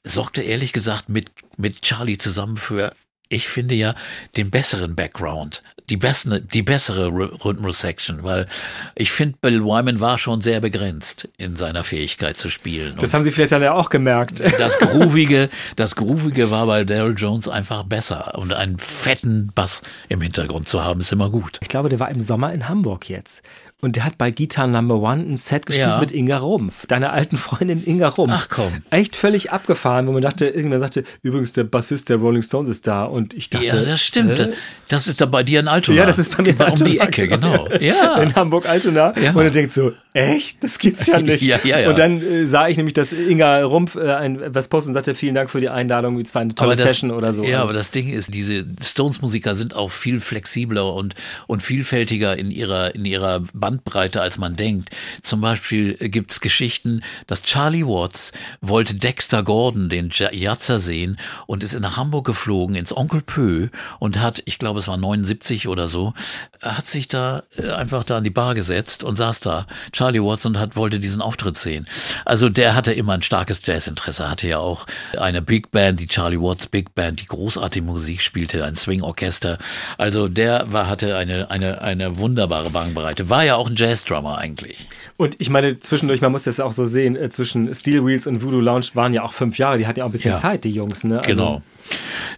sorgte 0.04 0.42
ehrlich 0.42 0.74
gesagt 0.74 1.10
mit 1.10 1.32
mit 1.58 1.82
Charlie 1.82 2.18
zusammen 2.18 2.58
für 2.58 2.94
ich 3.30 3.48
finde 3.48 3.76
ja 3.76 3.96
den 4.38 4.50
besseren 4.52 4.96
Background, 4.96 5.64
die 5.90 5.98
bessere, 5.98 6.42
die 6.42 6.62
bessere 6.64 7.08
Rhy- 7.08 7.44
Rhythmus-Section, 7.44 8.24
weil 8.24 8.48
ich 8.96 9.12
finde, 9.12 9.38
Bill 9.42 9.64
Wyman 9.64 10.00
war 10.00 10.18
schon 10.18 10.42
sehr 10.42 10.60
begrenzt 10.62 11.28
in 11.38 11.56
seiner 11.56 11.84
Fähigkeit 11.84 12.38
zu 12.38 12.50
spielen. 12.50 12.96
Das 12.96 13.06
Und 13.06 13.14
haben 13.14 13.24
sie 13.24 13.32
vielleicht 13.32 13.52
dann 13.52 13.62
ja 13.62 13.74
auch 13.74 13.90
gemerkt. 13.90 14.40
das 14.60 14.78
Groovige, 14.80 15.50
das 15.76 15.96
Groovige 15.96 16.50
war 16.52 16.66
bei 16.66 16.84
Daryl 16.84 17.16
Jones 17.18 17.48
einfach 17.48 17.84
besser. 17.84 18.38
Und 18.38 18.54
einen 18.54 18.78
fetten 18.80 19.52
Bass 19.54 19.82
im 20.10 20.22
Hintergrund 20.22 20.68
zu 20.68 20.84
haben, 20.84 21.02
ist 21.02 21.12
immer 21.12 21.30
gut. 21.30 21.60
Ich 21.62 21.70
glaube, 21.70 21.90
der 21.90 22.00
war 22.00 22.10
im 22.10 22.22
Sommer 22.22 22.54
in 22.54 22.68
Hamburg 22.68 23.10
jetzt. 23.10 23.44
Und 23.86 23.96
der 23.96 24.04
hat 24.04 24.18
bei 24.18 24.32
Guitar 24.32 24.68
Number 24.68 24.96
One 24.96 25.22
ein 25.24 25.38
Set 25.38 25.66
gespielt 25.66 25.88
Ja. 25.88 26.00
mit 26.00 26.12
Inga 26.12 26.38
Rumpf, 26.38 26.86
deiner 26.88 27.14
alten 27.14 27.38
Freundin 27.38 27.82
Inga 27.86 28.10
Rumpf. 28.10 28.34
Ach, 28.36 28.48
komm. 28.50 28.82
Echt 28.90 29.16
völlig 29.16 29.52
abgefahren, 29.52 30.08
wo 30.08 30.12
man 30.12 30.22
dachte, 30.22 30.48
irgendwann 30.48 30.80
sagte, 30.82 31.04
übrigens 31.22 31.54
der 31.54 31.64
Bassist 31.64 32.10
der 32.10 32.18
Rolling 32.18 32.42
Stones 32.42 32.68
ist 32.68 32.88
da 32.88 33.06
und 33.06 33.34
ich 33.34 33.50
dachte, 33.50 33.68
Ja, 33.68 33.76
das 33.82 34.02
stimmt. 34.02 34.40
äh? 34.40 34.52
Das 34.90 35.08
ist 35.08 35.22
da 35.22 35.26
bei 35.26 35.44
dir 35.44 35.60
in 35.62 35.68
Altona. 35.68 36.00
Ja, 36.00 36.06
das 36.06 36.18
ist 36.18 36.36
bei 36.36 36.44
mir 36.44 36.50
um 36.52 36.58
die 36.58 36.64
Altona, 36.64 37.04
Ecke, 37.04 37.28
genau. 37.28 37.68
Ja. 37.80 38.16
In 38.18 38.36
Hamburg-Altona. 38.36 39.18
Ja. 39.20 39.32
Und 39.32 39.44
er 39.44 39.52
denkt 39.52 39.72
so, 39.74 39.92
echt? 40.16 40.64
Das 40.64 40.80
gibt's 40.80 41.06
ja 41.08 41.20
nicht. 41.22 41.42
Ja, 41.42 41.60
ja, 41.64 41.80
ja. 41.80 41.90
Und 41.90 42.00
dann 42.00 42.22
äh, 42.22 42.46
sah 42.46 42.68
ich 42.70 42.78
nämlich, 42.78 42.94
dass 42.94 43.12
Inga 43.12 43.64
Rumpf 43.64 43.96
äh, 43.96 44.14
ein, 44.14 44.56
was 44.56 44.70
posten 44.70 44.92
und 44.92 44.94
sagte, 44.94 45.14
vielen 45.14 45.36
Dank 45.36 45.50
für 45.50 45.60
die 45.60 45.70
Einladung, 45.70 46.20
es 46.20 46.34
war 46.34 46.42
eine 46.42 46.56
tolle 46.56 46.76
das, 46.76 46.88
Session 46.88 47.12
oder 47.12 47.34
so. 47.34 47.44
Ja, 47.44 47.62
aber 47.62 47.74
das 47.74 47.92
Ding 47.92 48.08
ist, 48.12 48.34
diese 48.34 48.66
Stones-Musiker 48.82 49.56
sind 49.56 49.76
auch 49.76 49.92
viel 49.92 50.20
flexibler 50.22 50.94
und, 50.94 51.16
und 51.48 51.62
vielfältiger 51.62 52.38
in 52.38 52.50
ihrer, 52.50 52.96
in 52.96 53.04
ihrer 53.06 53.42
Bandbreite, 53.54 54.22
als 54.22 54.38
man 54.38 54.56
denkt. 54.56 54.90
Zum 55.22 55.42
Beispiel 55.42 55.96
gibt's 55.96 56.40
Geschichten, 56.40 57.02
dass 57.28 57.44
Charlie 57.44 57.86
Watts 57.86 58.32
wollte 58.62 58.96
Dexter 58.96 59.44
Gordon, 59.44 59.90
den 59.90 60.10
Ja- 60.14 60.32
Jatzer, 60.32 60.80
sehen 60.80 61.18
und 61.46 61.64
ist 61.64 61.78
nach 61.80 61.98
Hamburg 61.98 62.26
geflogen, 62.26 62.76
ins 62.76 62.96
Onkel 62.96 63.22
Pö 63.22 63.68
und 64.00 64.22
hat, 64.22 64.42
ich 64.46 64.60
glaube, 64.60 64.80
es 64.80 64.88
war 64.88 64.98
79 64.98 65.68
oder 65.68 65.88
so, 65.90 66.14
hat 66.62 66.88
sich 66.88 67.08
da 67.10 67.44
äh, 67.58 67.70
einfach 67.72 68.04
da 68.06 68.18
an 68.18 68.24
die 68.24 68.30
Bar 68.30 68.56
gesetzt 68.56 69.04
und 69.04 69.18
saß 69.18 69.42
da, 69.42 69.68
Charlie 69.92 70.05
Watts, 70.14 70.46
und 70.46 70.60
hat, 70.60 70.76
wollte 70.76 71.00
diesen 71.00 71.22
Auftritt 71.22 71.58
sehen. 71.58 71.88
Also 72.26 72.50
der 72.50 72.76
hatte 72.76 72.94
immer 72.94 73.14
ein 73.14 73.22
starkes 73.22 73.60
Jazzinteresse, 73.64 74.30
hatte 74.30 74.48
ja 74.48 74.60
auch 74.60 74.86
eine 75.18 75.42
Big 75.42 75.72
Band, 75.72 76.00
die 76.00 76.08
Charlie 76.08 76.40
Watts 76.40 76.68
Big 76.68 76.94
Band, 76.96 77.22
die 77.22 77.26
großartige 77.26 77.86
Musik 77.86 78.22
spielte, 78.22 78.64
ein 78.64 78.76
Swing-Orchester. 78.76 79.58
Also 79.98 80.28
der 80.28 80.72
war, 80.72 80.88
hatte 80.88 81.18
eine, 81.18 81.50
eine, 81.50 81.82
eine 81.82 82.18
wunderbare 82.18 82.70
Bandbreite. 82.70 83.30
War 83.30 83.44
ja 83.44 83.56
auch 83.56 83.70
ein 83.70 83.76
Jazz-Drummer 83.76 84.38
eigentlich. 84.38 84.88
Und 85.18 85.36
ich 85.40 85.50
meine, 85.50 85.80
zwischendurch, 85.80 86.22
man 86.22 86.32
muss 86.32 86.44
das 86.44 86.60
auch 86.60 86.74
so 86.74 86.86
sehen, 86.86 87.16
äh, 87.16 87.30
zwischen 87.30 87.74
Steel 87.74 88.06
Wheels 88.06 88.28
und 88.28 88.44
Voodoo 88.44 88.60
Lounge 88.62 88.88
waren 88.94 89.14
ja 89.14 89.24
auch 89.24 89.34
fünf 89.34 89.58
Jahre, 89.58 89.78
die 89.78 89.88
hatten 89.88 90.00
ja 90.00 90.06
auch 90.06 90.10
ein 90.10 90.14
bisschen 90.14 90.32
Ja. 90.32 90.38
Zeit, 90.38 90.64
die 90.64 90.72
Jungs, 90.72 91.04
ne? 91.04 91.20
Also, 91.20 91.30
Genau. 91.30 91.62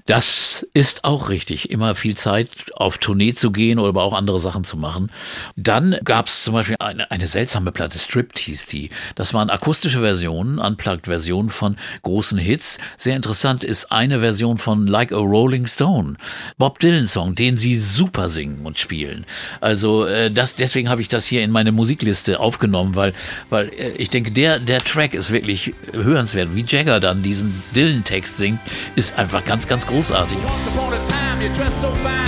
Das 0.06 0.66
ist 0.74 1.04
auch 1.04 1.30
richtig. 1.30 1.70
Immer 1.70 1.94
viel 1.96 2.16
Zeit 2.16 2.50
auf 2.76 2.98
Tournee 2.98 3.34
zu 3.34 3.52
gehen 3.52 3.78
oder 3.78 3.90
aber 3.90 4.04
auch 4.04 4.14
andere 4.14 4.40
Sachen 4.40 4.64
zu 4.64 4.78
machen. 4.78 5.12
Dann 5.56 5.98
gab 6.04 6.28
es 6.28 6.44
zum 6.44 6.54
Beispiel 6.54 6.78
eine, 6.80 7.12
eine 7.12 7.28
seltsame 7.28 7.72
Platte, 7.72 8.00
Stripped 8.00 8.40
hieß 8.40 8.68
die. 8.68 8.90
Das 9.16 9.34
waren 9.34 9.50
akustische 9.50 10.00
Versionen, 10.00 10.60
Unplugged-Versionen 10.60 11.50
von 11.50 11.76
großen 12.04 12.38
Hits. 12.38 12.78
Sehr 12.96 13.16
interessant 13.16 13.64
ist 13.64 13.92
eine 13.92 14.22
Version 14.22 14.58
von 14.58 14.88
Like 14.88 15.12
a 15.12 15.18
Rolling 15.18 15.68
Stone, 15.68 16.16
Bob 16.58 16.80
Dylan-Song, 16.80 17.36
den 17.36 17.58
sie 17.58 17.78
super 17.78 18.30
singen 18.30 18.66
und 18.66 18.80
spielen. 18.80 19.26
Also 19.60 20.06
äh, 20.06 20.32
das, 20.32 20.56
deswegen 20.56 20.90
habe 20.90 21.02
ich 21.02 21.10
das 21.10 21.26
hier 21.26 21.44
in 21.44 21.52
meine 21.52 21.74
Musikliste 21.74 22.40
aufgenommen, 22.40 22.96
weil, 22.96 23.14
weil 23.50 23.70
äh, 23.70 23.92
ich 23.98 24.10
denke, 24.10 24.32
der, 24.32 24.60
der 24.60 24.80
Track 24.80 25.14
ist 25.14 25.32
wirklich 25.32 25.74
hörenswert. 25.92 26.56
Wie 26.56 26.66
Jagger 26.66 27.00
dann 27.00 27.24
diesen 27.24 27.62
Dylan-Text 27.76 28.38
singt, 28.38 28.60
ist 28.96 29.18
einfach 29.18 29.37
ganz, 29.46 29.68
ganz 29.68 29.86
großartig. 29.86 30.38
Once 30.44 30.68
upon 30.68 30.94
a 30.94 31.02
time, 31.04 31.42
you 31.42 31.50
dressed 31.54 31.82
so 31.82 31.90
fine. 32.04 32.28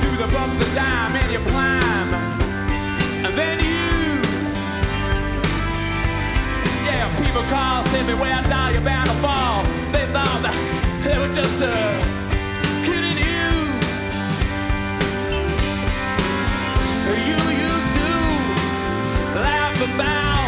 Through 0.00 0.16
the 0.16 0.32
bumps 0.32 0.60
of 0.60 0.74
dime 0.74 1.16
and 1.16 1.32
you 1.32 1.38
climb. 1.50 2.14
And 3.24 3.34
then 3.34 3.58
you. 3.60 4.20
Yeah, 6.86 7.08
people 7.20 7.42
call, 7.50 7.84
say 7.84 8.02
me 8.04 8.14
where 8.14 8.42
down, 8.48 8.72
you're 8.72 8.82
bound 8.82 9.08
to 9.08 9.16
fall. 9.16 9.64
They 9.92 10.06
thought 10.12 10.40
that 10.42 10.54
they 11.04 11.18
were 11.18 11.32
just 11.32 11.60
uh, 11.62 11.68
kidding 12.84 13.18
you. 13.18 13.48
You 17.26 17.38
used 17.68 17.92
to 18.00 18.10
laugh 19.40 19.80
about 19.94 20.45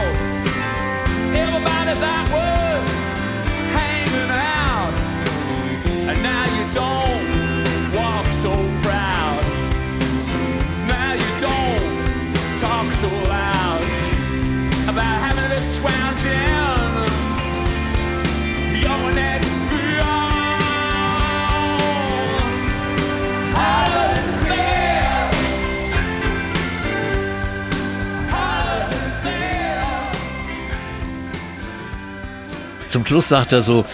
Zum 32.88 33.04
Schluss 33.04 33.28
sagt 33.28 33.52
er 33.52 33.60
so, 33.60 33.84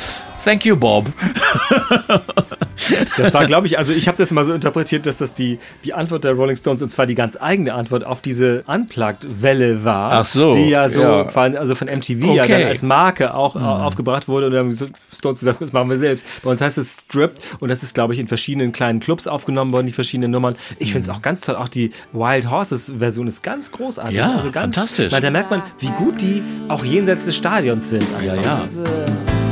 Thank 0.45 0.65
you, 0.67 0.77
Bob. 0.77 1.07
Das 3.17 3.33
war, 3.33 3.47
glaube 3.47 3.67
ich, 3.67 3.79
also 3.79 3.93
ich 3.93 4.09
habe 4.09 4.19
das 4.19 4.31
mal 4.33 4.45
so 4.45 4.53
interpretiert, 4.53 5.07
dass 5.07 5.19
das 5.19 5.33
die, 5.33 5.59
die 5.85 5.95
Antwort 5.95 6.25
der 6.25 6.33
Rolling 6.33 6.57
Stones 6.57 6.83
und 6.83 6.91
zwar 6.91 7.07
die 7.07 7.15
ganz 7.15 7.39
eigene 7.41 7.73
Antwort 7.73 8.05
auf 8.05 8.21
diese 8.21 8.63
Unplugged-Welle 8.67 9.85
war. 9.85 10.13
Ach 10.13 10.25
so, 10.25 10.53
Die 10.53 10.69
ja 10.69 10.89
so, 10.91 11.01
ja. 11.01 11.25
quasi- 11.25 11.57
also 11.57 11.75
von 11.75 11.89
MTV 11.89 12.35
ja 12.35 12.43
Okay. 12.45 12.61
dann 12.61 12.69
als 12.69 12.83
Marke 12.83 13.33
auch 13.33 13.57
äh, 13.57 13.59
aufgebracht 13.61 14.29
wurde 14.29 14.47
und 14.47 14.53
dann 14.53 14.67
haben 14.67 14.71
die 14.71 15.17
Stones 15.17 15.41
gesagt, 15.41 15.63
das 15.63 15.73
machen 15.73 15.89
wir 15.89 15.99
selbst. 15.99 16.27
Bei 16.43 16.51
uns 16.51 16.61
heißt 16.61 16.77
es 16.79 16.99
Stripped 17.07 17.41
und 17.61 17.71
das 17.71 17.83
ist, 17.83 17.95
glaube 17.95 18.13
ich, 18.13 18.19
in 18.21 18.27
verschiedenen 18.27 18.73
kleinen 18.73 19.01
Clubs 19.01 19.27
aufgenommen 19.27 19.73
worden, 19.73 19.87
die 19.87 19.93
verschiedenen 19.93 20.31
Nummern. 20.33 20.57
Ich 20.79 20.93
finde 20.93 21.09
es 21.11 21.17
auch 21.17 21.23
ganz 21.23 21.41
toll. 21.43 21.57
Auch 21.57 21.69
die 21.69 21.91
Wild 22.13 22.51
Horses-Version 22.51 23.29
ist 23.29 23.43
ganz 23.43 23.73
großartig. 23.73 24.19
Ja, 24.19 24.35
also 24.37 24.51
ganz, 24.51 24.75
fantastisch. 24.77 25.13
Weil 25.13 25.21
da 25.23 25.31
merkt 25.31 25.51
man, 25.51 25.63
wie 25.79 25.89
gut 25.91 26.21
die 26.21 26.43
auch 26.69 26.85
jenseits 26.85 27.25
des 27.25 27.37
Stadions 27.37 27.89
sind. 27.89 28.05
Ja, 28.23 28.33
einfach. 28.35 28.45
ja. 28.45 29.44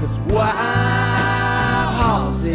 Cause 0.00 0.18
wild 0.20 1.94
horses 2.00 2.48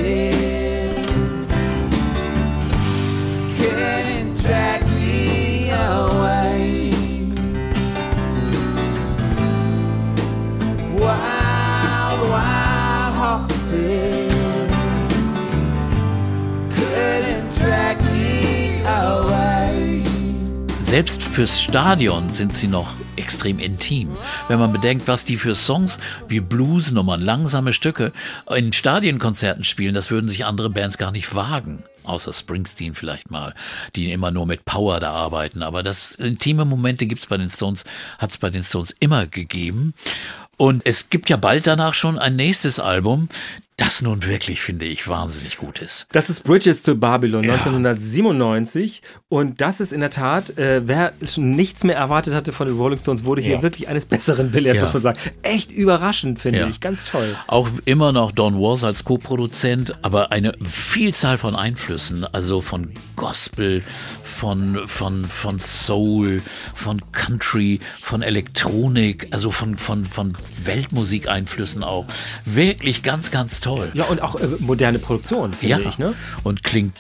couldn't 3.55 4.33
drag 4.41 4.74
Selbst 20.95 21.23
fürs 21.23 21.61
Stadion 21.61 22.31
sind 22.31 22.55
sie 22.55 22.67
noch 22.67 22.93
extrem 23.17 23.59
intim. 23.59 24.15
Wenn 24.47 24.59
man 24.59 24.71
bedenkt, 24.71 25.09
was 25.09 25.25
die 25.25 25.35
für 25.35 25.53
Songs 25.53 25.99
wie 26.29 26.39
Bluesnummern, 26.39 27.19
langsame 27.21 27.73
Stücke 27.73 28.13
in 28.49 28.71
Stadionkonzerten 28.71 29.65
spielen, 29.65 29.93
das 29.93 30.09
würden 30.09 30.29
sich 30.29 30.45
andere 30.45 30.69
Bands 30.69 30.97
gar 30.97 31.11
nicht 31.11 31.35
wagen. 31.35 31.83
Außer 32.05 32.31
Springsteen 32.31 32.95
vielleicht 32.95 33.29
mal, 33.29 33.53
die 33.97 34.09
immer 34.13 34.31
nur 34.31 34.45
mit 34.45 34.63
Power 34.63 35.01
da 35.01 35.11
arbeiten. 35.11 35.63
Aber 35.63 35.83
das 35.83 36.11
intime 36.11 36.63
Momente 36.63 37.07
gibt's 37.07 37.25
bei 37.27 37.35
den 37.35 37.49
Stones, 37.49 37.83
hat's 38.17 38.37
bei 38.37 38.49
den 38.49 38.63
Stones 38.63 38.95
immer 38.97 39.27
gegeben. 39.27 39.95
Und 40.55 40.85
es 40.85 41.09
gibt 41.09 41.29
ja 41.29 41.35
bald 41.35 41.67
danach 41.67 41.93
schon 41.93 42.17
ein 42.17 42.37
nächstes 42.37 42.79
Album, 42.79 43.27
das 43.78 44.01
nun 44.01 44.26
wirklich, 44.26 44.61
finde 44.61 44.86
ich, 44.86 45.07
wahnsinnig 45.09 45.57
gut 45.57 45.80
ist. 45.80 46.07
Das 46.13 46.30
ist 46.30 46.43
Bridges 46.45 46.84
to 46.84 46.95
Babylon 46.95 47.43
Ja. 47.43 47.53
1997 47.55 49.01
und 49.28 49.59
das 49.59 49.82
ist 49.82 49.91
in 49.91 49.99
der 49.99 50.09
Tat, 50.11 50.57
äh, 50.57 50.88
wer 50.88 51.11
schon 51.26 51.51
nichts 51.51 51.84
mehr 51.84 51.97
erwartet 51.97 52.34
hatte 52.34 52.53
von 52.53 52.67
den 52.67 52.78
Rolling 52.78 52.99
Stones, 52.99 53.26
wurde 53.26 53.41
hier 53.41 53.55
Ja. 53.55 53.61
wirklich 53.61 53.89
eines 53.89 54.05
Besseren 54.05 54.49
belehrt, 54.51 54.78
Ja. 54.78 54.84
muss 54.84 54.93
man 54.93 55.03
sagen. 55.03 55.19
Echt 55.41 55.71
überraschend, 55.71 56.39
finde 56.39 56.67
ich. 56.69 56.80
Ganz 56.80 57.03
toll. 57.03 57.36
Auch 57.47 57.67
immer 57.84 58.13
noch 58.13 58.32
Don 58.32 58.55
Was 58.61 58.84
als 58.86 59.03
Co-Produzent, 59.03 59.95
aber 60.03 60.32
eine 60.32 60.53
Vielzahl 60.63 61.38
von 61.38 61.55
Einflüssen, 61.55 62.23
also 62.34 62.61
von 62.61 62.93
Gospel, 63.17 63.82
von, 64.23 64.80
von, 64.88 65.26
von 65.26 65.59
Soul, 65.59 66.41
von 66.73 67.01
Country, 67.11 67.80
von 68.01 68.21
Elektronik, 68.21 69.28
also 69.32 69.51
von, 69.51 69.78
von, 69.78 70.05
von 70.05 70.36
Weltmusikeinflüssen 70.63 71.84
auch. 71.84 72.05
Wirklich 72.45 73.03
ganz, 73.03 73.32
ganz 73.32 73.59
toll. 73.61 73.64
Ja, 73.93 74.05
und 74.05 74.22
auch 74.22 74.36
äh, 74.36 74.47
moderne 74.59 74.99
Produktion, 74.99 75.53
finde 75.53 75.84
ich. 75.89 75.97
Ne? 75.97 76.13
und 76.43 76.63
klingt 76.63 76.99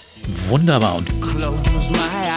wunderbar 0.49 0.95
und 0.95 1.09
Close 1.21 1.93
my 1.93 1.99
eyes. 2.27 2.34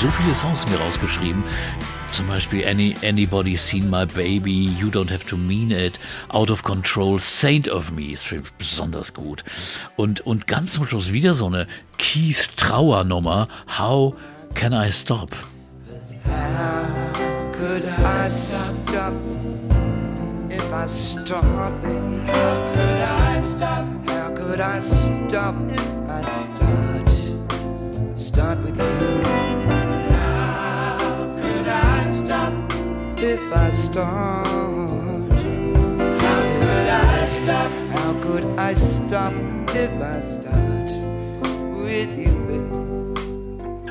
So 0.00 0.08
viele 0.10 0.34
Songs 0.34 0.66
mir 0.68 0.78
rausgeschrieben. 0.78 1.42
Zum 2.12 2.26
Beispiel 2.28 2.66
Any, 2.66 2.96
Anybody 3.04 3.56
Seen 3.56 3.90
My 3.90 4.06
Baby, 4.06 4.76
You 4.78 4.88
Don't 4.88 5.10
Have 5.10 5.26
to 5.26 5.36
Mean 5.36 5.70
It, 5.70 5.98
Out 6.28 6.50
of 6.50 6.62
Control, 6.62 7.18
Saint 7.18 7.68
of 7.68 7.90
Me 7.90 8.12
ist 8.12 8.32
besonders 8.56 9.14
gut. 9.14 9.42
Und, 9.96 10.20
und 10.20 10.46
ganz 10.46 10.74
zum 10.74 10.86
Schluss 10.86 11.12
wieder 11.12 11.34
so 11.34 11.46
eine 11.46 11.66
Keith 11.98 12.50
Trauernummer, 12.56 13.48
How 13.78 14.14
Can 14.54 14.72
I 14.72 14.92
Stop? 14.92 15.30
Could 17.52 17.84
I 17.84 18.28
stop 18.28 19.14
if 20.50 20.72
I? 20.72 20.86
How 20.86 20.86
stop? 23.44 23.84
How 24.08 24.30
could 24.34 24.60
I 24.60 24.80
stop 24.80 25.54
if 25.70 25.80
I? 26.08 26.54
Start 28.34 28.58
with 28.64 28.76
you. 28.76 29.83
How 32.14 32.20
could 32.20 32.30
I 32.30 32.38
stop 32.38 33.18
if 33.18 33.52
I 33.52 33.70
start? 33.70 34.46
How 36.20 36.42
could 36.60 36.88
I 36.88 37.28
stop? 37.28 37.70
How 37.90 38.12
could 38.22 38.44
I 38.56 38.74
stop 38.74 39.32
if 39.74 39.90
I 40.00 40.20
start 40.20 40.90
with 41.76 42.16
you, 42.16 42.32
baby? 42.46 42.83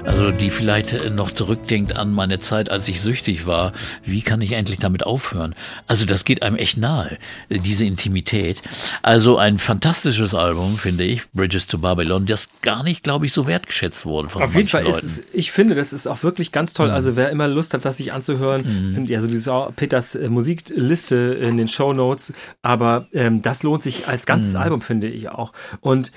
Also 0.05 0.31
die 0.31 0.49
vielleicht 0.49 0.93
äh, 0.93 1.09
noch 1.09 1.31
zurückdenkt 1.31 1.95
an 1.95 2.11
meine 2.11 2.39
Zeit, 2.39 2.69
als 2.69 2.87
ich 2.87 3.01
süchtig 3.01 3.45
war. 3.45 3.73
Wie 4.03 4.21
kann 4.21 4.41
ich 4.41 4.51
endlich 4.51 4.79
damit 4.79 5.05
aufhören? 5.05 5.55
Also 5.87 6.05
das 6.05 6.25
geht 6.25 6.43
einem 6.43 6.57
echt 6.57 6.77
nahe, 6.77 7.17
äh, 7.49 7.59
diese 7.59 7.85
Intimität. 7.85 8.61
Also 9.01 9.37
ein 9.37 9.59
fantastisches 9.59 10.35
Album, 10.35 10.77
finde 10.77 11.03
ich, 11.03 11.29
Bridges 11.31 11.67
to 11.67 11.77
Babylon, 11.77 12.25
das 12.25 12.49
gar 12.61 12.83
nicht, 12.83 13.03
glaube 13.03 13.25
ich, 13.25 13.33
so 13.33 13.47
wertgeschätzt 13.47 14.05
wurde 14.05 14.29
von 14.29 14.43
Auf 14.43 14.55
jeden 14.55 14.67
Fall 14.67 14.83
Leuten. 14.83 14.97
ist 14.97 15.03
es, 15.03 15.23
ich 15.33 15.51
finde, 15.51 15.75
das 15.75 15.93
ist 15.93 16.07
auch 16.07 16.21
wirklich 16.23 16.51
ganz 16.51 16.73
toll. 16.73 16.89
Also 16.91 17.15
wer 17.15 17.29
immer 17.29 17.47
Lust 17.47 17.73
hat, 17.73 17.85
das 17.85 17.97
sich 17.97 18.11
anzuhören, 18.13 18.63
findet 18.93 19.09
ja 19.09 19.21
sowieso 19.21 19.71
Peters 19.75 20.15
äh, 20.15 20.27
Musikliste 20.29 21.15
in 21.41 21.57
den 21.57 21.67
Show 21.67 21.93
Notes. 21.93 22.33
Aber 22.61 23.07
ähm, 23.13 23.41
das 23.41 23.63
lohnt 23.63 23.83
sich 23.83 24.07
als 24.07 24.25
ganzes 24.25 24.55
Album, 24.55 24.81
finde 24.81 25.07
ich 25.07 25.29
auch. 25.29 25.53
Und 25.81 26.11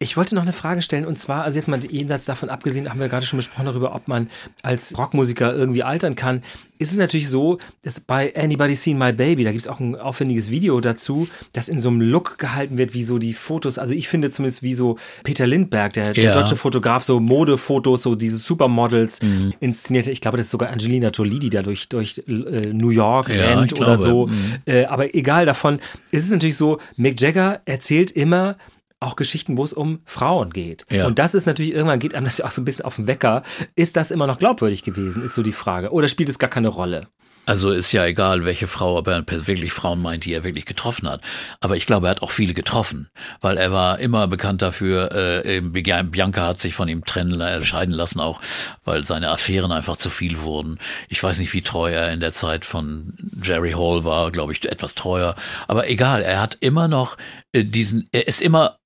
ich 0.00 0.16
wollte 0.16 0.36
noch 0.36 0.42
eine 0.42 0.52
Frage 0.52 0.80
stellen 0.80 1.04
und 1.04 1.18
zwar, 1.18 1.42
also 1.42 1.58
jetzt 1.58 1.66
mal 1.66 1.80
jenseits 1.84 2.24
davon 2.24 2.50
abgesehen, 2.50 2.88
haben 2.88 3.00
wir 3.00 3.08
gerade 3.08 3.26
schon 3.26 3.36
besprochen 3.38 3.64
darüber, 3.66 3.96
ob 3.96 4.06
man 4.06 4.30
als 4.62 4.96
Rockmusiker 4.96 5.52
irgendwie 5.52 5.82
altern 5.82 6.14
kann. 6.14 6.42
Ist 6.78 6.92
es 6.92 6.98
natürlich 6.98 7.28
so, 7.28 7.58
dass 7.82 7.98
bei 7.98 8.32
Anybody 8.36 8.76
Seen 8.76 8.96
My 8.96 9.12
Baby, 9.12 9.42
da 9.42 9.50
gibt 9.50 9.62
es 9.62 9.66
auch 9.66 9.80
ein 9.80 9.96
aufwendiges 9.96 10.52
Video 10.52 10.80
dazu, 10.80 11.26
das 11.52 11.68
in 11.68 11.80
so 11.80 11.88
einem 11.88 12.00
Look 12.00 12.38
gehalten 12.38 12.78
wird, 12.78 12.94
wie 12.94 13.02
so 13.02 13.18
die 13.18 13.34
Fotos, 13.34 13.76
also 13.78 13.92
ich 13.92 14.06
finde 14.06 14.30
zumindest 14.30 14.62
wie 14.62 14.74
so 14.74 14.96
Peter 15.24 15.48
Lindbergh, 15.48 15.92
der, 15.92 16.14
der 16.14 16.24
Ja. 16.24 16.32
deutsche 16.32 16.54
Fotograf, 16.54 17.02
so 17.02 17.18
Modefotos, 17.18 18.02
so 18.02 18.14
diese 18.14 18.36
Supermodels 18.36 19.20
Mhm. 19.20 19.54
inszeniert. 19.58 20.06
Ich 20.06 20.20
glaube, 20.20 20.36
das 20.36 20.46
ist 20.46 20.52
sogar 20.52 20.70
Angelina 20.70 21.08
Jolie, 21.08 21.40
die 21.40 21.50
da 21.50 21.62
durch, 21.62 21.88
durch 21.88 22.22
äh, 22.28 22.30
New 22.72 22.90
York 22.90 23.30
Ja, 23.30 23.34
rennt 23.48 23.72
oder 23.80 23.98
so. 23.98 24.28
mhm. 24.28 24.54
Äh, 24.64 24.84
aber 24.84 25.12
egal 25.16 25.44
davon, 25.44 25.80
ist 26.12 26.24
es 26.24 26.30
natürlich 26.30 26.56
so, 26.56 26.78
Mick 26.96 27.20
Jagger 27.20 27.60
erzählt 27.64 28.12
immer 28.12 28.56
auch 29.00 29.16
Geschichten, 29.16 29.56
wo 29.56 29.64
es 29.64 29.72
um 29.72 30.00
Frauen 30.04 30.50
geht. 30.50 30.84
Ja. 30.90 31.06
Und 31.06 31.18
das 31.18 31.34
ist 31.34 31.46
natürlich, 31.46 31.72
irgendwann 31.72 31.98
geht 31.98 32.14
einem 32.14 32.24
das 32.24 32.38
ja 32.38 32.46
auch 32.46 32.50
so 32.50 32.62
ein 32.62 32.64
bisschen 32.64 32.84
auf 32.84 32.96
den 32.96 33.06
Wecker. 33.06 33.42
Ist 33.76 33.96
das 33.96 34.10
immer 34.10 34.26
noch 34.26 34.38
glaubwürdig 34.38 34.82
gewesen, 34.82 35.24
ist 35.24 35.34
so 35.34 35.42
die 35.42 35.52
Frage. 35.52 35.92
Oder 35.92 36.08
spielt 36.08 36.28
es 36.28 36.38
gar 36.38 36.50
keine 36.50 36.68
Rolle? 36.68 37.08
Also 37.48 37.70
ist 37.70 37.92
ja 37.92 38.04
egal, 38.04 38.44
welche 38.44 38.68
Frau, 38.68 38.98
ob 38.98 39.06
er 39.06 39.24
wirklich 39.26 39.72
Frauen 39.72 40.02
meint, 40.02 40.26
die 40.26 40.34
er 40.34 40.44
wirklich 40.44 40.66
getroffen 40.66 41.08
hat. 41.08 41.22
Aber 41.60 41.76
ich 41.76 41.86
glaube, 41.86 42.06
er 42.06 42.10
hat 42.10 42.20
auch 42.20 42.30
viele 42.30 42.52
getroffen, 42.52 43.08
weil 43.40 43.56
er 43.56 43.72
war 43.72 44.00
immer 44.00 44.28
bekannt 44.28 44.60
dafür. 44.60 45.14
Äh, 45.46 45.62
Bianca 45.62 46.46
hat 46.46 46.60
sich 46.60 46.74
von 46.74 46.88
ihm 46.88 47.06
trennen, 47.06 47.40
äh, 47.40 47.62
scheiden 47.62 47.94
lassen, 47.94 48.20
auch 48.20 48.42
weil 48.84 49.06
seine 49.06 49.30
Affären 49.30 49.72
einfach 49.72 49.96
zu 49.96 50.10
viel 50.10 50.40
wurden. 50.40 50.78
Ich 51.08 51.22
weiß 51.22 51.38
nicht, 51.38 51.54
wie 51.54 51.62
treu 51.62 51.90
er 51.90 52.12
in 52.12 52.20
der 52.20 52.34
Zeit 52.34 52.66
von 52.66 53.14
Jerry 53.42 53.72
Hall 53.72 54.04
war, 54.04 54.30
glaube 54.30 54.52
ich, 54.52 54.70
etwas 54.70 54.94
treuer. 54.94 55.34
Aber 55.68 55.88
egal, 55.88 56.20
er 56.20 56.42
hat 56.42 56.58
immer 56.60 56.86
noch 56.86 57.16
äh, 57.52 57.64
diesen, 57.64 58.10
er 58.12 58.28
ist 58.28 58.42
immer 58.42 58.76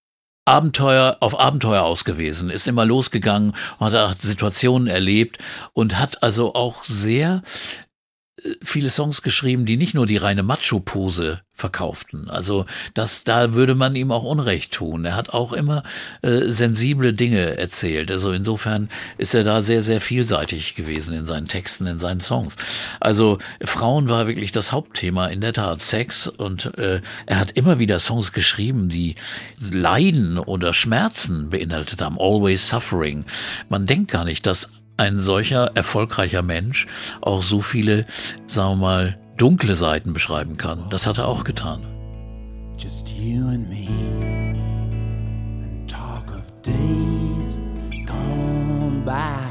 Abenteuer 0.44 1.18
auf 1.20 1.38
Abenteuer 1.38 1.82
ausgewiesen, 1.82 2.50
ist 2.50 2.66
immer 2.66 2.84
losgegangen, 2.84 3.54
hat 3.78 4.20
Situationen 4.20 4.88
erlebt 4.88 5.38
und 5.72 5.98
hat 5.98 6.22
also 6.22 6.54
auch 6.54 6.82
sehr 6.84 7.42
viele 8.62 8.90
Songs 8.90 9.22
geschrieben, 9.22 9.66
die 9.66 9.76
nicht 9.76 9.94
nur 9.94 10.06
die 10.06 10.16
reine 10.16 10.42
Macho-Pose 10.42 11.40
verkauften. 11.54 12.28
Also 12.28 12.66
das, 12.94 13.22
da 13.22 13.52
würde 13.52 13.74
man 13.74 13.94
ihm 13.94 14.10
auch 14.10 14.24
Unrecht 14.24 14.72
tun. 14.72 15.04
Er 15.04 15.14
hat 15.14 15.30
auch 15.30 15.52
immer 15.52 15.82
äh, 16.22 16.46
sensible 16.46 17.12
Dinge 17.12 17.56
erzählt. 17.56 18.10
Also 18.10 18.32
insofern 18.32 18.88
ist 19.18 19.34
er 19.34 19.44
da 19.44 19.62
sehr, 19.62 19.82
sehr 19.82 20.00
vielseitig 20.00 20.74
gewesen 20.74 21.14
in 21.14 21.26
seinen 21.26 21.46
Texten, 21.46 21.86
in 21.86 22.00
seinen 22.00 22.20
Songs. 22.20 22.56
Also 23.00 23.38
Frauen 23.62 24.08
war 24.08 24.26
wirklich 24.26 24.50
das 24.50 24.72
Hauptthema, 24.72 25.28
in 25.28 25.40
der 25.40 25.52
Tat 25.52 25.82
Sex. 25.82 26.26
Und 26.26 26.76
äh, 26.78 27.00
er 27.26 27.38
hat 27.38 27.52
immer 27.52 27.78
wieder 27.78 27.98
Songs 28.00 28.32
geschrieben, 28.32 28.88
die 28.88 29.14
Leiden 29.60 30.38
oder 30.38 30.74
Schmerzen 30.74 31.50
beinhaltet 31.50 32.02
haben. 32.02 32.16
Always 32.18 32.68
Suffering. 32.68 33.24
Man 33.68 33.86
denkt 33.86 34.10
gar 34.10 34.24
nicht, 34.24 34.46
dass 34.46 34.81
ein 35.02 35.20
solcher 35.20 35.72
erfolgreicher 35.74 36.42
Mensch 36.42 36.86
auch 37.20 37.42
so 37.42 37.60
viele, 37.60 38.04
sagen 38.46 38.80
wir 38.80 38.86
mal, 38.86 39.18
dunkle 39.36 39.76
Seiten 39.76 40.12
beschreiben 40.12 40.56
kann. 40.56 40.88
Das 40.90 41.06
hat 41.06 41.18
er 41.18 41.28
auch 41.28 41.44
getan. 41.44 41.82
just 42.82 43.10
you 43.10 43.46
and 43.48 43.68
me 43.70 43.86
and 45.62 45.88
talk 45.88 46.28
of 46.32 46.50
days 46.62 47.58
gone 48.06 49.02
by 49.04 49.46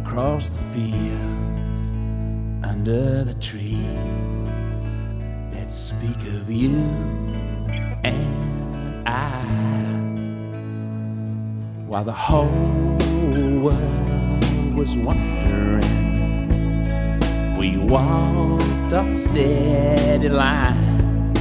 across 0.00 0.48
the 0.48 0.58
fields 0.72 1.92
under 2.62 3.22
the 3.22 3.34
trees 3.34 4.42
let's 5.52 5.76
speak 5.76 6.16
of 6.40 6.50
you 6.50 6.70
and 8.02 9.06
I 9.06 9.42
while 11.86 12.04
the 12.04 12.12
whole 12.12 13.15
world 13.66 14.78
was 14.78 14.96
wondering 14.96 15.82
we 17.58 17.76
walked 17.78 18.92
a 18.92 19.04
steady 19.12 20.28
line 20.28 21.34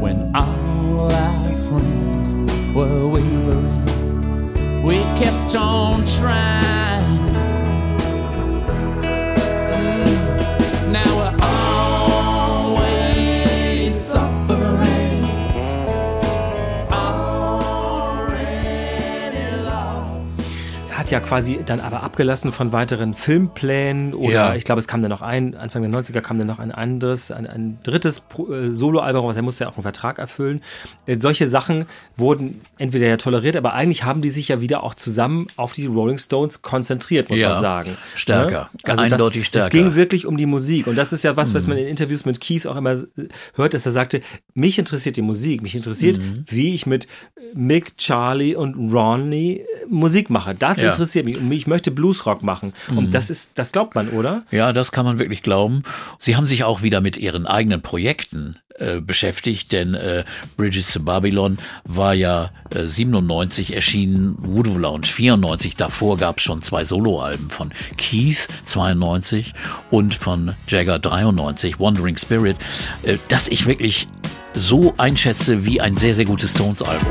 when 0.00 0.30
all 0.36 1.10
our 1.10 1.52
friends 1.66 2.34
were 2.74 3.08
wavering. 3.08 4.82
We 4.84 4.98
kept 5.18 5.56
on 5.56 6.04
trying. 6.06 7.31
Ja 21.12 21.20
quasi 21.20 21.60
dann 21.64 21.78
aber 21.80 22.02
abgelassen 22.02 22.50
von 22.52 22.72
weiteren 22.72 23.14
Filmplänen 23.14 24.14
oder 24.14 24.32
Ja. 24.32 24.54
ich 24.54 24.64
glaube, 24.64 24.80
es 24.80 24.88
kam 24.88 25.00
dann 25.02 25.10
noch 25.10 25.22
ein, 25.22 25.54
Anfang 25.54 25.82
der 25.82 25.90
90er 25.92 26.20
kam 26.20 26.38
dann 26.38 26.46
noch 26.46 26.58
ein 26.58 26.72
anderes, 26.72 27.30
ein, 27.30 27.46
ein 27.46 27.78
drittes 27.82 28.22
äh, 28.38 28.70
Soloalbum 28.70 29.24
raus, 29.24 29.36
er 29.36 29.42
musste 29.42 29.64
ja 29.64 29.70
auch 29.70 29.76
einen 29.76 29.82
Vertrag 29.82 30.18
erfüllen. 30.18 30.60
Äh, 31.06 31.16
solche 31.18 31.46
Sachen 31.48 31.84
wurden 32.16 32.60
entweder 32.78 33.06
ja 33.06 33.16
toleriert, 33.16 33.56
aber 33.56 33.74
eigentlich 33.74 34.04
haben 34.04 34.22
die 34.22 34.30
sich 34.30 34.48
ja 34.48 34.60
wieder 34.60 34.82
auch 34.82 34.94
zusammen 34.94 35.46
auf 35.56 35.72
die 35.72 35.86
Rolling 35.86 36.18
Stones 36.18 36.62
konzentriert, 36.62 37.30
muss 37.30 37.38
Ja, 37.38 37.50
man 37.54 37.60
sagen. 37.60 37.96
stärker, 38.14 38.70
Ne? 38.86 38.98
eindeutig 38.98 39.42
das, 39.42 39.48
stärker. 39.48 39.66
Es 39.66 39.70
ging 39.72 39.94
wirklich 39.94 40.26
um 40.26 40.36
die 40.36 40.46
Musik 40.46 40.86
und 40.86 40.96
das 40.96 41.12
ist 41.12 41.22
ja 41.22 41.36
was, 41.36 41.54
was 41.54 41.66
man 41.66 41.76
in 41.78 41.86
Interviews 41.86 42.24
mit 42.24 42.40
Keith 42.40 42.66
auch 42.66 42.76
immer 42.76 42.92
äh, 42.92 43.04
hört, 43.54 43.74
dass 43.74 43.86
er 43.86 43.92
sagte, 43.92 44.20
mich 44.54 44.78
interessiert 44.78 45.16
die 45.16 45.22
Musik, 45.22 45.62
mich 45.62 45.76
interessiert, 45.76 46.18
Mhm. 46.18 46.44
wie 46.48 46.74
ich 46.74 46.86
mit 46.86 47.06
Mick, 47.54 47.96
Charlie 47.98 48.54
und 48.56 48.92
Ronnie 48.92 49.58
äh, 49.60 49.64
Musik 49.88 50.30
mache. 50.30 50.54
Das 50.54 50.78
Ja. 50.80 50.88
Mhm. 51.02 51.12
interessiert 51.12 51.24
mich 51.24 51.36
und 51.38 51.52
ich 51.52 51.66
möchte 51.66 51.90
Bluesrock 51.90 52.42
machen 52.42 52.72
und 52.88 53.14
das 53.14 53.30
ist, 53.30 53.52
das 53.56 53.72
glaubt 53.72 53.94
man, 53.94 54.08
oder? 54.08 54.42
Ja, 54.50 54.72
das 54.72 54.92
kann 54.92 55.04
man 55.04 55.18
wirklich 55.18 55.42
glauben. 55.42 55.82
Sie 56.18 56.36
haben 56.36 56.46
sich 56.46 56.64
auch 56.64 56.82
wieder 56.82 57.00
mit 57.00 57.16
ihren 57.16 57.46
eigenen 57.46 57.82
Projekten 57.82 58.56
äh, 58.78 59.00
beschäftigt, 59.00 59.72
denn 59.72 59.94
äh, 59.94 60.24
Bridges 60.56 60.92
to 60.92 61.00
Babylon 61.00 61.58
war 61.84 62.14
ja 62.14 62.50
äh, 62.74 62.86
97 62.86 63.74
erschienen, 63.74 64.34
Voodoo 64.38 64.78
Lounge 64.78 65.06
94. 65.06 65.76
Davor 65.76 66.16
gab 66.16 66.38
es 66.38 66.44
schon 66.44 66.62
zwei 66.62 66.84
Soloalben 66.84 67.50
von 67.50 67.70
Keith 67.98 68.48
92 68.64 69.52
und 69.90 70.14
von 70.14 70.54
Jagger 70.68 70.98
93, 70.98 71.78
Wandering 71.80 72.16
Spirit, 72.16 72.56
äh, 73.02 73.18
das 73.28 73.48
ich 73.48 73.66
wirklich 73.66 74.08
so 74.54 74.94
einschätze 74.96 75.64
wie 75.64 75.80
ein 75.80 75.96
sehr, 75.96 76.14
sehr 76.14 76.24
gutes 76.24 76.52
Stones-Album. 76.52 77.08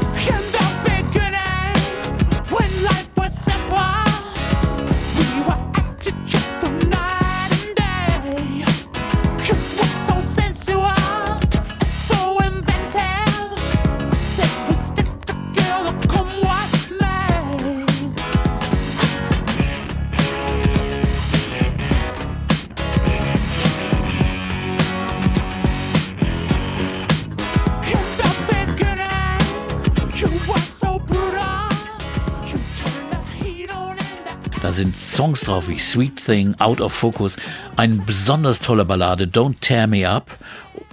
Songs 35.22 35.42
drauf 35.42 35.70
wie 35.70 35.78
Sweet 35.78 36.26
Thing, 36.26 36.56
Out 36.58 36.82
of 36.82 36.94
Focus, 36.94 37.38
eine 37.76 37.94
besonders 37.98 38.60
tolle 38.60 38.86
Ballade, 38.86 39.26
Don't 39.26 39.54
Tear 39.62 39.86
Me 39.86 40.10
Up. 40.10 40.36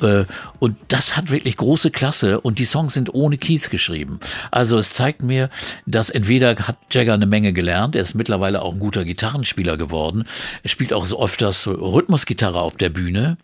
Äh, 0.03 0.27
Und 0.59 0.77
das 0.89 1.17
hat 1.17 1.31
wirklich 1.31 1.57
große 1.57 1.91
Klasse 1.91 2.39
und 2.39 2.59
die 2.59 2.67
Songs 2.67 2.93
sind 2.93 3.15
ohne 3.15 3.39
Keith 3.39 3.71
geschrieben. 3.71 4.21
Also 4.51 4.77
es 4.77 4.93
zeigt 4.93 5.23
mir, 5.23 5.49
dass 5.87 6.11
entweder 6.11 6.57
hat 6.57 6.77
Jagger 6.91 7.15
eine 7.15 7.25
Menge 7.25 7.55
gelernt, 7.55 7.97
er 7.97 8.03
ist 8.03 8.15
mittlerweile 8.15 8.61
auch 8.61 8.75
ein 8.75 8.79
guter 8.79 9.07
Gitarrenspieler 9.07 9.79
geworden. 9.79 10.25
Er 10.63 10.69
spielt 10.69 10.93
auch 10.93 11.07
so 11.07 11.25
öfters 11.25 11.67
Rhythmusgitarre 11.67 12.61
auf 12.61 12.77
der 12.77 12.91
Bühne 12.91 13.39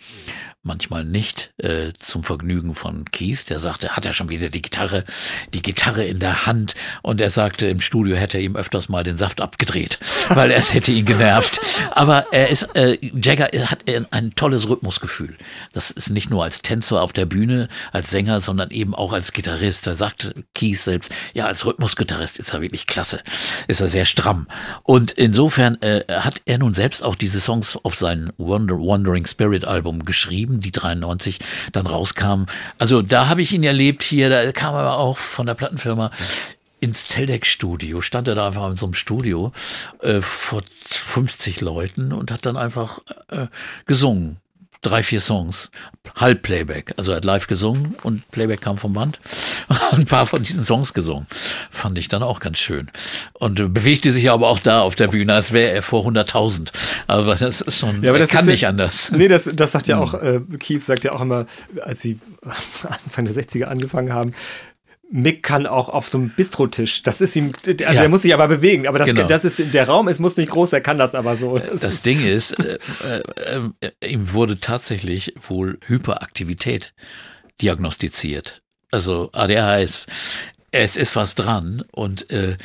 manchmal 0.65 1.05
nicht 1.05 1.53
äh, 1.59 1.93
zum 1.99 2.25
Vergnügen 2.25 2.75
von 2.75 3.05
Keith. 3.07 3.49
Der 3.49 3.59
sagte, 3.59 3.91
hat 3.91 4.07
er 4.07 4.13
schon 4.13 4.29
wieder 4.29 4.49
die 4.49 4.63
Gitarre, 4.63 5.05
die 5.53 5.63
Gitarre 5.63 6.05
in 6.05 6.19
der 6.19 6.47
Hand 6.47 6.75
und 7.03 7.21
er 7.21 7.31
sagte, 7.31 7.67
im 7.67 7.81
Studio 7.81 8.17
hätte 8.17 8.39
er 8.39 8.45
ihm 8.45 8.57
öfters 8.57 8.89
mal 8.89 9.05
den 9.05 9.17
Saft 9.17 9.41
abgedreht, 9.41 9.99
weil 10.29 10.51
es 10.51 10.75
hätte 10.75 10.93
ihn 10.93 11.05
genervt. 11.05 11.61
Aber 11.93 12.27
er 12.33 12.49
ist, 12.49 12.75
äh, 12.75 12.99
Jagger 13.01 13.49
hat 13.69 13.89
ein, 13.89 14.07
ein 14.11 14.35
tolles 14.35 14.69
Rhythmusgefühl. 14.69 15.37
Das 15.73 15.91
ist 15.91 16.11
nicht 16.11 16.31
nur 16.31 16.45
als 16.45 16.63
Tänzer 16.63 17.03
auf 17.03 17.13
der 17.13 17.27
Bühne, 17.27 17.69
als 17.93 18.11
Sänger, 18.11 18.41
sondern 18.41 18.71
eben 18.71 18.95
auch 18.95 19.13
als 19.13 19.33
Gitarrist. 19.33 19.87
Da 19.87 19.95
sagt 19.95 20.35
Keith 20.55 20.79
selbst, 20.79 21.13
ja, 21.35 21.47
als 21.47 21.67
Rhythmusgitarrist 21.67 22.39
ist 22.39 22.55
er 22.55 22.63
wirklich 22.63 22.87
klasse, 22.87 23.21
ist 23.69 23.81
er 23.81 23.89
sehr 23.89 24.07
stramm. 24.07 24.47
Und 24.83 25.13
insofern 25.13 25.81
äh, 25.83 26.05
hat 26.09 26.43
er 26.47 26.59
nun 26.59 26.75
selbst 26.75 27.03
auch 27.03 27.15
diese 27.15 27.41
Songs 27.41 27.79
auf 27.83 27.99
sein 27.99 28.33
Wander 28.39 28.77
Wandering 28.77 29.27
Spirit 29.27 29.65
Album 29.65 30.05
geschrieben, 30.05 30.54
die 30.61 30.73
93 30.73 31.39
dann 31.73 31.87
rauskamen. 31.87 32.47
Also 32.79 33.03
da 33.03 33.29
habe 33.29 33.43
ich 33.43 33.53
ihn 33.53 33.65
erlebt 33.65 34.03
hier, 34.03 34.29
da 34.29 34.53
kam 34.53 34.75
er 34.75 34.97
auch 34.97 35.19
von 35.19 35.47
der 35.47 35.55
Plattenfirma 35.55 36.11
ins 36.81 37.07
Teldec-Studio, 37.07 38.03
stand 38.03 38.29
er 38.29 38.35
da 38.35 38.47
einfach 38.47 38.69
in 38.69 38.77
so 38.77 38.87
einem 38.87 38.95
Studio 38.95 39.53
äh, 40.03 40.21
vor 40.21 40.63
50 40.87 41.63
Leuten 41.63 42.13
und 42.13 42.31
hat 42.31 42.45
dann 42.45 42.57
einfach 42.57 42.99
äh, 43.29 43.47
gesungen. 43.87 44.37
Drei, 44.85 45.03
vier 45.03 45.21
Songs. 45.23 45.71
Halb 46.15 46.43
Playback. 46.43 46.93
Also 46.99 47.11
er 47.13 47.17
hat 47.17 47.25
live 47.25 47.47
gesungen 47.47 47.97
und 48.03 48.31
Playback 48.31 48.61
kam 48.61 48.77
vom 48.79 48.93
Band 48.93 49.19
und 49.93 50.01
ein 50.01 50.05
paar 50.05 50.27
von 50.27 50.43
diesen 50.43 50.63
Songs 50.65 50.93
gesungen. 50.95 51.27
Fand 51.71 51.97
ich 51.99 52.09
dann 52.09 52.23
auch 52.23 52.39
ganz 52.39 52.59
schön. 52.59 52.91
Und 53.33 53.73
bewegte 53.73 54.13
sich 54.13 54.31
aber 54.31 54.47
auch 54.49 54.59
da 54.61 54.83
auf 54.83 54.95
der 54.95 55.09
Bühne, 55.09 55.33
als 55.35 55.53
wäre 55.53 55.71
er 55.73 55.83
vor 55.83 56.07
100.000. 56.07 56.69
Aber 57.07 57.35
das 57.35 57.63
ist 57.63 57.79
schon, 57.81 58.03
Ja, 58.03 58.11
aber 58.11 58.19
er 58.19 58.25
das 58.25 58.31
kann 58.31 58.45
ja- 58.47 58.53
nicht 58.53 58.67
anders. 58.67 59.11
Nee, 59.11 59.27
das, 59.29 59.49
das 59.55 59.73
sagt 59.73 59.89
ja 59.89 59.99
auch, 59.99 60.15
äh, 60.15 60.41
Keith 60.61 60.83
sagt 60.83 61.05
ja 61.05 61.13
auch 61.13 61.23
immer, 61.23 61.47
als 61.83 62.03
sie 62.03 62.19
Anfang 63.05 63.25
der 63.25 63.35
60er 63.35 63.65
angefangen 63.65 64.13
haben, 64.13 64.35
Mick 65.17 65.45
kann 65.45 65.69
auch 65.69 65.89
auf 65.91 66.09
so 66.09 66.19
einem 66.19 66.31
Bistrotisch. 66.31 67.05
Das 67.05 67.21
ist 67.21 67.37
ihm, 67.37 67.53
also 67.65 67.85
Ja. 67.85 67.93
er 68.03 68.09
muss 68.09 68.23
sich 68.23 68.35
aber 68.35 68.49
bewegen. 68.49 68.89
Aber 68.89 68.99
das, 68.99 69.09
Genau. 69.11 69.29
das 69.29 69.45
ist, 69.45 69.63
der 69.73 69.87
Raum 69.87 70.09
ist, 70.09 70.19
muss 70.19 70.37
nicht 70.37 70.51
groß, 70.51 70.73
er 70.73 70.81
kann 70.81 70.99
das 70.99 71.15
aber 71.15 71.37
so. 71.37 71.57
Das 71.57 71.81
Das 71.81 72.03
Ding 72.03 72.21
ist, 72.27 72.59
äh, 72.59 72.79
äh, 73.05 73.61
äh, 74.01 74.09
ihm 74.11 74.33
wurde 74.33 74.59
tatsächlich 74.59 75.33
wohl 75.47 75.79
Hyperaktivität 75.87 76.95
diagnostiziert. 77.63 78.63
Also 78.91 79.31
ADHS. 79.33 80.07
Es 80.73 80.97
ist 80.97 81.15
was 81.15 81.37
dran 81.37 81.85
und 81.93 82.31
äh, 82.31 82.57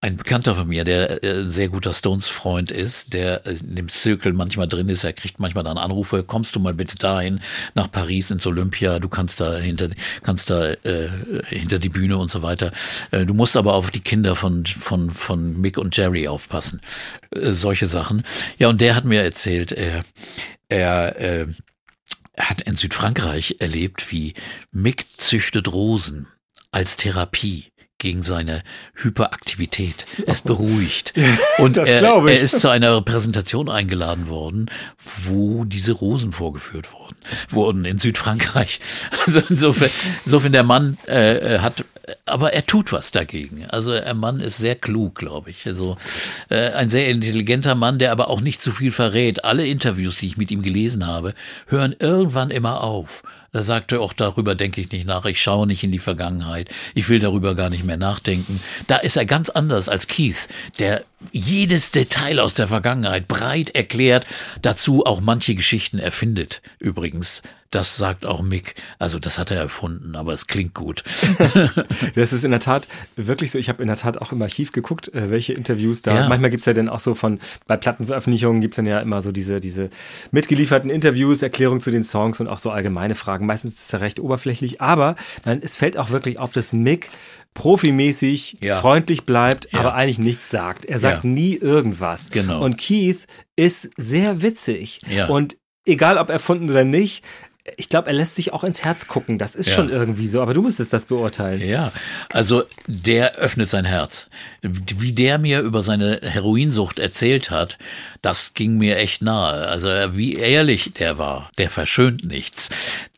ein 0.00 0.16
Bekannter 0.16 0.54
von 0.54 0.68
mir, 0.68 0.84
der 0.84 1.24
äh, 1.24 1.40
ein 1.40 1.50
sehr 1.50 1.68
guter 1.68 1.92
Stones-Freund 1.92 2.70
ist, 2.70 3.12
der 3.14 3.44
äh, 3.46 3.56
in 3.58 3.74
dem 3.74 3.88
Zirkel 3.88 4.32
manchmal 4.32 4.68
drin 4.68 4.88
ist, 4.88 5.02
er 5.02 5.12
kriegt 5.12 5.40
manchmal 5.40 5.64
dann 5.64 5.76
Anrufe, 5.76 6.22
kommst 6.22 6.54
du 6.54 6.60
mal 6.60 6.74
bitte 6.74 6.96
dahin 6.96 7.40
nach 7.74 7.90
Paris 7.90 8.30
ins 8.30 8.46
Olympia, 8.46 9.00
du 9.00 9.08
kannst 9.08 9.40
da 9.40 9.56
hinter, 9.56 9.88
kannst 10.22 10.50
da 10.50 10.70
äh, 10.70 11.08
hinter 11.48 11.80
die 11.80 11.88
Bühne 11.88 12.16
und 12.16 12.30
so 12.30 12.42
weiter. 12.42 12.70
Äh, 13.10 13.26
du 13.26 13.34
musst 13.34 13.56
aber 13.56 13.74
auf 13.74 13.90
die 13.90 14.00
Kinder 14.00 14.36
von, 14.36 14.64
von, 14.66 15.10
von 15.10 15.60
Mick 15.60 15.78
und 15.78 15.96
Jerry 15.96 16.28
aufpassen. 16.28 16.80
Äh, 17.30 17.50
solche 17.50 17.86
Sachen. 17.86 18.22
Ja, 18.58 18.68
und 18.68 18.80
der 18.80 18.94
hat 18.94 19.04
mir 19.04 19.22
erzählt, 19.22 19.72
er, 19.72 20.04
er, 20.68 21.20
äh, 21.20 21.46
er 22.34 22.50
hat 22.50 22.62
in 22.62 22.76
Südfrankreich 22.76 23.56
erlebt, 23.58 24.12
wie 24.12 24.34
Mick 24.70 25.06
züchtet 25.20 25.72
Rosen 25.72 26.28
als 26.70 26.96
Therapie 26.96 27.64
gegen 27.98 28.22
seine 28.22 28.62
Hyperaktivität. 28.94 30.06
Es 30.26 30.42
beruhigt. 30.42 31.14
Und 31.58 31.76
er, 31.78 32.02
er 32.02 32.40
ist 32.40 32.60
zu 32.60 32.68
einer 32.68 33.00
Präsentation 33.00 33.68
eingeladen 33.68 34.28
worden, 34.28 34.70
wo 35.24 35.64
diese 35.64 35.92
Rosen 35.92 36.32
vorgeführt 36.32 36.92
wurden, 36.92 37.16
wurden 37.50 37.84
in 37.84 37.98
Südfrankreich. 37.98 38.80
Also 39.26 39.42
insofern, 39.48 39.90
insofern 40.24 40.52
der 40.52 40.62
Mann 40.62 40.96
äh, 41.06 41.56
äh, 41.56 41.58
hat, 41.58 41.84
aber 42.26 42.52
er 42.52 42.64
tut 42.64 42.92
was 42.92 43.10
dagegen. 43.10 43.64
Also 43.68 43.92
der 43.92 44.14
Mann 44.14 44.40
ist 44.40 44.58
sehr 44.58 44.74
klug, 44.74 45.14
glaube 45.14 45.50
ich. 45.50 45.66
Also 45.66 45.96
äh, 46.48 46.70
ein 46.72 46.88
sehr 46.88 47.08
intelligenter 47.08 47.74
Mann, 47.74 47.98
der 47.98 48.12
aber 48.12 48.30
auch 48.30 48.40
nicht 48.40 48.62
zu 48.62 48.72
viel 48.72 48.92
verrät. 48.92 49.44
Alle 49.44 49.66
Interviews, 49.66 50.18
die 50.18 50.26
ich 50.26 50.36
mit 50.36 50.50
ihm 50.50 50.62
gelesen 50.62 51.06
habe, 51.06 51.34
hören 51.66 51.94
irgendwann 51.98 52.50
immer 52.50 52.82
auf. 52.82 53.22
Da 53.52 53.62
sagt 53.62 53.92
er 53.92 54.00
auch, 54.00 54.12
darüber 54.12 54.54
denke 54.54 54.80
ich 54.80 54.92
nicht 54.92 55.06
nach, 55.06 55.24
ich 55.24 55.40
schaue 55.40 55.66
nicht 55.66 55.82
in 55.82 55.90
die 55.90 55.98
Vergangenheit, 55.98 56.68
ich 56.94 57.08
will 57.08 57.18
darüber 57.18 57.54
gar 57.54 57.70
nicht 57.70 57.84
mehr 57.84 57.96
nachdenken. 57.96 58.60
Da 58.86 58.96
ist 58.96 59.16
er 59.16 59.24
ganz 59.24 59.48
anders 59.48 59.88
als 59.88 60.06
Keith, 60.06 60.48
der 60.78 61.04
jedes 61.32 61.90
Detail 61.90 62.38
aus 62.40 62.54
der 62.54 62.68
Vergangenheit 62.68 63.28
breit 63.28 63.70
erklärt, 63.70 64.26
dazu 64.62 65.04
auch 65.04 65.20
manche 65.20 65.54
Geschichten 65.54 65.98
erfindet. 65.98 66.62
Übrigens, 66.78 67.42
das 67.70 67.96
sagt 67.96 68.24
auch 68.24 68.40
Mick. 68.40 68.76
Also 68.98 69.18
das 69.18 69.38
hat 69.38 69.50
er 69.50 69.58
erfunden, 69.58 70.16
aber 70.16 70.32
es 70.32 70.46
klingt 70.46 70.74
gut. 70.74 71.04
Das 72.14 72.32
ist 72.32 72.44
in 72.44 72.50
der 72.50 72.60
Tat 72.60 72.88
wirklich 73.16 73.50
so. 73.50 73.58
Ich 73.58 73.68
habe 73.68 73.82
in 73.82 73.88
der 73.88 73.96
Tat 73.96 74.18
auch 74.18 74.32
im 74.32 74.40
Archiv 74.40 74.72
geguckt, 74.72 75.12
äh, 75.14 75.30
welche 75.30 75.52
Interviews 75.52 76.02
da. 76.02 76.14
Ja. 76.14 76.28
Manchmal 76.28 76.50
gibt's 76.50 76.66
ja 76.66 76.72
dann 76.72 76.88
auch 76.88 77.00
so 77.00 77.14
von, 77.14 77.38
bei 77.66 77.76
Plattenveröffentlichungen 77.76 78.60
gibt's 78.60 78.76
dann 78.76 78.86
ja 78.86 79.00
immer 79.00 79.22
so 79.22 79.30
diese, 79.30 79.60
diese 79.60 79.90
mitgelieferten 80.30 80.90
Interviews, 80.90 81.42
Erklärungen 81.42 81.80
zu 81.80 81.90
den 81.90 82.04
Songs 82.04 82.40
und 82.40 82.48
auch 82.48 82.58
so 82.58 82.70
allgemeine 82.70 83.14
Fragen. 83.14 83.46
Meistens 83.46 83.74
ist 83.74 83.86
es 83.86 83.92
ja 83.92 83.98
recht 83.98 84.20
oberflächlich, 84.20 84.80
aber 84.80 85.16
nein, 85.44 85.60
es 85.62 85.76
fällt 85.76 85.96
auch 85.96 86.10
wirklich 86.10 86.38
auf, 86.38 86.52
dass 86.52 86.72
Mick 86.72 87.10
profimäßig 87.58 88.56
Ja. 88.60 88.76
freundlich 88.80 89.26
bleibt, 89.26 89.68
Ja. 89.72 89.80
aber 89.80 89.94
eigentlich 89.94 90.18
nichts 90.18 90.48
sagt. 90.50 90.86
Er 90.86 90.98
sagt 91.00 91.24
Ja. 91.24 91.30
nie 91.30 91.54
irgendwas. 91.56 92.30
Genau. 92.30 92.62
Und 92.62 92.78
Keith 92.78 93.26
ist 93.56 93.90
sehr 93.96 94.40
witzig. 94.42 95.00
Und 95.28 95.56
egal 95.84 96.16
ob 96.18 96.30
erfunden 96.30 96.70
oder 96.70 96.84
nicht, 96.84 97.24
ich 97.76 97.90
glaube, 97.90 98.06
er 98.06 98.14
lässt 98.14 98.34
sich 98.36 98.54
auch 98.54 98.64
ins 98.64 98.82
Herz 98.82 99.08
gucken. 99.08 99.36
Das 99.38 99.54
ist 99.54 99.68
Ja. 99.68 99.74
schon 99.74 99.90
irgendwie 99.90 100.26
so, 100.26 100.40
aber 100.40 100.54
du 100.54 100.62
müsstest 100.62 100.92
das 100.94 101.04
beurteilen. 101.04 101.60
Ja, 101.60 101.92
also 102.30 102.62
der 102.86 103.34
öffnet 103.34 103.68
sein 103.68 103.84
Herz. 103.84 104.28
Wie 104.62 105.12
der 105.12 105.36
mir 105.36 105.60
über 105.60 105.82
seine 105.82 106.20
Heroinsucht 106.22 106.98
erzählt 106.98 107.50
hat, 107.50 107.76
das 108.22 108.54
ging 108.54 108.78
mir 108.78 108.96
echt 108.96 109.20
nahe. 109.20 109.66
Also 109.68 109.88
wie 110.16 110.36
ehrlich 110.36 110.92
der 110.94 111.18
war, 111.18 111.50
der 111.58 111.68
verschönt 111.68 112.24
nichts. 112.24 112.70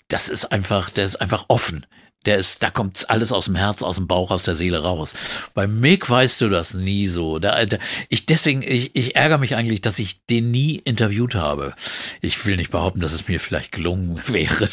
Das 0.08 0.28
ist 0.28 0.46
einfach, 0.46 0.90
der 0.90 1.04
ist 1.04 1.16
einfach 1.20 1.44
offen. 1.46 1.86
Der 2.26 2.36
ist, 2.36 2.62
da 2.62 2.70
kommt 2.70 3.08
alles 3.08 3.32
aus 3.32 3.46
dem 3.46 3.56
Herz, 3.56 3.82
aus 3.82 3.96
dem 3.96 4.06
Bauch, 4.06 4.30
aus 4.30 4.42
der 4.42 4.54
Seele 4.54 4.82
raus. 4.82 5.14
Bei 5.54 5.66
Mick 5.66 6.10
weißt 6.10 6.42
du 6.42 6.50
das 6.50 6.74
nie 6.74 7.06
so. 7.06 7.38
Da, 7.38 7.64
da, 7.64 7.78
ich 8.10 8.26
deswegen, 8.26 8.62
ich, 8.62 8.94
ich 8.94 9.16
ärgere 9.16 9.38
mich 9.38 9.56
eigentlich, 9.56 9.80
dass 9.80 9.98
ich 9.98 10.26
den 10.26 10.50
nie 10.50 10.76
interviewt 10.84 11.34
habe. 11.34 11.72
Ich 12.20 12.44
will 12.44 12.56
nicht 12.56 12.72
behaupten, 12.72 13.00
dass 13.00 13.12
es 13.12 13.26
mir 13.26 13.40
vielleicht 13.40 13.72
gelungen 13.72 14.20
wäre, 14.26 14.68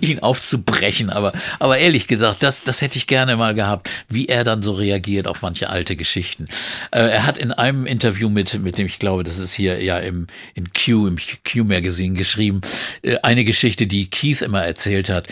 ihn 0.00 0.20
aufzubrechen, 0.20 1.10
aber, 1.10 1.34
aber 1.58 1.76
ehrlich 1.76 2.08
gesagt, 2.08 2.42
das, 2.42 2.62
das 2.62 2.80
hätte 2.80 2.96
ich 2.96 3.06
gerne 3.06 3.36
mal 3.36 3.52
gehabt, 3.52 3.90
wie 4.08 4.28
er 4.28 4.42
dann 4.42 4.62
so 4.62 4.72
reagiert 4.72 5.28
auf 5.28 5.42
manche 5.42 5.68
alte 5.68 5.96
Geschichten. 5.96 6.48
Äh, 6.92 7.00
er 7.00 7.26
hat 7.26 7.36
in 7.36 7.52
einem 7.52 7.84
Interview 7.84 8.30
mit, 8.30 8.58
mit 8.60 8.78
dem, 8.78 8.86
ich 8.86 8.98
glaube, 8.98 9.22
das 9.22 9.36
ist 9.36 9.52
hier 9.52 9.82
ja 9.82 9.98
im, 9.98 10.28
in 10.54 10.72
Q, 10.72 11.08
im 11.08 11.18
Q-Magazin 11.18 12.14
geschrieben, 12.14 12.62
äh, 13.02 13.16
eine 13.22 13.44
Geschichte, 13.44 13.86
die 13.86 14.08
Keith 14.08 14.40
immer 14.40 14.64
erzählt 14.64 15.10
hat, 15.10 15.26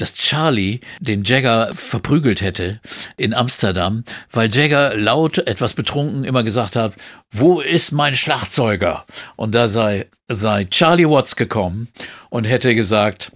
dass 0.00 0.14
Charlie 0.14 0.80
den 1.00 1.24
Jagger 1.24 1.70
verprügelt 1.74 2.40
hätte 2.40 2.80
in 3.16 3.34
Amsterdam, 3.34 4.04
weil 4.30 4.54
Jagger 4.54 4.96
laut, 4.96 5.38
etwas 5.38 5.74
betrunken 5.74 6.24
immer 6.24 6.42
gesagt 6.42 6.76
hat, 6.76 6.94
wo 7.30 7.60
ist 7.60 7.92
mein 7.92 8.14
Schlagzeuger? 8.14 9.04
Und 9.36 9.54
da 9.54 9.68
sei, 9.68 10.06
sei 10.28 10.64
Charlie 10.64 11.08
Watts 11.08 11.36
gekommen 11.36 11.88
und 12.28 12.44
hätte 12.44 12.74
gesagt, 12.74 13.32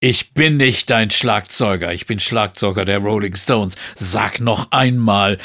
ich 0.00 0.32
bin 0.32 0.56
nicht 0.58 0.90
dein 0.90 1.10
Schlagzeuger, 1.10 1.92
ich 1.92 2.06
bin 2.06 2.20
Schlagzeuger 2.20 2.84
der 2.84 2.98
Rolling 2.98 3.34
Stones. 3.34 3.74
Sag 3.96 4.38
noch 4.40 4.70
einmal, 4.70 5.38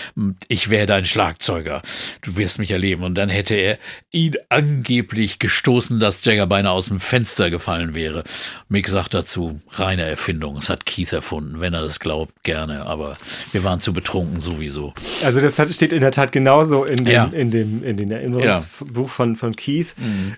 ich 0.47 0.69
wäre 0.69 0.85
dein 0.85 1.05
Schlagzeuger. 1.05 1.81
Du 2.21 2.37
wirst 2.37 2.59
mich 2.59 2.69
erleben. 2.69 3.03
Und 3.03 3.15
dann 3.15 3.29
hätte 3.29 3.55
er 3.55 3.79
ihn 4.11 4.35
angeblich 4.49 5.39
gestoßen, 5.39 5.99
dass 5.99 6.23
Jagger 6.23 6.45
beinahe 6.45 6.73
aus 6.73 6.85
dem 6.85 6.99
Fenster 6.99 7.49
gefallen 7.49 7.95
wäre. 7.95 8.23
Mick 8.69 8.87
sagt 8.87 9.15
dazu, 9.15 9.59
reine 9.71 10.03
Erfindung. 10.03 10.55
Das 10.55 10.69
hat 10.69 10.85
Keith 10.85 11.11
erfunden. 11.11 11.59
Wenn 11.59 11.73
er 11.73 11.81
das 11.81 11.99
glaubt, 11.99 12.43
gerne. 12.43 12.85
Aber 12.85 13.17
wir 13.53 13.63
waren 13.63 13.79
zu 13.79 13.91
betrunken 13.91 14.39
sowieso. 14.39 14.93
Also 15.23 15.41
das 15.41 15.57
hat, 15.57 15.71
steht 15.71 15.93
in 15.93 16.01
der 16.01 16.11
Tat 16.11 16.31
genauso 16.31 16.83
in 16.85 17.05
dem, 17.05 17.07
Ja. 17.13 17.25
in 17.25 17.49
dem, 17.49 17.83
in 17.83 17.97
den 17.97 18.11
Erinnerungsbuch 18.11 19.09
von, 19.09 19.35
von 19.35 19.55
Keith. 19.55 19.95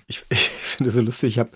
Ich, 0.08 0.24
ich 0.30 0.40
finde 0.40 0.88
es 0.90 0.96
so 0.96 1.02
lustig, 1.02 1.34
ich 1.34 1.40
habe 1.40 1.50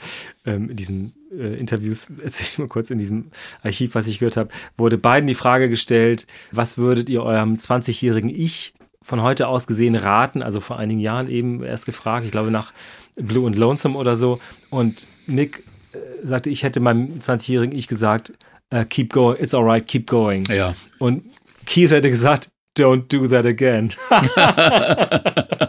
ähm, 0.45 0.69
in 0.69 0.75
diesen 0.75 1.13
äh, 1.31 1.55
Interviews, 1.55 2.07
erzähl 2.23 2.47
ich 2.51 2.57
mal 2.59 2.67
kurz, 2.67 2.89
in 2.89 2.97
diesem 2.97 3.31
Archiv, 3.63 3.95
was 3.95 4.07
ich 4.07 4.19
gehört 4.19 4.37
habe, 4.37 4.49
wurde 4.77 4.97
beiden 4.97 5.27
die 5.27 5.35
Frage 5.35 5.69
gestellt, 5.69 6.27
was 6.51 6.77
würdet 6.77 7.09
ihr 7.09 7.23
eurem 7.23 7.55
20-jährigen 7.55 8.29
Ich 8.29 8.73
von 9.01 9.23
heute 9.23 9.47
aus 9.47 9.65
gesehen 9.65 9.95
raten, 9.95 10.43
also 10.43 10.59
vor 10.59 10.77
einigen 10.77 10.99
Jahren 10.99 11.29
eben 11.29 11.63
erst 11.63 11.85
gefragt, 11.85 12.25
ich 12.25 12.31
glaube 12.31 12.51
nach 12.51 12.73
Blue 13.15 13.47
and 13.47 13.55
Lonesome 13.55 13.97
oder 13.97 14.15
so. 14.15 14.39
Und 14.69 15.07
Nick 15.25 15.63
äh, 15.93 15.97
sagte, 16.25 16.49
ich 16.49 16.63
hätte 16.63 16.79
meinem 16.79 17.19
20-jährigen 17.19 17.77
Ich 17.77 17.87
gesagt, 17.87 18.33
äh, 18.69 18.85
keep 18.85 19.11
going, 19.11 19.41
it's 19.41 19.53
alright, 19.53 19.87
keep 19.87 20.07
going. 20.07 20.45
Ja. 20.45 20.75
Und 20.99 21.23
Keith 21.65 21.91
hätte 21.91 22.09
gesagt, 22.09 22.49
don't 22.77 23.07
do 23.07 23.27
that 23.27 23.45
again. 23.45 23.93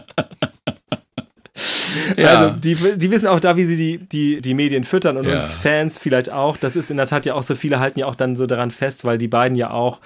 Ja. 2.21 2.37
Also 2.37 2.55
die, 2.59 2.75
die 2.97 3.11
wissen 3.11 3.27
auch 3.27 3.39
da, 3.39 3.55
wie 3.57 3.65
sie 3.65 3.75
die, 3.77 3.97
die, 3.97 4.41
die 4.41 4.53
Medien 4.53 4.83
füttern 4.83 5.17
und 5.17 5.25
Ja. 5.27 5.37
uns 5.37 5.51
Fans 5.53 5.97
vielleicht 5.97 6.31
auch. 6.31 6.57
Das 6.57 6.75
ist 6.75 6.91
in 6.91 6.97
der 6.97 7.07
Tat 7.07 7.25
ja 7.25 7.33
auch 7.35 7.43
so, 7.43 7.55
viele 7.55 7.79
halten 7.79 7.99
ja 7.99 8.05
auch 8.05 8.15
dann 8.15 8.35
so 8.35 8.45
daran 8.47 8.71
fest, 8.71 9.05
weil 9.05 9.17
die 9.17 9.27
beiden 9.27 9.55
ja 9.57 9.71
auch 9.71 9.99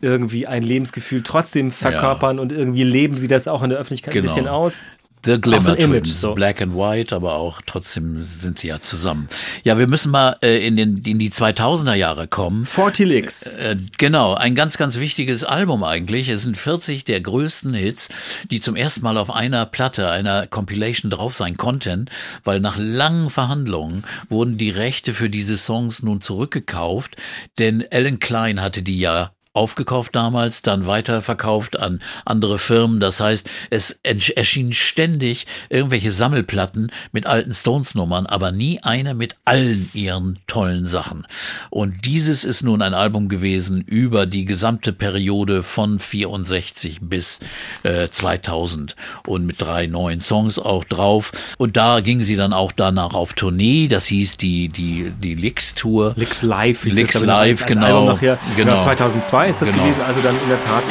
irgendwie 0.00 0.46
ein 0.46 0.62
Lebensgefühl 0.62 1.22
trotzdem 1.22 1.70
verkörpern 1.70 2.38
und 2.38 2.52
irgendwie 2.52 2.82
leben 2.82 3.16
sie 3.16 3.28
das 3.28 3.46
auch 3.48 3.62
in 3.62 3.70
der 3.70 3.78
Öffentlichkeit 3.78 4.12
ein 4.14 4.20
Genau. 4.22 4.34
bisschen 4.34 4.48
aus. 4.48 4.80
The 5.24 5.40
Glimmer 5.40 5.62
so 5.62 5.72
Image, 5.74 6.04
Twins, 6.04 6.20
so. 6.20 6.34
Black 6.34 6.60
and 6.60 6.74
White, 6.74 7.14
aber 7.14 7.34
auch 7.34 7.62
trotzdem 7.64 8.26
sind 8.26 8.58
sie 8.58 8.68
ja 8.68 8.80
zusammen. 8.80 9.28
Ja, 9.62 9.78
wir 9.78 9.86
müssen 9.86 10.10
mal 10.10 10.36
äh, 10.42 10.66
in, 10.66 10.76
den, 10.76 10.98
in 10.98 11.18
die 11.18 11.30
2000er 11.30 11.94
Jahre 11.94 12.28
kommen. 12.28 12.66
40 12.66 13.06
Licks. 13.06 13.56
Äh, 13.56 13.76
genau, 13.96 14.34
ein 14.34 14.54
ganz, 14.54 14.76
ganz 14.76 14.98
wichtiges 14.98 15.44
Album 15.44 15.82
eigentlich. 15.82 16.28
Es 16.28 16.42
sind 16.42 16.56
40 16.56 17.04
der 17.04 17.20
größten 17.20 17.74
Hits, 17.74 18.08
die 18.50 18.60
zum 18.60 18.76
ersten 18.76 19.02
Mal 19.02 19.18
auf 19.18 19.30
einer 19.30 19.66
Platte, 19.66 20.10
einer 20.10 20.46
Compilation 20.46 21.10
drauf 21.10 21.34
sein 21.34 21.56
konnten, 21.56 22.06
weil 22.44 22.60
nach 22.60 22.76
langen 22.78 23.30
Verhandlungen 23.30 24.04
wurden 24.28 24.58
die 24.58 24.70
Rechte 24.70 25.14
für 25.14 25.30
diese 25.30 25.56
Songs 25.56 26.02
nun 26.02 26.20
zurückgekauft, 26.20 27.16
denn 27.58 27.84
Alan 27.90 28.18
Klein 28.18 28.60
hatte 28.60 28.82
die 28.82 28.98
ja 28.98 29.33
aufgekauft 29.54 30.14
damals, 30.14 30.62
dann 30.62 30.86
weiterverkauft 30.86 31.78
an 31.78 32.00
andere 32.24 32.58
Firmen. 32.58 33.00
Das 33.00 33.20
heißt, 33.20 33.48
es 33.70 33.92
erschienen 34.02 34.74
ständig 34.74 35.46
irgendwelche 35.70 36.10
Sammelplatten 36.10 36.90
mit 37.12 37.26
alten 37.26 37.54
Stones-Nummern, 37.54 38.26
aber 38.26 38.50
nie 38.50 38.80
eine 38.82 39.14
mit 39.14 39.36
allen 39.44 39.88
ihren 39.94 40.40
tollen 40.48 40.86
Sachen. 40.86 41.26
Und 41.70 42.04
dieses 42.04 42.44
ist 42.44 42.62
nun 42.62 42.82
ein 42.82 42.94
Album 42.94 43.28
gewesen 43.28 43.80
über 43.80 44.26
die 44.26 44.44
gesamte 44.44 44.92
Periode 44.92 45.62
von 45.62 46.00
64 46.00 46.98
bis 47.02 47.38
äh, 47.84 48.08
2000 48.08 48.96
und 49.26 49.46
mit 49.46 49.62
drei 49.62 49.86
neuen 49.86 50.20
Songs 50.20 50.58
auch 50.58 50.84
drauf. 50.84 51.30
Und 51.58 51.76
da 51.76 52.00
ging 52.00 52.22
sie 52.22 52.36
dann 52.36 52.52
auch 52.52 52.72
danach 52.72 53.14
auf 53.14 53.34
Tournee. 53.34 53.86
Das 53.86 54.06
hieß 54.06 54.36
die 54.36 54.68
die 54.68 55.12
die 55.16 55.36
Licks 55.36 55.76
Tour. 55.76 56.14
Licks 56.16 56.42
Live. 56.42 56.84
ich, 57.20 57.26
Live, 57.26 57.66
genau. 57.66 58.16
Genau. 58.16 58.38
Genau. 58.56 58.82
2002 58.82 59.43
ist 59.46 59.62
das 59.62 59.70
Genau. 59.70 59.84
gewesen, 59.84 60.02
also 60.02 60.20
dann 60.20 60.34
in 60.36 60.48
der 60.48 60.58
Tat. 60.58 60.84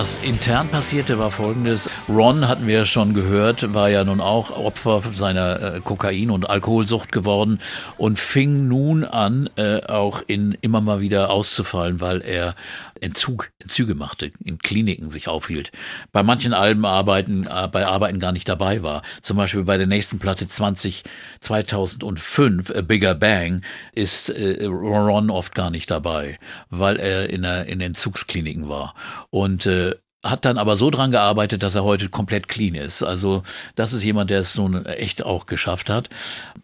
Was 0.00 0.16
intern 0.22 0.70
passierte, 0.70 1.18
war 1.18 1.30
folgendes. 1.30 1.90
Ron, 2.08 2.48
hatten 2.48 2.66
wir 2.66 2.86
schon 2.86 3.12
gehört, 3.12 3.74
war 3.74 3.90
ja 3.90 4.02
nun 4.02 4.22
auch 4.22 4.50
Opfer 4.50 5.02
seiner 5.14 5.74
äh, 5.74 5.80
Kokain- 5.80 6.30
und 6.30 6.48
Alkoholsucht 6.48 7.12
geworden 7.12 7.58
und 7.98 8.18
fing 8.18 8.66
nun 8.66 9.04
an, 9.04 9.50
äh, 9.56 9.82
auch 9.82 10.22
in 10.26 10.56
immer 10.62 10.80
mal 10.80 11.02
wieder 11.02 11.28
auszufallen, 11.28 12.00
weil 12.00 12.22
er 12.22 12.54
Entzug, 13.00 13.50
Entzüge 13.58 13.94
machte, 13.94 14.32
in 14.44 14.58
Kliniken 14.58 15.10
sich 15.10 15.28
aufhielt. 15.28 15.72
Bei 16.12 16.22
manchen 16.22 16.54
Alben 16.54 16.84
arbeiten, 16.84 17.46
äh, 17.46 17.68
bei 17.70 17.86
Arbeiten 17.86 18.20
gar 18.20 18.32
nicht 18.32 18.48
dabei 18.48 18.82
war. 18.82 19.02
Zum 19.22 19.36
Beispiel 19.36 19.64
bei 19.64 19.76
der 19.76 19.86
nächsten 19.86 20.18
Platte 20.18 20.46
20, 20.46 21.04
2005, 21.40 22.70
A 22.70 22.80
Bigger 22.82 23.14
Bang, 23.14 23.62
ist 23.92 24.30
äh, 24.30 24.64
Ron 24.66 25.30
oft 25.30 25.54
gar 25.54 25.70
nicht 25.70 25.90
dabei, 25.90 26.38
weil 26.68 26.96
er 26.96 27.30
in, 27.30 27.42
der, 27.42 27.66
in 27.66 27.80
Entzugskliniken 27.80 28.68
war. 28.68 28.94
Und 29.30 29.66
äh, 29.66 29.94
hat 30.22 30.44
dann 30.44 30.58
aber 30.58 30.76
so 30.76 30.90
dran 30.90 31.10
gearbeitet, 31.10 31.62
dass 31.62 31.74
er 31.74 31.84
heute 31.84 32.08
komplett 32.08 32.48
clean 32.48 32.74
ist. 32.74 33.02
Also 33.02 33.42
das 33.74 33.92
ist 33.92 34.04
jemand, 34.04 34.30
der 34.30 34.40
es 34.40 34.54
nun 34.56 34.84
echt 34.84 35.24
auch 35.24 35.46
geschafft 35.46 35.88
hat. 35.88 36.08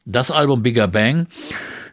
Das 0.04 0.30
Album 0.30 0.62
Bigger 0.62 0.88
Bang, 0.88 1.26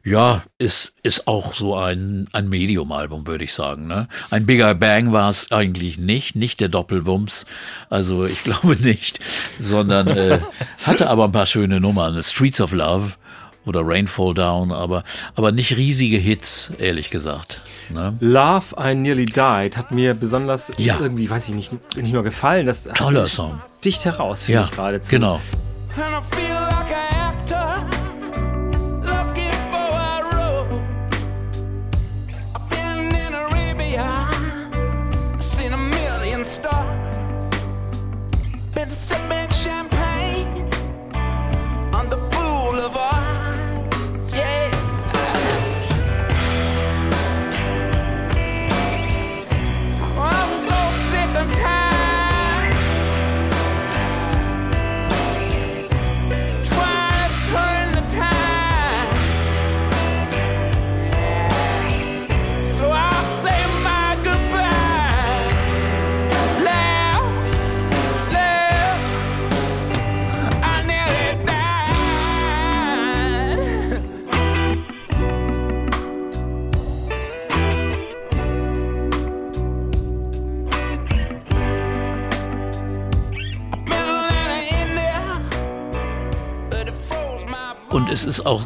ja, 0.05 0.43
ist, 0.57 0.93
ist 1.03 1.27
auch 1.27 1.53
so 1.53 1.75
ein, 1.77 2.27
ein 2.33 2.49
Medium-Album, 2.49 3.25
würde 3.25 3.43
ich 3.45 3.53
sagen. 3.53 3.87
Ne? 3.87 4.07
Ein 4.31 4.45
Bigger 4.45 4.75
Bang 4.75 5.13
war 5.13 5.29
es 5.29 5.51
eigentlich 5.51 5.97
nicht, 5.97 6.35
nicht 6.35 6.59
der 6.59 6.67
Doppelwumms. 6.69 7.45
Also 7.89 8.25
ich 8.25 8.43
glaube 8.43 8.75
nicht, 8.75 9.19
sondern 9.59 10.07
äh, 10.07 10.39
hatte 10.85 11.09
aber 11.09 11.25
ein 11.25 11.31
paar 11.31 11.45
schöne 11.45 11.79
Nummern. 11.79 12.21
Streets 12.21 12.59
of 12.59 12.73
Love 12.73 13.13
oder 13.65 13.79
Rainfall 13.81 14.33
Down, 14.33 14.73
aber, 14.73 15.05
aber 15.35 15.53
nicht 15.53 15.77
riesige 15.77 16.17
Hits, 16.17 16.73
ehrlich 16.79 17.09
gesagt. 17.09 17.61
Ne? 17.89 18.13
Love, 18.19 18.75
I 18.77 18.93
Nearly 18.93 19.25
Died 19.25 19.77
hat 19.77 19.91
mir 19.91 20.13
besonders 20.15 20.69
Ja. 20.77 20.97
irgendwie, 20.99 21.29
weiß 21.29 21.47
ich 21.47 21.55
nicht, 21.55 21.71
nicht 21.95 22.11
nur 22.11 22.23
gefallen. 22.23 22.65
Das 22.65 22.83
Toller 22.93 23.25
Song. 23.25 23.61
Dicht 23.85 24.03
heraus, 24.03 24.43
finde 24.43 24.59
Ja, 24.61 24.65
ich 24.65 24.71
geradezu. 24.71 25.09
genau. 25.09 25.39
Und 87.93 88.09
es 88.09 88.25
ist 88.25 88.43
auch 88.47 88.63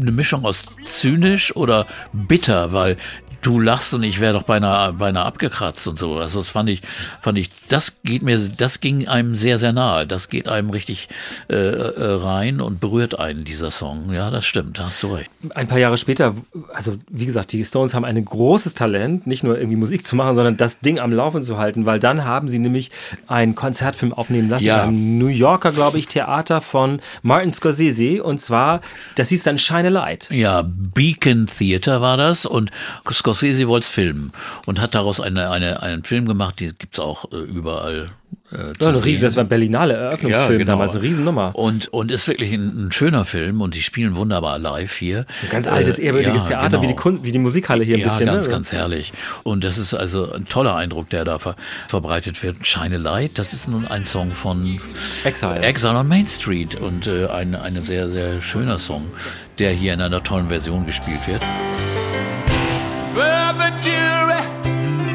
eine 0.00 0.10
Mischung 0.10 0.46
aus 0.46 0.64
zynisch 0.82 1.54
oder 1.54 1.86
bitter, 2.14 2.72
weil 2.72 2.96
du 3.42 3.60
lachst 3.60 3.94
und 3.94 4.02
ich 4.02 4.18
wäre 4.20 4.32
doch 4.32 4.42
beinahe, 4.42 4.92
beinahe 4.94 5.24
abgekratzt 5.24 5.86
und 5.86 5.98
so. 5.98 6.16
Also 6.16 6.40
das 6.40 6.48
fand 6.48 6.68
ich, 6.70 6.80
fand 7.20 7.38
ich, 7.38 7.50
das 7.68 7.98
geht 8.02 8.22
mir, 8.22 8.36
das 8.38 8.80
ging 8.80 9.06
einem 9.06 9.36
sehr, 9.36 9.58
sehr 9.58 9.72
nahe. 9.72 10.06
Das 10.08 10.28
geht 10.28 10.48
einem 10.48 10.70
richtig 10.70 11.08
äh, 11.48 11.54
äh, 11.54 12.14
rein 12.22 12.60
und 12.60 12.80
berührt 12.80 13.18
einen, 13.20 13.44
dieser 13.44 13.70
Song. 13.70 14.12
Ja, 14.12 14.30
das 14.30 14.44
stimmt, 14.44 14.78
da 14.78 14.86
hast 14.86 15.02
du 15.04 15.14
recht. 15.14 15.30
Ein 15.54 15.68
paar 15.68 15.78
Jahre 15.78 15.98
später, 15.98 16.34
also 16.74 16.96
wie 17.08 17.26
gesagt, 17.26 17.52
die 17.52 17.64
Stones 17.64 17.94
haben 17.94 18.04
ein 18.04 18.22
großes 18.24 18.74
Talent, 18.74 19.28
nicht 19.28 19.44
nur 19.44 19.56
irgendwie 19.56 19.76
Musik 19.76 20.04
zu 20.04 20.16
machen, 20.16 20.34
sondern 20.34 20.56
das 20.56 20.80
Ding 20.80 20.98
am 20.98 21.12
Laufen 21.12 21.44
zu 21.44 21.58
halten, 21.58 21.86
weil 21.86 22.00
dann 22.00 22.24
haben 22.24 22.48
sie 22.48 22.58
nämlich 22.58 22.90
einen 23.28 23.54
Konzertfilm 23.54 24.12
aufnehmen 24.12 24.48
lassen 24.48 24.64
Ja. 24.64 24.82
im 24.84 25.18
New 25.18 25.28
Yorker, 25.28 25.70
glaube 25.70 25.98
ich, 26.00 26.08
Theater 26.08 26.60
von 26.60 27.00
Martin 27.22 27.52
Scorsese 27.52 28.22
und 28.24 28.40
zwar, 28.40 28.80
das 29.14 29.28
hieß 29.28 29.44
dann 29.44 29.58
Shine 29.58 29.86
a 29.88 29.90
Light. 29.90 30.28
Ja, 30.32 30.64
Beacon 30.66 31.46
Theater 31.46 32.00
war 32.00 32.16
das 32.16 32.44
und 32.44 32.72
Scorsese 33.08 33.27
wollte 33.32 33.84
es 33.84 33.90
filmen 33.90 34.32
und 34.66 34.80
hat 34.80 34.94
daraus 34.94 35.20
eine, 35.20 35.50
eine, 35.50 35.82
einen 35.82 36.04
Film 36.04 36.26
gemacht, 36.26 36.60
die 36.60 36.72
gibt's 36.78 36.98
auch 36.98 37.30
äh, 37.32 37.36
überall 37.36 38.10
äh, 38.52 38.72
Ja, 38.80 38.88
eine 38.88 39.04
Riesen, 39.04 39.24
das 39.24 39.36
war 39.36 39.44
ein 39.44 39.48
Berlinale 39.48 39.94
Eröffnungsfilm 39.94 40.58
genau. 40.58 40.72
damals, 40.72 40.94
eine 40.94 41.02
Riesennummer. 41.02 41.54
Und, 41.54 41.88
und 41.88 42.10
ist 42.10 42.28
wirklich 42.28 42.52
ein, 42.52 42.86
ein 42.86 42.92
schöner 42.92 43.24
Film 43.24 43.60
und 43.60 43.74
die 43.74 43.82
spielen 43.82 44.16
wunderbar 44.16 44.58
live 44.58 44.94
hier. 44.96 45.26
Ein 45.42 45.50
ganz 45.50 45.66
altes, 45.66 45.98
Äh, 45.98 46.06
ehrwürdiges 46.06 46.48
ja, 46.48 46.60
Theater, 46.60 46.78
wie, 46.82 46.86
die 46.86 46.92
genau. 46.92 47.02
Kun 47.02 47.24
wie 47.24 47.32
die 47.32 47.38
Musikhalle 47.38 47.84
hier 47.84 47.96
ein 47.96 48.00
ja, 48.00 48.08
bisschen. 48.08 48.26
ganz, 48.26 48.46
ne? 48.46 48.52
ganz 48.52 48.72
herrlich. 48.72 49.12
Und 49.42 49.64
das 49.64 49.78
ist 49.78 49.94
also 49.94 50.32
ein 50.32 50.46
toller 50.46 50.74
Eindruck, 50.76 51.10
der 51.10 51.24
da 51.24 51.38
ver 51.38 51.56
verbreitet 51.88 52.42
wird. 52.42 52.66
Shine 52.66 52.96
a 52.96 52.98
Light, 52.98 53.38
das 53.38 53.52
ist 53.52 53.68
nun 53.68 53.86
ein 53.86 54.04
Song 54.04 54.32
von 54.32 54.80
Exile. 55.24 55.60
Exile 55.60 55.94
on 55.96 56.08
Main 56.08 56.26
Street 56.26 56.74
und 56.76 57.06
äh, 57.06 57.26
ein, 57.26 57.54
ein 57.54 57.84
sehr, 57.84 58.08
sehr 58.10 58.40
schöner 58.40 58.78
Song, 58.78 59.06
der 59.58 59.72
hier 59.72 59.94
in 59.94 60.00
einer 60.00 60.22
tollen 60.22 60.48
Version 60.48 60.86
gespielt 60.86 61.20
wird. 61.26 61.42
Jury 63.80 64.42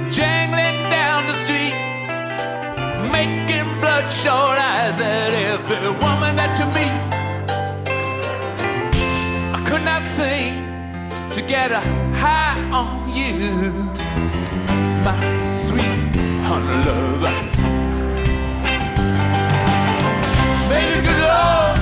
jangling 0.10 0.90
down 0.90 1.28
the 1.28 1.34
street, 1.34 1.76
making 3.12 3.68
bloodshot 3.82 4.58
eyes 4.58 5.00
at 5.00 5.34
every 5.34 5.90
woman 5.90 6.36
that 6.38 6.58
you 6.58 6.66
meet. 6.78 6.96
I 9.54 9.60
could 9.68 9.84
not 9.84 10.08
sing 10.08 10.54
to 11.34 11.42
get 11.42 11.72
a 11.72 11.82
high 12.16 12.58
on 12.72 13.14
you, 13.14 13.72
my 15.04 15.16
sweet 15.52 16.16
honey 16.48 16.78
lover. 16.86 17.34
May 20.70 20.86
the 20.96 21.02
good 21.08 21.22
Lord 21.22 21.73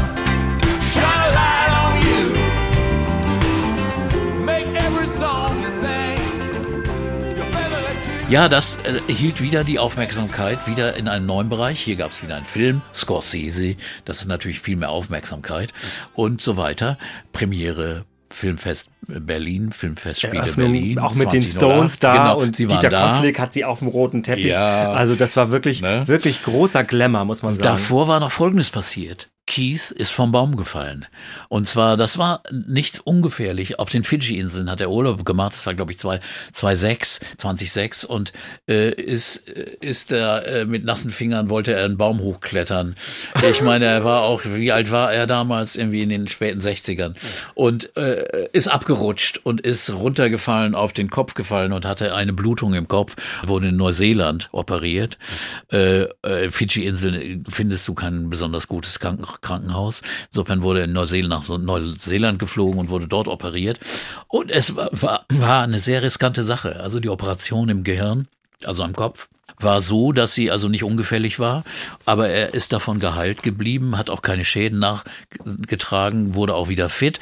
Ja, 8.32 8.47
das 8.47 8.79
äh, 8.86 9.11
hielt 9.11 9.41
wieder 9.41 9.65
die 9.65 9.77
Aufmerksamkeit, 9.77 10.65
wieder 10.65 10.95
in 10.95 11.09
einem 11.09 11.25
neuen 11.25 11.49
Bereich. 11.49 11.82
Hier 11.82 11.97
gab 11.97 12.11
es 12.11 12.23
wieder 12.23 12.38
einen 12.38 12.45
Film, 12.45 12.82
Scorsese, 12.93 13.75
das 14.05 14.21
ist 14.21 14.27
natürlich 14.27 14.61
viel 14.61 14.77
mehr 14.77 14.89
Aufmerksamkeit 14.89 15.73
und 16.13 16.41
so 16.41 16.55
weiter. 16.55 16.97
Premiere, 17.34 18.05
Filmfest 18.29 18.88
Berlin, 19.05 19.73
Filmfestspiele 19.73 20.38
Eröffnung, 20.43 20.71
Berlin. 20.71 20.99
auch 20.99 21.13
mit 21.15 21.34
den 21.34 21.41
2008. 21.41 21.51
Stones 21.51 21.99
da 21.99 22.13
Genau, 22.13 22.39
und 22.39 22.57
Dieter. 22.57 22.89
Koslik 22.89 23.38
hat 23.38 23.51
sie 23.51 23.65
auf 23.65 23.79
dem 23.79 23.89
roten 23.89 24.23
Teppich. 24.23 24.45
Ja. 24.45 24.93
Also 24.93 25.15
das 25.15 25.36
war 25.36 25.51
wirklich, 25.51 25.82
Ne? 25.82 26.07
wirklich 26.07 26.41
großer 26.41 26.86
Glamour, 26.86 27.25
muss 27.25 27.41
man 27.43 27.55
sagen. 27.55 27.63
Davor 27.63 28.07
war 28.07 28.21
noch 28.21 28.32
Folgendes 28.32 28.69
passiert. 28.69 29.29
Keith 29.52 29.91
ist 29.91 30.12
vom 30.12 30.32
Baum 30.32 30.56
gefallen. 30.56 31.06
Und 31.49 31.68
zwar, 31.68 31.97
das 31.97 32.18
war 32.18 32.41
nicht 32.52 33.06
ungefährlich. 33.06 33.80
Auf 33.80 33.89
den 33.89 34.06
Fidschi-Inseln 34.06 34.72
hat 34.72 34.80
er 34.80 34.89
Urlaub 34.89 35.26
gemacht. 35.26 35.54
Das 35.54 35.66
war, 35.66 35.74
glaube 35.74 35.91
ich, 35.91 35.97
2006, 35.97 37.20
2006. 37.38 38.06
Und 38.06 38.32
äh, 38.70 38.91
ist, 38.91 39.49
ist 39.49 40.14
er 40.14 40.45
äh, 40.47 40.66
mit 40.66 40.86
nassen 40.86 41.12
Fingern, 41.12 41.49
wollte 41.49 41.74
er 41.74 41.84
einen 41.84 41.97
Baum 41.97 42.22
hochklettern. 42.22 42.95
Ich 43.49 43.62
meine, 43.62 43.86
er 43.86 44.06
war 44.06 44.22
auch, 44.22 44.41
wie 44.45 44.72
alt 44.72 44.89
war 44.89 45.12
er 45.12 45.28
damals? 45.28 45.76
Irgendwie 45.76 46.02
in 46.02 46.10
den 46.10 46.30
späten 46.30 46.62
60ern. 46.62 47.16
Und 47.54 47.97
äh, 47.97 48.47
ist 48.54 48.70
abgerutscht 48.70 49.41
und 49.43 49.60
ist 49.60 49.91
runtergefallen, 49.91 50.76
auf 50.76 50.93
den 50.93 51.10
Kopf 51.10 51.34
gefallen 51.34 51.74
und 51.74 51.84
hatte 51.84 52.16
eine 52.16 52.32
Blutung 52.32 52.74
im 52.74 52.88
Kopf. 52.88 53.18
Wurde 53.45 53.68
in 53.68 53.76
Neuseeland 53.76 54.47
operiert. 54.54 55.18
Äh, 55.74 56.04
äh, 56.22 56.49
Fidschi-Inseln 56.49 57.43
findest 57.49 57.86
du 57.89 57.95
kein 57.95 58.30
besonders 58.30 58.70
gutes 58.70 59.02
Kranken 59.02 59.26
Krankenhaus. 59.42 60.02
Insofern 60.28 60.62
wurde 60.62 60.80
er 60.80 60.86
in 60.86 60.94
Neuseeland 60.94 61.50
nach 61.50 61.58
Neuseeland 61.58 62.39
geflogen 62.39 62.80
und 62.80 62.89
wurde 62.89 63.08
dort 63.08 63.28
operiert. 63.28 63.80
Und 64.28 64.52
es 64.52 64.76
war, 64.76 64.89
war, 64.92 65.26
war 65.30 65.64
eine 65.64 65.80
sehr 65.80 66.04
riskante 66.04 66.44
Sache. 66.44 66.80
Also 66.80 67.00
die 67.00 67.10
Operation 67.10 67.70
im 67.70 67.84
Gehirn, 67.84 68.28
also 68.64 68.84
am 68.84 68.94
Kopf, 68.94 69.30
war 69.60 69.82
so, 69.82 70.12
dass 70.12 70.34
sie 70.34 70.52
also 70.52 70.70
nicht 70.70 70.84
ungefährlich 70.84 71.39
war, 71.39 71.64
aber 72.06 72.30
er 72.30 72.54
ist 72.54 72.74
davon 72.74 73.00
geheilt 73.00 73.44
geblieben, 73.44 73.98
hat 73.98 74.10
auch 74.10 74.22
keine 74.22 74.46
Schäden 74.46 74.80
nachgetragen, 74.80 76.34
wurde 76.36 76.56
auch 76.56 76.70
wieder 76.70 76.89
fit. 76.89 77.20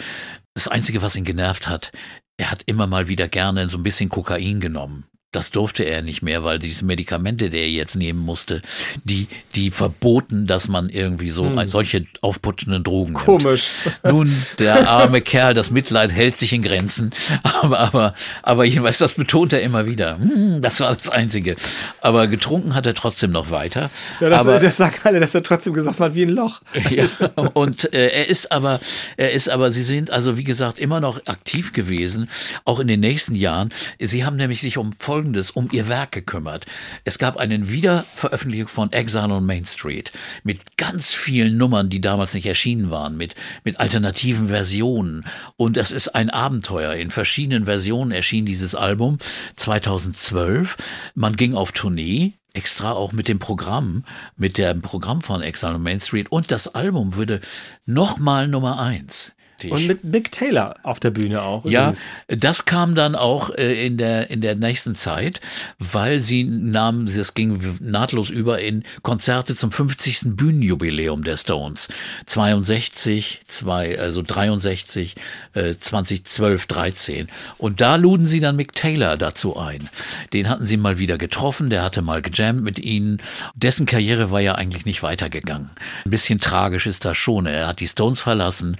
Das 0.54 0.68
Einzige, 0.68 1.02
was 1.02 1.16
ihn 1.16 1.26
genervt 1.26 1.68
hat, 1.68 1.92
er 2.38 2.52
hat 2.52 2.64
immer 2.66 2.88
mal 2.88 3.08
wieder 3.08 3.28
gerne 3.28 3.70
so 3.70 3.78
ein 3.78 3.84
bisschen 3.84 4.10
Kokain 4.10 4.60
genommen. 4.60 5.09
Das 5.32 5.52
durfte 5.52 5.84
er 5.84 6.02
nicht 6.02 6.24
mehr, 6.24 6.44
weil 6.44 6.58
diese 6.58 6.84
Medikamente, 6.86 7.52
die 7.52 7.58
er 7.58 7.70
jetzt 7.70 7.96
nehmen 7.96 8.20
musste, 8.20 8.64
die, 9.04 9.28
die 9.54 9.70
verboten, 9.70 10.48
dass 10.48 10.70
man 10.70 10.90
irgendwie 10.90 11.30
so 11.30 11.56
solche 11.68 12.08
aufputschenden 12.22 12.84
Drogen 12.84 13.14
nimmt. 13.14 13.26
Komisch. 13.26 13.70
Nun, 14.04 14.34
der 14.58 14.90
arme 14.90 15.22
Kerl, 15.22 15.54
das 15.54 15.70
Mitleid 15.70 16.12
hält 16.12 16.36
sich 16.36 16.52
in 16.52 16.64
Grenzen. 16.64 17.12
Aber, 17.44 17.80
aber, 17.80 18.14
aber 18.42 18.66
jedenfalls, 18.66 18.98
das 18.98 19.12
betont 19.12 19.54
er 19.54 19.62
immer 19.62 19.86
wieder. 19.86 20.18
Hm, 20.18 20.62
das 20.62 20.80
war 20.80 20.96
das 20.96 21.10
Einzige. 21.10 21.56
Aber 22.02 22.28
getrunken 22.28 22.74
hat 22.74 22.88
er 22.88 22.96
trotzdem 22.96 23.30
noch 23.30 23.52
weiter. 23.52 23.92
Ja, 24.20 24.30
das, 24.30 24.42
aber, 24.42 24.60
das 24.60 24.78
sagen 24.78 24.96
alle, 25.04 25.20
dass 25.20 25.36
er 25.36 25.44
trotzdem 25.44 25.74
gesagt 25.74 26.00
hat, 26.00 26.16
wie 26.16 26.24
ein 26.24 26.30
Loch. 26.30 26.62
ja, 26.90 27.06
und 27.54 27.94
äh, 27.94 28.10
er 28.10 28.30
ist 28.30 28.52
aber, 28.52 28.80
er 29.16 29.32
ist 29.32 29.48
aber, 29.48 29.70
sie 29.70 29.84
sind 29.84 30.10
also 30.10 30.38
wie 30.38 30.44
gesagt 30.44 30.80
immer 30.80 31.00
noch 31.00 31.28
aktiv 31.28 31.72
gewesen, 31.74 32.30
auch 32.66 32.80
in 32.80 32.88
den 32.88 33.00
nächsten 33.00 33.36
Jahren. 33.36 33.70
Sie 34.00 34.26
haben 34.26 34.38
nämlich 34.38 34.62
sich 34.62 34.78
um 34.78 34.94
Folgendes, 35.20 35.52
um 35.52 35.68
ihr 35.74 35.90
Werk 35.90 36.14
gekümmert. 36.14 36.66
Es 37.04 37.20
gab 37.20 37.36
einen 37.36 37.68
Wiederveröffentlichung 37.68 38.70
von 38.70 38.94
Exile 38.94 39.34
on 39.34 39.46
Main 39.46 39.66
Street 39.66 40.14
mit 40.46 40.78
ganz 40.78 41.14
vielen 41.14 41.58
Nummern, 41.58 41.90
die 41.90 42.00
damals 42.00 42.34
nicht 42.34 42.46
erschienen 42.46 42.90
waren, 42.90 43.18
mit 43.18 43.36
mit 43.66 43.82
alternativen 43.82 44.48
Versionen. 44.48 45.26
Und 45.58 45.76
das 45.76 45.92
ist 45.92 46.16
ein 46.16 46.30
Abenteuer. 46.30 46.94
In 46.94 47.12
verschiedenen 47.12 47.66
Versionen 47.66 48.14
erschien 48.14 48.46
dieses 48.46 48.76
Album 48.76 49.18
2012. 49.58 50.78
Man 51.16 51.36
ging 51.36 51.54
auf 51.54 51.74
Tournee 51.74 52.36
extra 52.54 52.94
auch 52.94 53.12
mit 53.12 53.28
dem 53.28 53.40
Programm, 53.40 54.06
mit 54.38 54.58
dem 54.58 54.82
Programm 54.82 55.22
von 55.22 55.42
Exile 55.42 55.76
on 55.76 55.84
Main 55.84 56.00
Street 56.00 56.32
und 56.32 56.50
das 56.50 56.74
Album 56.76 57.16
würde 57.16 57.42
nochmal 57.86 58.48
Nummer 58.48 58.80
eins. 58.80 59.34
Und 59.66 59.88
mit 59.88 60.04
Mick 60.04 60.32
Taylor 60.32 60.76
auf 60.84 61.00
der 61.00 61.12
Bühne 61.12 61.42
auch. 61.42 61.66
Ja, 61.66 61.90
übrigens. 61.90 62.06
das 62.28 62.66
kam 62.66 62.96
dann 62.96 63.16
auch 63.16 63.50
äh, 63.52 63.86
in 63.86 63.98
der 63.98 64.30
in 64.30 64.42
der 64.42 64.56
nächsten 64.56 64.96
Zeit, 64.96 65.42
weil 65.78 66.22
sie 66.22 66.44
nahmen, 66.44 67.06
das 67.14 67.34
ging 67.34 67.78
nahtlos 67.80 68.30
über 68.30 68.60
in 68.60 68.84
Konzerte 69.02 69.56
zum 69.56 69.72
50. 69.72 70.36
Bühnenjubiläum 70.36 71.24
der 71.24 71.38
Stones. 71.38 71.90
62, 72.26 73.42
zwei, 73.46 74.00
also 74.00 74.22
63, 74.22 75.16
äh, 75.54 75.76
2012, 75.76 76.68
13. 76.68 77.28
Und 77.58 77.82
da 77.82 77.96
luden 77.96 78.26
sie 78.26 78.40
dann 78.40 78.56
Mick 78.56 78.74
Taylor 78.74 79.18
dazu 79.18 79.58
ein. 79.58 79.90
Den 80.34 80.50
hatten 80.50 80.66
sie 80.66 80.78
mal 80.78 81.00
wieder 81.00 81.18
getroffen, 81.18 81.70
der 81.70 81.84
hatte 81.84 82.02
mal 82.02 82.22
gejammt 82.22 82.64
mit 82.64 82.80
ihnen. 82.80 83.22
Dessen 83.56 83.86
Karriere 83.86 84.32
war 84.32 84.40
ja 84.40 84.56
eigentlich 84.56 84.86
nicht 84.86 85.04
weitergegangen. 85.04 85.70
Ein 86.06 86.12
bisschen 86.12 86.40
tragisch 86.40 86.86
ist 86.86 87.06
das 87.06 87.18
schon. 87.18 87.46
Er 87.46 87.68
hat 87.68 87.80
die 87.80 87.88
Stones 87.88 88.20
verlassen, 88.20 88.78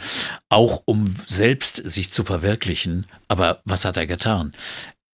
auch 0.50 0.69
um 0.86 1.16
selbst 1.28 1.76
sich 1.78 2.12
zu 2.12 2.24
verwirklichen. 2.24 3.08
Aber 3.28 3.62
was 3.66 3.86
hat 3.86 3.98
er 3.98 4.08
getan? 4.08 4.54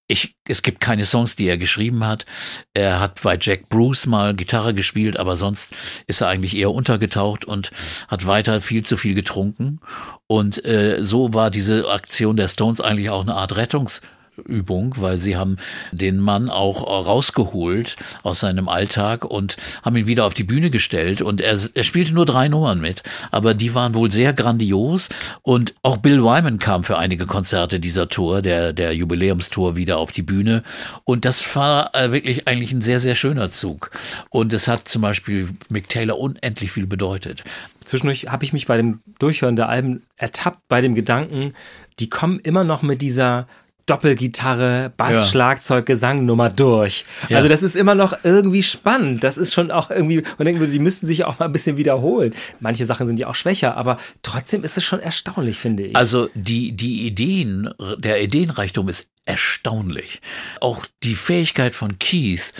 Ich, 0.08 0.36
es 0.48 0.62
gibt 0.62 0.82
keine 0.82 1.06
Songs, 1.06 1.36
die 1.36 1.48
er 1.48 1.58
geschrieben 1.58 2.06
hat. 2.06 2.28
Er 2.76 3.00
hat 3.00 3.24
bei 3.24 3.38
Jack 3.42 3.70
Bruce 3.70 4.06
mal 4.06 4.36
Gitarre 4.36 4.76
gespielt, 4.76 5.18
aber 5.18 5.36
sonst 5.36 5.72
ist 6.06 6.22
er 6.22 6.28
eigentlich 6.28 6.56
eher 6.56 6.72
untergetaucht 6.72 7.44
und 7.44 7.72
hat 8.08 8.28
weiter 8.28 8.62
viel 8.62 8.86
zu 8.86 8.98
viel 8.98 9.16
getrunken. 9.16 9.80
Und 10.28 10.64
äh, 10.64 11.00
so 11.02 11.34
war 11.34 11.50
diese 11.50 11.90
Aktion 11.90 12.38
der 12.38 12.50
Stones 12.50 12.82
eigentlich 12.82 13.10
auch 13.10 13.24
eine 13.24 13.34
Art 13.34 13.56
Rettungs 13.56 14.02
Übung, 14.46 14.96
weil 14.98 15.20
sie 15.20 15.38
haben 15.38 15.58
den 15.92 16.20
Mann 16.20 16.50
auch 16.50 16.86
rausgeholt 16.86 17.96
aus 18.24 18.40
seinem 18.40 18.70
Alltag 18.70 19.26
und 19.26 19.58
haben 19.84 19.96
ihn 19.96 20.08
wieder 20.08 20.26
auf 20.26 20.34
die 20.34 20.44
Bühne 20.44 20.70
gestellt. 20.70 21.22
Und 21.22 21.42
er, 21.42 21.58
er 21.74 21.84
spielte 21.84 22.14
nur 22.14 22.26
drei 22.26 22.48
Nummern 22.48 22.80
mit, 22.82 23.04
aber 23.32 23.54
die 23.54 23.74
waren 23.74 23.94
wohl 23.94 24.12
sehr 24.12 24.34
grandios. 24.34 25.10
Und 25.42 25.74
auch 25.84 25.98
Bill 25.98 26.24
Wyman 26.24 26.60
kam 26.60 26.84
für 26.84 26.98
einige 26.98 27.26
Konzerte 27.26 27.80
dieser 27.80 28.08
Tour, 28.08 28.42
der, 28.42 28.74
der 28.74 28.94
Jubiläumstour 28.94 29.76
wieder 29.76 29.98
auf 29.98 30.12
die 30.12 30.22
Bühne. 30.22 30.64
Und 31.04 31.26
das 31.26 31.56
war 31.56 31.94
äh, 31.96 32.12
wirklich 32.12 32.48
eigentlich 32.48 32.72
ein 32.72 32.82
sehr, 32.82 33.00
sehr 33.00 33.16
schöner 33.16 33.52
Zug. 33.52 33.92
Und 34.30 34.54
es 34.54 34.68
hat 34.68 34.88
zum 34.88 35.02
Beispiel 35.02 35.50
Mick 35.70 35.90
Taylor 35.90 36.20
unendlich 36.20 36.72
viel 36.72 36.88
bedeutet. 36.88 37.44
Zwischendurch 37.86 38.28
habe 38.28 38.44
ich 38.44 38.52
mich 38.52 38.66
bei 38.66 38.78
dem 38.78 39.00
Durchhören 39.20 39.56
der 39.56 39.70
Alben 39.70 40.04
ertappt 40.18 40.68
bei 40.68 40.82
dem 40.82 40.96
Gedanken, 40.96 41.54
die 42.00 42.10
kommen 42.10 42.40
immer 42.40 42.64
noch 42.64 42.82
mit 42.82 43.02
dieser 43.02 43.48
Doppelgitarre, 43.86 44.92
Bass, 44.98 45.12
Ja. 45.12 45.22
Schlagzeug, 45.22 45.86
Gesangnummer 45.86 46.50
durch. 46.50 47.06
Ja. 47.30 47.38
Also 47.38 47.50
das 47.50 47.62
ist 47.62 47.76
immer 47.76 47.94
noch 47.96 48.18
irgendwie 48.24 48.64
spannend. 48.64 49.24
Das 49.24 49.38
ist 49.38 49.54
schon 49.54 49.70
auch 49.72 49.90
irgendwie, 49.92 50.24
man 50.38 50.46
denkt, 50.46 50.62
die 50.74 50.80
müssten 50.80 51.06
sich 51.08 51.24
auch 51.26 51.38
mal 51.40 51.46
ein 51.46 51.52
bisschen 51.52 51.78
wiederholen. 51.78 52.34
Manche 52.60 52.86
Sachen 52.86 53.06
sind 53.08 53.20
ja 53.20 53.28
auch 53.28 53.36
schwächer, 53.36 53.78
aber 53.78 53.98
trotzdem 54.24 54.64
ist 54.64 54.78
es 54.78 54.84
schon 54.84 55.00
erstaunlich, 55.00 55.58
finde 55.58 55.84
ich. 55.84 55.96
Also 55.96 56.30
die, 56.34 56.72
die 56.72 57.06
Ideen, 57.06 57.70
der 57.98 58.22
Ideenreichtum 58.24 58.90
ist 58.90 59.08
erstaunlich. 59.26 60.22
Auch 60.62 60.86
die 61.04 61.16
Fähigkeit 61.16 61.76
von 61.76 62.00
Keith, 62.00 62.54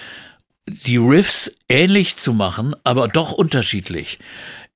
die 0.68 0.98
Riffs 0.98 1.56
ähnlich 1.70 2.18
zu 2.18 2.34
machen, 2.34 2.76
aber 2.84 3.08
doch 3.08 3.32
unterschiedlich, 3.32 4.20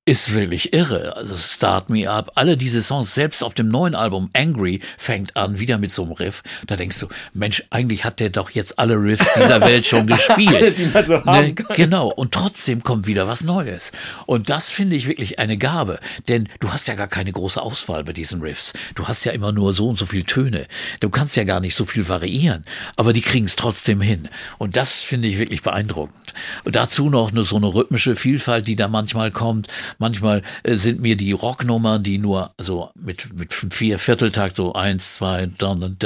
ist 0.06 0.34
wirklich 0.34 0.72
irre. 0.72 1.16
Also 1.16 1.36
Start 1.36 1.90
Me 1.90 2.08
Up, 2.10 2.32
alle 2.34 2.56
diese 2.56 2.82
Songs, 2.82 3.14
selbst 3.14 3.44
auf 3.44 3.52
dem 3.52 3.68
neuen 3.68 3.94
Album 3.94 4.30
Angry 4.32 4.80
fängt 4.96 5.36
an, 5.36 5.60
wieder 5.60 5.76
mit 5.76 5.92
so 5.92 6.02
einem 6.02 6.12
Riff. 6.12 6.42
Da 6.66 6.76
denkst 6.76 6.98
du, 7.00 7.08
Mensch, 7.34 7.62
eigentlich 7.70 8.04
hat 8.04 8.18
der 8.18 8.30
doch 8.30 8.50
jetzt 8.50 8.78
alle 8.78 8.94
Riffs 8.94 9.32
dieser 9.34 9.60
Welt 9.66 9.86
schon 9.86 10.06
gespielt. 10.06 10.78
Die 10.78 10.86
man 10.86 11.06
so 11.06 11.24
haben 11.24 11.54
kann. 11.54 11.76
Genau, 11.76 12.08
und 12.08 12.32
trotzdem 12.32 12.82
kommt 12.82 13.06
wieder 13.06 13.28
was 13.28 13.44
Neues. 13.44 13.92
Und 14.24 14.48
das 14.48 14.70
finde 14.70 14.96
ich 14.96 15.06
wirklich 15.06 15.38
eine 15.38 15.58
Gabe, 15.58 16.00
denn 16.28 16.48
du 16.60 16.72
hast 16.72 16.88
ja 16.88 16.94
gar 16.94 17.08
keine 17.08 17.32
große 17.32 17.60
Auswahl 17.60 18.02
bei 18.02 18.14
diesen 18.14 18.40
Riffs. 18.40 18.72
Du 18.94 19.06
hast 19.06 19.24
ja 19.26 19.32
immer 19.32 19.52
nur 19.52 19.74
so 19.74 19.90
und 19.90 19.98
so 19.98 20.06
viele 20.06 20.24
Töne. 20.24 20.66
Du 21.00 21.10
kannst 21.10 21.36
ja 21.36 21.44
gar 21.44 21.60
nicht 21.60 21.76
so 21.76 21.84
viel 21.84 22.08
variieren, 22.08 22.64
aber 22.96 23.12
die 23.12 23.22
kriegen 23.22 23.44
es 23.44 23.54
trotzdem 23.54 24.00
hin. 24.00 24.28
Und 24.56 24.76
das 24.76 24.96
finde 24.96 25.28
ich 25.28 25.38
wirklich 25.38 25.60
beeindruckend. 25.62 26.32
Und 26.64 26.74
dazu 26.74 27.10
noch 27.10 27.30
eine, 27.30 27.44
so 27.44 27.56
eine 27.56 27.72
rhythmische 27.74 28.16
Vielfalt, 28.16 28.66
die 28.66 28.76
da 28.76 28.88
manchmal 28.88 29.30
kommt. 29.30 29.68
Manchmal 29.98 30.42
äh, 30.62 30.74
sind 30.74 31.00
mir 31.00 31.16
die 31.16 31.32
Rocknummern, 31.32 32.02
die 32.02 32.18
nur 32.18 32.52
so 32.58 32.90
mit, 32.94 33.32
mit 33.34 33.52
vier 33.52 33.98
Vierteltakt, 33.98 34.56
so 34.56 34.72
eins, 34.74 35.14
zwei, 35.14 35.48
dann, 35.58 35.96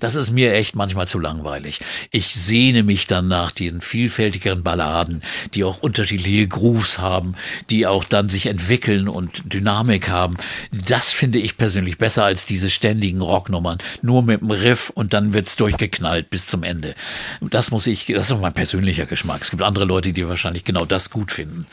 das 0.00 0.14
ist 0.14 0.30
mir 0.30 0.54
echt 0.54 0.74
manchmal 0.74 1.08
zu 1.08 1.18
langweilig. 1.18 1.80
Ich 2.10 2.34
sehne 2.34 2.82
mich 2.82 3.06
dann 3.06 3.28
nach 3.28 3.52
diesen 3.52 3.80
vielfältigeren 3.80 4.62
Balladen, 4.62 5.22
die 5.54 5.64
auch 5.64 5.80
unterschiedliche 5.80 6.48
Grooves 6.48 6.98
haben, 6.98 7.34
die 7.70 7.86
auch 7.86 8.04
dann 8.04 8.28
sich 8.28 8.46
entwickeln 8.46 9.08
und 9.08 9.52
Dynamik 9.52 10.08
haben. 10.08 10.36
Das 10.70 11.12
finde 11.12 11.38
ich 11.38 11.56
persönlich 11.56 11.98
besser 11.98 12.24
als 12.24 12.46
diese 12.46 12.70
ständigen 12.70 13.20
Rocknummern. 13.20 13.78
Nur 14.02 14.22
mit 14.22 14.40
dem 14.40 14.50
Riff 14.50 14.90
und 14.90 15.12
dann 15.12 15.32
wird's 15.32 15.56
durchgeknallt 15.56 16.30
bis 16.30 16.46
zum 16.46 16.62
Ende. 16.62 16.94
Das 17.40 17.70
muss 17.70 17.86
ich, 17.86 18.06
das 18.06 18.30
ist 18.30 18.40
mein 18.40 18.52
persönlicher 18.52 19.06
Geschmack. 19.06 19.42
Es 19.42 19.50
gibt 19.50 19.62
andere 19.62 19.84
Leute, 19.84 20.12
die 20.12 20.26
wahrscheinlich 20.28 20.64
genau 20.64 20.84
das 20.84 21.10
gut 21.10 21.32
finden. 21.32 21.66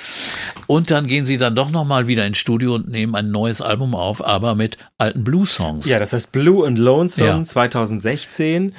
Und 0.67 0.91
dann 0.91 1.07
gehen 1.07 1.25
sie 1.25 1.37
dann 1.37 1.54
doch 1.55 1.71
nochmal 1.71 2.07
wieder 2.07 2.25
ins 2.25 2.37
Studio 2.37 2.75
und 2.75 2.89
nehmen 2.89 3.15
ein 3.15 3.31
neues 3.31 3.61
Album 3.61 3.95
auf, 3.95 4.23
aber 4.25 4.55
mit 4.55 4.77
alten 4.97 5.23
Blues-Songs. 5.23 5.87
Ja, 5.89 5.99
das 5.99 6.13
heißt 6.13 6.31
Blue 6.31 6.65
and 6.67 6.77
Lonesome 6.77 7.27
Ja. 7.29 7.43
2016. 7.43 8.73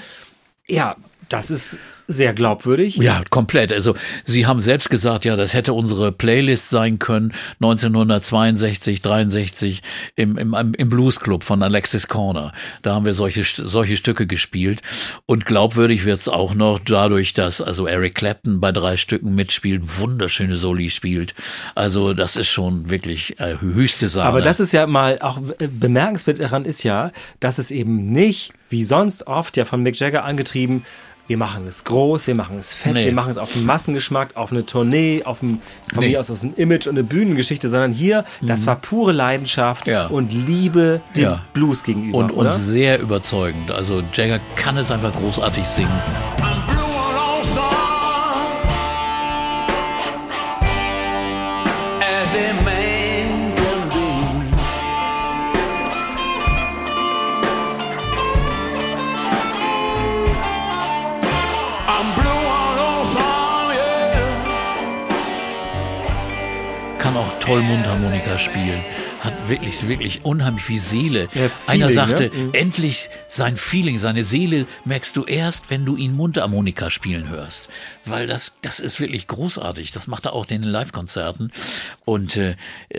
Ja, 0.68 0.96
das 1.28 1.50
ist 1.50 1.78
sehr 2.08 2.34
glaubwürdig. 2.34 2.96
Ja, 2.96 3.22
komplett. 3.30 3.72
Also 3.72 3.94
Sie 4.24 4.46
haben 4.46 4.60
selbst 4.60 4.90
gesagt, 4.90 5.24
ja, 5.24 5.36
das 5.36 5.54
hätte 5.54 5.72
unsere 5.72 6.12
Playlist 6.12 6.70
sein 6.70 6.98
können, 6.98 7.32
1962, 7.60 9.02
63 9.02 9.82
im, 10.14 10.38
im, 10.38 10.54
im 10.76 10.88
Blues 10.88 11.20
Club 11.20 11.44
von 11.44 11.62
Alexis 11.62 12.08
Corner. 12.08 12.52
Da 12.82 12.94
haben 12.94 13.04
wir 13.04 13.14
solche, 13.14 13.42
solche 13.44 13.96
Stücke 13.96 14.26
gespielt. 14.26 14.82
Und 15.26 15.46
glaubwürdig 15.46 16.04
wird's 16.04 16.28
auch 16.28 16.54
noch 16.54 16.78
dadurch, 16.78 17.34
dass 17.34 17.60
also 17.60 17.86
Eric 17.86 18.14
Clapton 18.14 18.60
bei 18.60 18.72
drei 18.72 18.96
Stücken 18.96 19.34
mitspielt, 19.34 19.98
wunderschöne 19.98 20.56
Soli 20.56 20.90
spielt. 20.90 21.34
Also 21.74 22.14
das 22.14 22.36
ist 22.36 22.48
schon 22.48 22.88
wirklich 22.88 23.38
äh, 23.40 23.56
höchste 23.60 24.08
Sahne. 24.08 24.28
Aber 24.28 24.42
das 24.42 24.60
ist 24.60 24.72
ja 24.72 24.86
mal 24.86 25.18
auch 25.20 25.38
äh, 25.58 25.66
bemerkenswert 25.66 26.40
daran 26.40 26.64
ist 26.64 26.82
ja, 26.84 27.12
dass 27.40 27.58
es 27.58 27.70
eben 27.70 28.12
nicht, 28.12 28.52
wie 28.70 28.84
sonst 28.84 29.26
oft 29.26 29.56
ja 29.56 29.64
von 29.64 29.82
Mick 29.82 29.98
Jagger 29.98 30.24
angetrieben, 30.24 30.84
wir 31.28 31.36
machen 31.36 31.66
es 31.66 31.84
groß, 31.84 32.26
wir 32.28 32.34
machen 32.34 32.58
es 32.58 32.72
fett, 32.72 32.94
Nee. 32.94 33.06
wir 33.06 33.12
machen 33.12 33.30
es 33.30 33.38
auf 33.38 33.54
einen 33.56 33.66
Massengeschmack, 33.66 34.36
auf 34.36 34.52
eine 34.52 34.64
Tournee, 34.64 35.22
auf 35.24 35.42
ein, 35.42 35.60
von 35.92 36.02
Nee. 36.04 36.10
mir 36.10 36.20
aus 36.20 36.30
aus 36.30 36.42
einem 36.42 36.54
Image 36.56 36.86
und 36.86 36.94
eine 36.94 37.04
Bühnengeschichte, 37.04 37.68
sondern 37.68 37.92
hier, 37.92 38.24
das 38.42 38.66
war 38.66 38.76
pure 38.76 39.12
Leidenschaft 39.12 39.86
Mhm. 39.86 39.92
Ja. 39.92 40.06
und 40.06 40.32
Liebe 40.32 41.00
dem 41.16 41.22
Ja. 41.24 41.44
Blues 41.52 41.82
gegenüber, 41.82 42.18
und, 42.18 42.30
und 42.30 42.54
sehr 42.54 43.00
überzeugend. 43.00 43.70
Also 43.70 44.02
Jagger 44.12 44.40
kann 44.56 44.76
es 44.76 44.90
einfach 44.90 45.14
großartig 45.14 45.64
singen. 45.66 45.90
Toll 67.46 67.62
Mundharmonika 67.62 68.38
spielen, 68.38 68.82
hat 69.26 69.48
wirklich, 69.48 69.88
wirklich 69.88 70.24
unheimlich 70.24 70.64
viel 70.64 70.78
Seele. 70.78 71.28
Ja, 71.34 71.50
Einer 71.66 71.88
Feeling, 71.88 71.90
sagte, 71.90 72.22
ne? 72.32 72.44
Mhm. 72.44 72.54
endlich 72.54 73.10
sein 73.28 73.56
Feeling, 73.56 73.98
seine 73.98 74.22
Seele 74.22 74.66
merkst 74.84 75.16
du 75.16 75.24
erst, 75.24 75.68
wenn 75.70 75.84
du 75.84 75.96
ihn 75.96 76.14
Mundharmonika 76.14 76.90
spielen 76.90 77.28
hörst. 77.28 77.68
Weil 78.04 78.28
das, 78.28 78.58
das 78.62 78.78
ist 78.78 79.00
wirklich 79.00 79.26
großartig. 79.26 79.90
Das 79.90 80.06
macht 80.06 80.26
er 80.26 80.32
auch 80.32 80.46
in 80.46 80.62
den 80.62 80.70
Live-Konzerten. 80.70 81.50
Und 82.04 82.36
äh, 82.36 82.54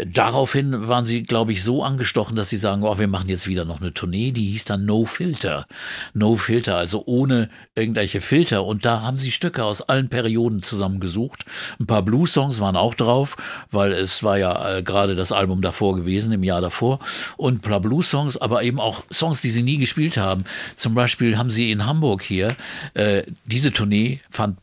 daraufhin 0.05 0.89
waren 0.89 1.05
sie, 1.05 1.23
glaube 1.23 1.53
ich, 1.53 1.63
so 1.63 1.81
angestochen, 1.81 2.35
dass 2.35 2.49
sie 2.49 2.57
sagen, 2.57 2.83
oh, 2.83 2.99
wir 2.99 3.07
machen 3.07 3.29
jetzt 3.29 3.47
wieder 3.47 3.63
noch 3.63 3.79
eine 3.79 3.93
Tournee, 3.93 4.31
die 4.31 4.49
hieß 4.49 4.65
dann 4.65 4.85
No 4.85 5.05
Filter. 5.05 5.65
No 6.13 6.35
Filter, 6.35 6.75
also 6.75 7.03
ohne 7.05 7.49
irgendwelche 7.75 8.19
Filter. 8.19 8.65
Und 8.65 8.83
da 8.85 9.01
haben 9.01 9.17
sie 9.17 9.31
Stücke 9.31 9.63
aus 9.63 9.81
allen 9.81 10.09
Perioden 10.09 10.61
zusammengesucht. 10.61 11.45
Ein 11.79 11.87
paar 11.87 12.01
Blues-Songs 12.01 12.59
waren 12.59 12.75
auch 12.75 12.95
drauf, 12.95 13.37
weil 13.71 13.93
es 13.93 14.23
war 14.23 14.37
ja 14.37 14.77
äh, 14.77 14.83
gerade 14.83 15.15
das 15.15 15.31
Album 15.31 15.61
davor 15.61 15.95
gewesen, 15.95 16.16
im 16.25 16.43
Jahr 16.43 16.61
davor. 16.61 16.99
Und 17.37 17.55
ein 17.55 17.61
paar 17.61 17.79
Blues-Songs, 17.79 18.37
aber 18.37 18.63
eben 18.63 18.79
auch 18.79 19.03
Songs, 19.11 19.41
die 19.41 19.49
sie 19.49 19.63
nie 19.63 19.77
gespielt 19.77 20.17
haben. 20.17 20.45
Zum 20.75 20.93
Beispiel 20.93 21.37
haben 21.37 21.51
sie 21.51 21.71
in 21.71 21.85
Hamburg 21.85 22.21
hier, 22.21 22.55
äh, 22.93 23.23
diese 23.45 23.71
Tournee 23.71 24.19
fand 24.29 24.57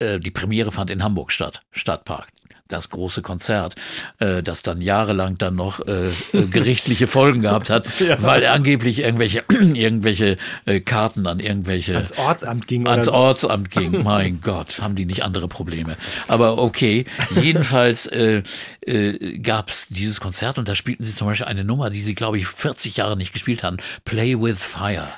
äh, 0.00 0.18
die 0.18 0.30
Premiere 0.30 0.72
fand 0.72 0.90
in 0.90 1.04
Hamburg 1.04 1.30
statt, 1.30 1.60
Stadtpark. 1.70 2.28
Das 2.70 2.88
große 2.88 3.20
Konzert, 3.20 3.74
äh, 4.18 4.42
das 4.42 4.62
dann 4.62 4.80
jahrelang 4.80 5.36
dann 5.38 5.56
noch 5.56 5.86
äh, 5.86 6.08
äh, 6.32 6.46
gerichtliche 6.46 7.06
Folgen 7.06 7.42
gehabt 7.42 7.68
hat, 7.68 7.86
weil 8.22 8.46
angeblich 8.46 9.00
irgendwelche 9.00 9.44
irgendwelche 9.50 10.38
äh, 10.64 10.80
Karten 10.80 11.26
an 11.26 11.40
irgendwelche 11.40 11.96
ans 11.96 12.12
Ortsamt 12.16 12.66
ging 12.66 12.86
ans 12.86 13.06
so. 13.06 13.12
Ortsamt 13.12 13.70
ging. 13.70 14.02
Mein 14.04 14.40
Gott, 14.40 14.80
haben 14.80 14.94
die 14.94 15.04
nicht 15.04 15.22
andere 15.22 15.48
Probleme. 15.48 15.96
Aber 16.28 16.58
okay, 16.58 17.04
jedenfalls 17.42 18.06
äh, 18.06 18.42
äh, 18.86 19.38
gab 19.38 19.68
es 19.68 19.88
dieses 19.88 20.20
Konzert 20.20 20.58
und 20.58 20.68
da 20.68 20.74
spielten 20.74 21.04
sie 21.04 21.14
zum 21.14 21.26
Beispiel 21.26 21.46
eine 21.46 21.64
Nummer, 21.64 21.90
die 21.90 22.00
sie, 22.00 22.14
glaube 22.14 22.38
ich, 22.38 22.46
40 22.46 22.96
Jahre 22.96 23.16
nicht 23.16 23.32
gespielt 23.32 23.62
haben. 23.62 23.78
Play 24.04 24.40
with 24.40 24.62
Fire. 24.62 25.08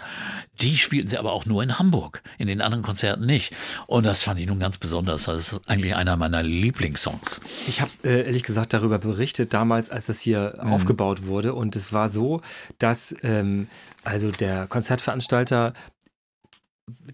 Die 0.61 0.76
spielten 0.76 1.09
sie 1.09 1.16
aber 1.16 1.32
auch 1.32 1.46
nur 1.46 1.62
in 1.62 1.78
Hamburg, 1.78 2.22
in 2.38 2.46
den 2.46 2.61
anderen 2.61 2.84
Konzerten 2.84 3.24
nicht. 3.24 3.55
Und 3.86 4.05
das 4.05 4.22
fand 4.22 4.38
ich 4.38 4.46
nun 4.46 4.59
ganz 4.61 4.76
besonders. 4.76 5.24
Das 5.24 5.53
ist 5.55 5.61
eigentlich 5.66 5.94
einer 5.94 6.16
meiner 6.16 6.42
Lieblingssongs. 6.42 7.40
Ich 7.66 7.80
habe 7.80 7.90
äh, 8.05 8.26
ehrlich 8.26 8.42
gesagt 8.42 8.74
darüber 8.74 8.98
berichtet, 8.98 9.55
damals, 9.55 9.88
als 9.90 10.07
das 10.07 10.20
hier 10.20 10.59
Mhm. 10.62 10.72
aufgebaut 10.72 11.26
wurde. 11.26 11.55
Und 11.55 11.74
es 11.74 11.92
war 11.94 12.09
so, 12.11 12.42
dass 12.78 13.14
ähm, 13.22 13.66
also 14.05 14.30
der 14.30 14.66
Konzertveranstalter, 14.66 15.72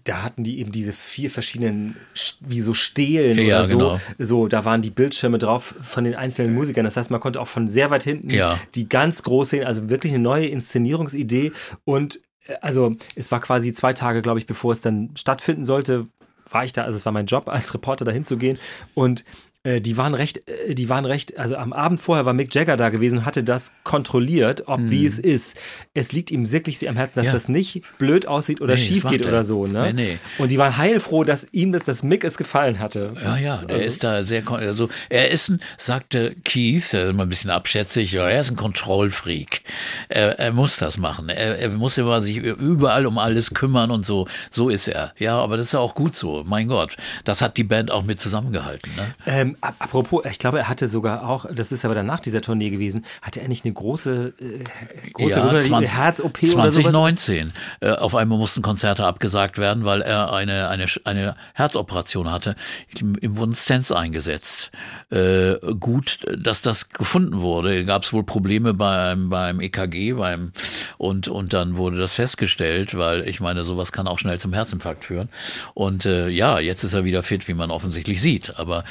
da 0.03 0.23
hatten 0.23 0.43
die 0.43 0.59
eben 0.59 0.71
diese 0.71 0.91
vier 0.91 1.31
verschiedenen, 1.31 1.95
Sch- 2.15 2.37
wie 2.41 2.61
so 2.61 2.73
Stelen 2.73 3.37
Ja, 3.37 3.59
oder 3.59 3.65
so. 3.67 3.77
genau. 3.77 3.99
So, 4.17 4.47
da 4.47 4.65
waren 4.65 4.81
die 4.81 4.89
Bildschirme 4.89 5.37
drauf 5.37 5.75
von 5.81 6.03
den 6.03 6.15
einzelnen 6.15 6.53
Musikern. 6.53 6.83
Das 6.83 6.97
heißt, 6.97 7.09
man 7.11 7.19
konnte 7.21 7.39
auch 7.39 7.47
von 7.47 7.67
sehr 7.69 7.89
weit 7.89 8.03
hinten 8.03 8.31
Ja. 8.31 8.59
die 8.75 8.89
ganz 8.89 9.23
groß 9.23 9.51
sehen. 9.51 9.63
Also 9.65 9.89
wirklich 9.89 10.11
eine 10.13 10.21
neue 10.23 10.47
Inszenierungsidee. 10.47 11.51
Und 11.85 12.19
also 12.61 12.95
es 13.15 13.31
war 13.31 13.39
quasi 13.39 13.73
zwei 13.73 13.93
Tage, 13.93 14.21
glaube 14.21 14.39
ich, 14.39 14.45
bevor 14.45 14.71
es 14.71 14.81
dann 14.81 15.11
stattfinden 15.15 15.65
sollte, 15.65 16.07
war 16.49 16.63
ich 16.63 16.73
da, 16.73 16.83
also 16.83 16.97
es 16.97 17.05
war 17.05 17.13
mein 17.13 17.27
Job 17.27 17.47
als 17.47 17.73
Reporter 17.73 18.05
dahin 18.05 18.25
zu 18.25 18.37
gehen 18.37 18.57
und 18.95 19.23
äh, 19.63 19.81
die 19.81 19.97
waren 19.97 20.13
recht, 20.13 20.47
äh, 20.49 20.73
die 20.73 20.87
waren 20.89 21.05
recht, 21.05 21.37
also 21.37 21.55
am 21.57 21.73
Abend 21.73 21.99
vorher 21.99 22.25
war 22.25 22.33
Mick 22.33 22.53
Jagger 22.55 22.77
da 22.77 22.89
gewesen 22.89 23.19
und 23.19 23.25
hatte 23.25 23.43
das 23.43 23.71
kontrolliert, 23.83 24.63
ob 24.67 24.79
wie 24.89 25.05
es 25.05 25.19
ist. 25.19 25.57
Es 25.93 26.11
liegt 26.13 26.31
ihm 26.31 26.49
wirklich 26.51 26.79
sehr 26.79 26.89
am 26.89 26.95
Herzen, 26.95 27.15
dass. 27.15 27.25
Ja. 27.27 27.33
das 27.33 27.49
nicht 27.49 27.83
blöd 27.97 28.25
aussieht 28.25 28.61
oder 28.61 28.75
Nee, 28.75 28.79
schief 28.81 29.05
geht 29.07 29.21
er. 29.21 29.27
oder 29.27 29.43
so. 29.43 29.67
Ne? 29.67 29.91
Nee, 29.93 29.93
nee. 29.93 30.17
Und 30.37 30.51
die 30.51 30.57
waren 30.57 30.77
heilfroh, 30.77 31.23
dass 31.23 31.45
ihm 31.51 31.71
das, 31.73 31.83
dass 31.83 32.03
Mick 32.03 32.23
es 32.23 32.37
gefallen 32.37 32.79
hatte. 32.79 33.13
Ja, 33.23 33.37
ja, 33.37 33.57
der 33.57 33.75
Also- 33.75 33.85
ist 33.87 34.03
da 34.03 34.23
sehr, 34.23 34.49
also 34.49 34.89
er 35.09 35.29
ist 35.31 35.49
ein, 35.49 35.59
sagte 35.77 36.35
Keith, 36.45 36.93
immer 36.93 37.23
ein 37.23 37.29
bisschen 37.29 37.49
abschätzig, 37.51 38.13
ja, 38.13 38.27
er 38.29 38.39
ist 38.41 38.51
ein 38.51 38.55
Kontrollfreak. 38.55 39.61
Er, 40.09 40.39
er 40.39 40.51
muss 40.53 40.77
das 40.77 40.97
machen. 40.97 41.29
Er, 41.29 41.59
er 41.59 41.69
muss 41.69 41.97
immer 41.97 42.21
sich 42.21 42.37
überall 42.37 43.05
um 43.05 43.17
alles 43.17 43.53
kümmern 43.53 43.91
und 43.91 44.05
so. 44.05 44.27
So 44.51 44.69
ist 44.69 44.87
er. 44.87 45.13
Ja, 45.17 45.37
aber 45.37 45.57
das 45.57 45.67
ist 45.67 45.73
ja 45.73 45.79
auch 45.79 45.95
gut 45.95 46.15
so. 46.15 46.43
Mein 46.47 46.67
Gott, 46.67 46.97
das 47.23 47.41
hat 47.41 47.57
die 47.57 47.63
Band 47.63 47.91
auch 47.91 48.03
mit 48.03 48.19
zusammengehalten. 48.19 48.91
Ne? 48.95 49.13
Ähm, 49.25 49.48
ap- 49.61 49.75
apropos, 49.79 50.23
ich 50.29 50.39
glaube, 50.39 50.59
er 50.59 50.69
hatte 50.69 50.87
sogar 50.87 51.27
auch, 51.27 51.45
das 51.53 51.71
ist 51.71 51.85
aber 51.85 51.95
dann 51.95 52.05
nach 52.05 52.19
dieser 52.19 52.41
Tournee 52.41 52.69
gewesen, 52.69 53.05
hatte 53.21 53.41
er 53.41 53.47
nicht 53.47 53.65
eine 53.65 53.73
große, 53.73 54.33
äh, 54.39 55.11
große, 55.13 55.35
Ja, 55.39 55.45
große 55.47 55.67
20 55.67 55.97
Herz-OP 55.97 56.37
oder 56.43 56.71
sowas? 56.71 56.73
2019. 56.91 57.53
Äh, 57.81 57.91
auf 57.91 58.15
einmal 58.15 58.37
mussten 58.37 58.61
Konzerte 58.61 59.05
abgesagt 59.05 59.57
werden, 59.57 59.85
weil 59.85 60.01
er 60.01 60.31
eine, 60.33 60.69
eine, 60.69 60.85
eine 61.05 61.33
Herzoperation 61.53 62.31
hatte. 62.31 62.55
Ihm, 62.99 63.15
wurden 63.37 63.53
Stents 63.53 63.91
eingesetzt. 63.91 64.71
Äh, 65.11 65.55
gut, 65.79 66.19
dass 66.37 66.61
das 66.61 66.89
gefunden 66.89 67.41
wurde. 67.41 67.85
Gab 67.85 68.03
es 68.03 68.13
wohl 68.13 68.23
Probleme 68.23 68.73
beim, 68.73 69.29
beim 69.29 69.59
EKG 69.59 70.13
beim, 70.13 70.51
und, 70.97 71.27
und 71.27 71.53
dann 71.53 71.77
wurde 71.77 71.97
das 71.97 72.13
festgestellt, 72.13 72.97
weil 72.97 73.27
ich 73.27 73.39
meine, 73.39 73.63
sowas 73.63 73.91
kann 73.91 74.07
auch 74.07 74.19
schnell 74.19 74.39
zum 74.39 74.53
Herzinfarkt 74.53 75.05
führen. 75.05 75.29
Und 75.73 76.05
äh, 76.05 76.27
ja, 76.29 76.59
jetzt 76.59 76.83
ist 76.83 76.93
er 76.93 77.03
wieder 77.05 77.23
fit, 77.23 77.47
wie 77.47 77.53
man 77.53 77.71
offensichtlich 77.71 78.21
sieht. 78.21 78.59
Aber 78.59 78.83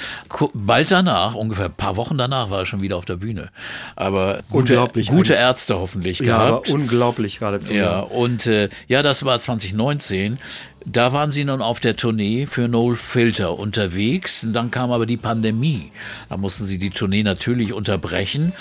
bald 0.55 0.91
danach, 0.91 1.35
ungefähr 1.35 1.67
ein 1.67 1.75
paar 1.75 1.97
Wochen 1.97 2.19
danach, 2.19 2.51
war 2.51 2.61
er 2.61 2.67
schon 2.67 2.81
wieder 2.81 2.97
auf 2.97 3.05
der 3.05 3.17
Bühne. 3.17 3.51
Aber 3.97 4.41
gute, 4.51 4.75
Unglaublich 4.75 5.09
gute 5.09 5.35
eigentlich. 5.35 5.39
Ärzte 5.49 5.79
hoffentlich 5.79 6.19
Ja, 6.21 6.25
gehabt. 6.49 6.69
aber 6.69 6.75
unglaublich 6.75 7.39
geradezu. 7.39 7.73
Ja, 7.73 8.01
und 8.01 8.47
äh, 8.47 8.69
ja, 8.87 9.03
das 9.03 9.25
war 9.25 9.39
2019. 9.41 10.39
Da 10.85 11.13
waren 11.13 11.31
sie 11.31 11.45
nun 11.45 11.61
auf 11.61 11.81
der 11.81 11.97
Tournee 11.97 12.47
für 12.47 12.67
No 12.69 12.95
Filter 12.95 13.59
unterwegs. 13.59 14.45
Und 14.45 14.53
dann 14.55 14.71
kam 14.71 14.91
aber 14.91 15.05
die 15.07 15.17
Pandemie. 15.19 15.91
Da 16.31 16.37
mussten 16.39 16.67
sie 16.67 16.79
die 16.79 16.91
Tournee 16.91 17.23
natürlich 17.23 17.73
unterbrechen 17.75 18.53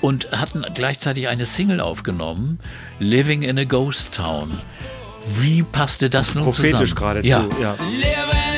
und 0.00 0.30
hatten 0.32 0.64
gleichzeitig 0.74 1.28
eine 1.28 1.46
Single 1.46 1.80
aufgenommen, 1.80 2.58
Living 2.98 3.42
in 3.42 3.58
a 3.58 3.64
Ghost 3.64 4.14
Town. 4.14 4.58
Wie 5.38 5.62
passte 5.62 6.08
das 6.10 6.34
nun 6.34 6.44
Prophetisch 6.44 6.90
zusammen? 6.94 7.22
geradezu. 7.22 7.28
Ja. 7.60 7.76
ja. 7.76 8.55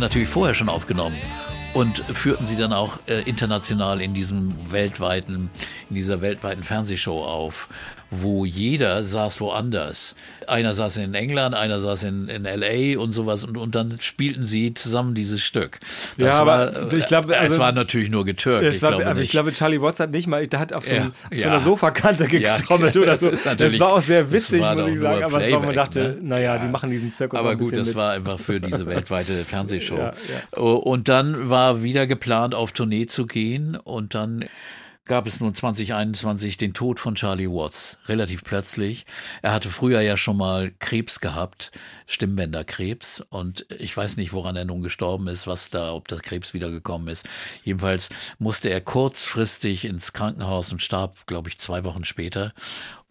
Natürlich 0.00 0.28
vorher 0.28 0.54
schon 0.54 0.68
aufgenommen 0.68 1.16
und 1.74 1.98
führten 1.98 2.46
sie 2.46 2.56
dann 2.56 2.72
auch 2.72 2.98
äh, 3.06 3.22
international 3.22 4.00
in 4.00 4.14
diesem 4.14 4.72
weltweiten, 4.72 5.50
in 5.88 5.96
dieser 5.96 6.20
weltweiten 6.20 6.64
Fernsehshow 6.64 7.24
auf, 7.24 7.68
wo 8.10 8.44
jeder 8.44 9.04
saß 9.04 9.40
woanders. 9.40 10.14
Einer 10.48 10.74
saß 10.74 10.96
in 10.96 11.14
England, 11.14 11.54
einer 11.54 11.80
saß 11.80 12.02
in, 12.02 12.28
in 12.28 12.42
LA 12.42 12.98
und 13.00 13.12
sowas 13.12 13.44
und, 13.44 13.56
und 13.56 13.74
dann 13.76 13.98
spielten 14.00 14.46
sie 14.46 14.74
zusammen 14.74 15.14
dieses 15.14 15.40
Stück. 15.42 15.78
Das 16.18 16.34
Ja, 16.34 16.40
aber 16.40 16.74
war, 16.74 16.92
ich 16.92 17.06
glaube, 17.06 17.32
äh, 17.32 17.36
also- 17.36 17.54
es 17.54 17.60
war 17.60 17.70
natürlich 17.70 18.08
nur 18.10 18.24
getürkt. 18.24 18.66
Ich 18.74 18.82
war, 18.82 18.90
glaube 18.90 19.06
aber 19.06 19.20
ich 19.20 19.30
glaube, 19.30 19.52
Charlie 19.52 19.80
Watts 19.80 20.00
hat 20.00 20.10
nicht 20.10 20.26
mal, 20.26 20.44
der 20.46 20.58
hat 20.58 20.72
auf 20.72 20.84
so, 20.86 20.94
Ja, 20.94 21.02
einem- 21.02 21.10
auf 21.10 21.16
so 21.30 21.36
ja. 21.36 21.46
einer 21.54 21.60
Sofakante 21.60 22.24
Ja, 22.36 22.56
getrommelt 22.56 22.96
oder 22.96 23.16
das 23.16 23.20
so. 23.20 23.30
Das 23.54 23.78
war 23.78 23.92
auch 23.92 24.02
sehr 24.02 24.32
witzig, 24.32 24.60
muss 24.60 24.88
ich 24.88 24.98
sagen. 24.98 25.22
Aber 25.22 25.32
war, 25.34 25.40
man 25.40 25.48
Playback, 25.60 25.74
dachte, 25.76 26.00
ne? 26.00 26.16
naja, 26.20 26.58
die 26.58 26.66
machen 26.66 26.90
diesen 26.90 27.12
Zirkus 27.14 27.38
Aber 27.38 27.50
ein 27.50 27.58
gut, 27.58 27.76
das 27.76 27.88
mit. 27.88 27.96
war 27.96 28.12
einfach 28.12 28.40
für 28.40 28.58
diese 28.60 28.86
weltweite 28.86 29.32
Fernsehshow. 29.44 29.98
Ja, 29.98 30.60
Und 30.60 31.08
dann 31.08 31.48
war 31.48 31.84
wieder 31.84 32.08
geplant, 32.08 32.56
auf 32.56 32.72
Tournee 32.72 33.06
zu 33.06 33.26
gehen. 33.26 33.76
Und 33.76 34.14
dann 34.16 34.46
gab 35.10 35.26
es 35.26 35.40
nun 35.40 35.52
2021 35.52 36.56
den 36.56 36.72
Tod 36.72 37.00
von 37.00 37.16
Charlie 37.16 37.48
Watts. 37.48 37.98
Relativ 38.06 38.44
plötzlich. 38.44 39.06
Er 39.42 39.52
hatte 39.52 39.68
früher 39.68 40.00
ja 40.02 40.16
schon 40.16 40.36
mal 40.36 40.70
Krebs 40.78 41.18
gehabt, 41.18 41.72
Stimmbänderkrebs. 42.06 43.20
Und 43.28 43.66
ich 43.76 43.96
weiß 43.96 44.18
nicht, 44.18 44.32
woran 44.32 44.54
er 44.54 44.64
nun 44.64 44.82
gestorben 44.82 45.26
ist, 45.26 45.48
was 45.48 45.68
da, 45.68 45.92
ob 45.94 46.06
der 46.06 46.20
Krebs 46.20 46.54
wiedergekommen 46.54 47.08
ist. 47.08 47.28
Jedenfalls 47.64 48.10
musste 48.38 48.68
er 48.70 48.80
kurzfristig 48.80 49.84
ins 49.84 50.12
Krankenhaus 50.12 50.70
und 50.70 50.80
starb, 50.80 51.26
glaube 51.26 51.48
ich, 51.48 51.58
zwei 51.58 51.82
Wochen 51.82 52.04
später. 52.04 52.54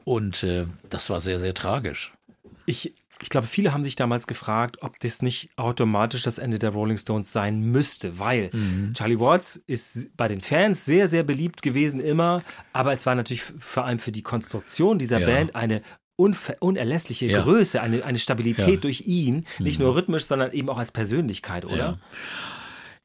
Und 0.05 0.41
äh, 0.43 0.67
das 0.89 1.09
war 1.09 1.19
sehr, 1.19 1.41
sehr 1.41 1.53
tragisch. 1.53 2.13
Ich, 2.65 2.93
ich 3.21 3.29
glaube, 3.29 3.47
viele 3.47 3.73
haben 3.73 3.83
sich 3.83 3.95
damals 3.95 4.27
gefragt, 4.27 4.77
ob 4.81 4.99
das 4.99 5.21
nicht 5.21 5.49
automatisch 5.57 6.23
das 6.23 6.37
Ende 6.37 6.57
der 6.59 6.69
Rolling 6.71 6.97
Stones 6.97 7.31
sein 7.31 7.59
müsste, 7.59 8.17
weil 8.19 8.49
Mhm. 8.53 8.93
Charlie 8.93 9.19
Watts 9.19 9.57
ist 9.67 10.15
bei 10.15 10.27
den 10.27 10.41
Fans 10.41 10.85
sehr, 10.85 11.09
sehr 11.09 11.23
beliebt 11.23 11.61
gewesen 11.61 11.99
immer, 11.99 12.41
aber 12.73 12.93
es 12.93 13.05
war 13.05 13.15
natürlich 13.15 13.41
vor 13.43 13.85
allem 13.85 13.99
für 13.99 14.11
die 14.11 14.23
Konstruktion 14.23 14.99
dieser 14.99 15.19
Ja. 15.19 15.25
Band 15.27 15.55
eine 15.55 15.81
unerlässliche 16.59 17.25
Ja. 17.27 17.41
Größe, 17.43 17.81
eine, 17.81 18.03
eine 18.03 18.17
Stabilität 18.19 18.67
Ja. 18.67 18.75
Mhm. 18.75 18.81
durch 18.81 19.01
ihn, 19.01 19.45
nicht 19.59 19.79
nur 19.79 19.95
rhythmisch, 19.95 20.25
sondern 20.25 20.51
eben 20.51 20.69
auch 20.69 20.77
als 20.77 20.91
Persönlichkeit, 20.91 21.65
oder? 21.65 21.97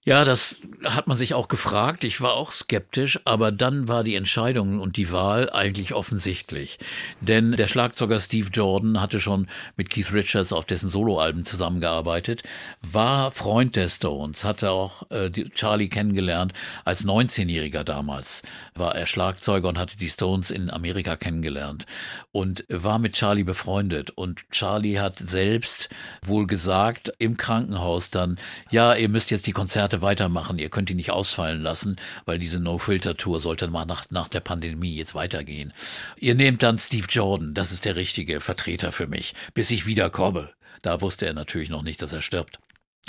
Ja. 0.05 0.25
Das 0.25 0.57
hat 0.85 1.07
man 1.07 1.17
sich 1.17 1.35
auch 1.35 1.49
gefragt. 1.49 2.05
Ich 2.05 2.21
war 2.21 2.35
auch 2.35 2.51
skeptisch, 2.51 3.21
aber 3.25 3.53
dann 3.53 3.89
war 3.89 4.05
die 4.05 4.15
Entscheidung 4.15 4.81
und 4.81 4.97
die 4.97 5.13
Wahl 5.13 5.51
eigentlich 5.51 5.95
offensichtlich. 5.95 6.79
Denn 7.21 7.53
der 7.53 7.69
Schlagzeuger 7.69 8.21
Steve 8.21 8.49
Jordan 8.53 9.01
hatte 9.01 9.21
schon 9.21 9.49
mit 9.77 9.91
Keith 9.91 10.13
Richards 10.13 10.53
auf 10.53 10.65
dessen 10.65 10.89
Soloalben 10.89 11.45
zusammengearbeitet, 11.45 12.43
war 12.83 13.31
Freund 13.31 13.77
der 13.77 13.89
Stones, 13.89 14.45
hatte 14.45 14.71
auch 14.71 15.11
äh, 15.11 15.31
Charlie 15.31 15.89
kennengelernt 15.89 16.53
als 16.85 17.05
19-Jähriger 17.05 17.85
damals. 17.85 18.43
War 18.75 18.95
er 18.95 19.07
Schlagzeuger 19.07 19.69
und 19.69 19.79
hatte 19.79 19.97
die 19.97 20.09
Stones 20.09 20.51
in 20.51 20.71
Amerika 20.71 21.17
kennengelernt 21.17 21.87
und 22.33 22.65
war 22.69 22.99
mit 22.99 23.15
Charlie 23.15 23.45
befreundet. 23.45 24.11
Und 24.11 24.51
Charlie 24.51 24.99
hat 24.99 25.19
selbst 25.19 25.89
wohl 26.25 26.47
gesagt 26.47 27.13
im 27.19 27.37
Krankenhaus 27.37 28.11
dann, 28.11 28.37
ja, 28.71 28.95
ihr 28.95 29.09
müsst 29.09 29.31
jetzt 29.31 29.47
die 29.47 29.53
Konzerte 29.53 29.94
weitermachen, 30.03 30.59
ihr 30.59 30.69
könnt 30.69 30.89
die 30.89 30.95
nicht 30.95 31.11
ausfallen 31.11 31.63
lassen, 31.63 31.97
weil 32.25 32.39
diese 32.39 32.61
No-Filter-Tour 32.61 33.41
sollte 33.41 33.69
mal 33.69 33.85
nach, 33.85 34.11
nach 34.11 34.29
der 34.29 34.41
Pandemie 34.41 34.95
jetzt 34.95 35.15
weitergehen. 35.15 35.73
Ihr 36.17 36.35
nehmt 36.35 36.63
dann 36.63 36.79
Steve 36.79 37.07
Jordan, 37.09 37.55
das 37.55 37.73
ist 37.73 37.85
der 37.85 37.97
richtige 37.97 38.41
Vertreter 38.41 38.93
für 38.93 39.07
mich, 39.07 39.35
bis 39.55 39.71
ich 39.71 39.87
wiederkomme. 39.87 40.51
Da 40.83 41.01
wusste 41.01 41.27
er 41.27 41.35
natürlich 41.35 41.71
noch 41.71 41.83
nicht, 41.83 42.03
dass 42.03 42.13
er 42.13 42.23
stirbt. 42.23 42.59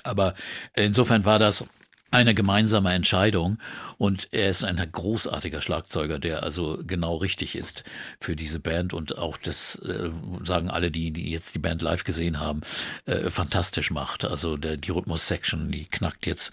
Aber 0.03 0.33
insofern 0.75 1.25
war 1.25 1.39
das 1.39 1.65
eine 2.11 2.33
gemeinsame 2.33 2.93
Entscheidung. 2.93 3.57
Und 3.97 4.27
er 4.31 4.49
ist 4.49 4.65
ein 4.65 4.85
großartiger 4.91 5.61
Schlagzeuger, 5.61 6.19
der 6.19 6.43
also 6.43 6.79
genau 6.85 7.15
richtig 7.15 7.55
ist 7.55 7.85
für 8.19 8.35
diese 8.35 8.59
Band. 8.59 8.93
Und 8.93 9.17
auch 9.17 9.37
das 9.37 9.75
äh, 9.75 10.09
sagen 10.43 10.69
alle, 10.69 10.91
die, 10.91 11.11
die 11.11 11.31
jetzt 11.31 11.55
die 11.55 11.59
Band 11.59 11.81
live 11.81 12.03
gesehen 12.03 12.39
haben, 12.39 12.61
äh, 13.05 13.29
fantastisch 13.29 13.91
macht. 13.91 14.25
Also 14.25 14.57
der, 14.57 14.75
die 14.75 14.91
Rhythmus-Section, 14.91 15.71
die 15.71 15.85
knackt 15.85 16.25
jetzt 16.25 16.51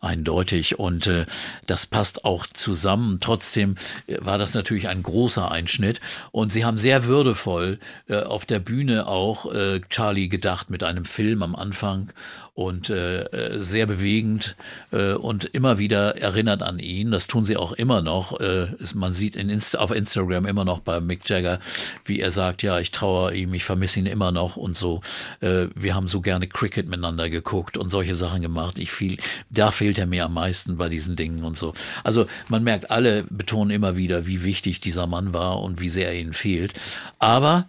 eindeutig. 0.00 0.78
Und 0.78 1.06
äh, 1.06 1.24
das 1.66 1.86
passt 1.86 2.26
auch 2.26 2.46
zusammen. 2.46 3.18
Trotzdem 3.20 3.76
äh, 4.06 4.18
war 4.20 4.36
das 4.36 4.52
natürlich 4.52 4.88
ein 4.88 5.02
großer 5.02 5.50
Einschnitt. 5.50 6.00
Und 6.30 6.52
sie 6.52 6.66
haben 6.66 6.76
sehr 6.76 7.04
würdevoll 7.04 7.78
äh, 8.08 8.16
auf 8.16 8.44
der 8.44 8.58
Bühne 8.58 9.06
auch 9.06 9.50
äh, 9.52 9.80
Charlie 9.88 10.28
gedacht 10.28 10.68
mit 10.68 10.84
einem 10.84 11.06
Film 11.06 11.42
am 11.42 11.56
Anfang 11.56 12.12
und 12.54 12.90
äh, 12.90 13.22
äh, 13.22 13.64
sehr 13.64 13.86
bewegend 13.86 14.56
äh, 14.90 15.14
und 15.14 15.46
immer 15.46 15.78
wieder 15.78 16.18
erinnert 16.18 16.62
an 16.62 16.78
ihn. 16.78 17.10
Das 17.10 17.26
tun 17.26 17.46
sie 17.46 17.56
auch 17.56 17.72
immer 17.72 18.02
noch. 18.02 18.40
Äh, 18.40 18.74
ist, 18.78 18.94
man 18.94 19.14
sieht 19.14 19.36
in 19.36 19.48
Insta 19.48 19.78
auf 19.78 19.90
Instagram 19.90 20.44
immer 20.44 20.64
noch 20.64 20.80
bei 20.80 21.00
Mick 21.00 21.26
Jagger, 21.28 21.60
wie 22.04 22.20
er 22.20 22.30
sagt, 22.30 22.62
ja, 22.62 22.78
ich 22.78 22.90
trauere 22.90 23.32
ihm, 23.32 23.54
ich 23.54 23.64
vermisse 23.64 24.00
ihn 24.00 24.06
immer 24.06 24.32
noch 24.32 24.56
und 24.56 24.76
so. 24.76 25.00
Äh, 25.40 25.68
wir 25.74 25.94
haben 25.94 26.08
so 26.08 26.20
gerne 26.20 26.46
Cricket 26.46 26.88
miteinander 26.88 27.30
geguckt 27.30 27.78
und 27.78 27.88
solche 27.90 28.16
Sachen 28.16 28.42
gemacht. 28.42 28.76
Ich 28.78 28.92
viel, 28.92 29.16
da 29.48 29.70
fehlt 29.70 29.96
er 29.96 30.06
mir 30.06 30.26
am 30.26 30.34
meisten 30.34 30.76
bei 30.76 30.90
diesen 30.90 31.16
Dingen 31.16 31.44
und 31.44 31.56
so. 31.56 31.72
Also 32.04 32.26
man 32.48 32.62
merkt, 32.62 32.90
alle 32.90 33.24
betonen 33.30 33.70
immer 33.70 33.96
wieder, 33.96 34.26
wie 34.26 34.44
wichtig 34.44 34.80
dieser 34.80 35.06
Mann 35.06 35.32
war 35.32 35.62
und 35.62 35.80
wie 35.80 35.88
sehr 35.88 36.08
er 36.08 36.20
ihnen 36.20 36.34
fehlt. 36.34 36.74
Aber 37.18 37.66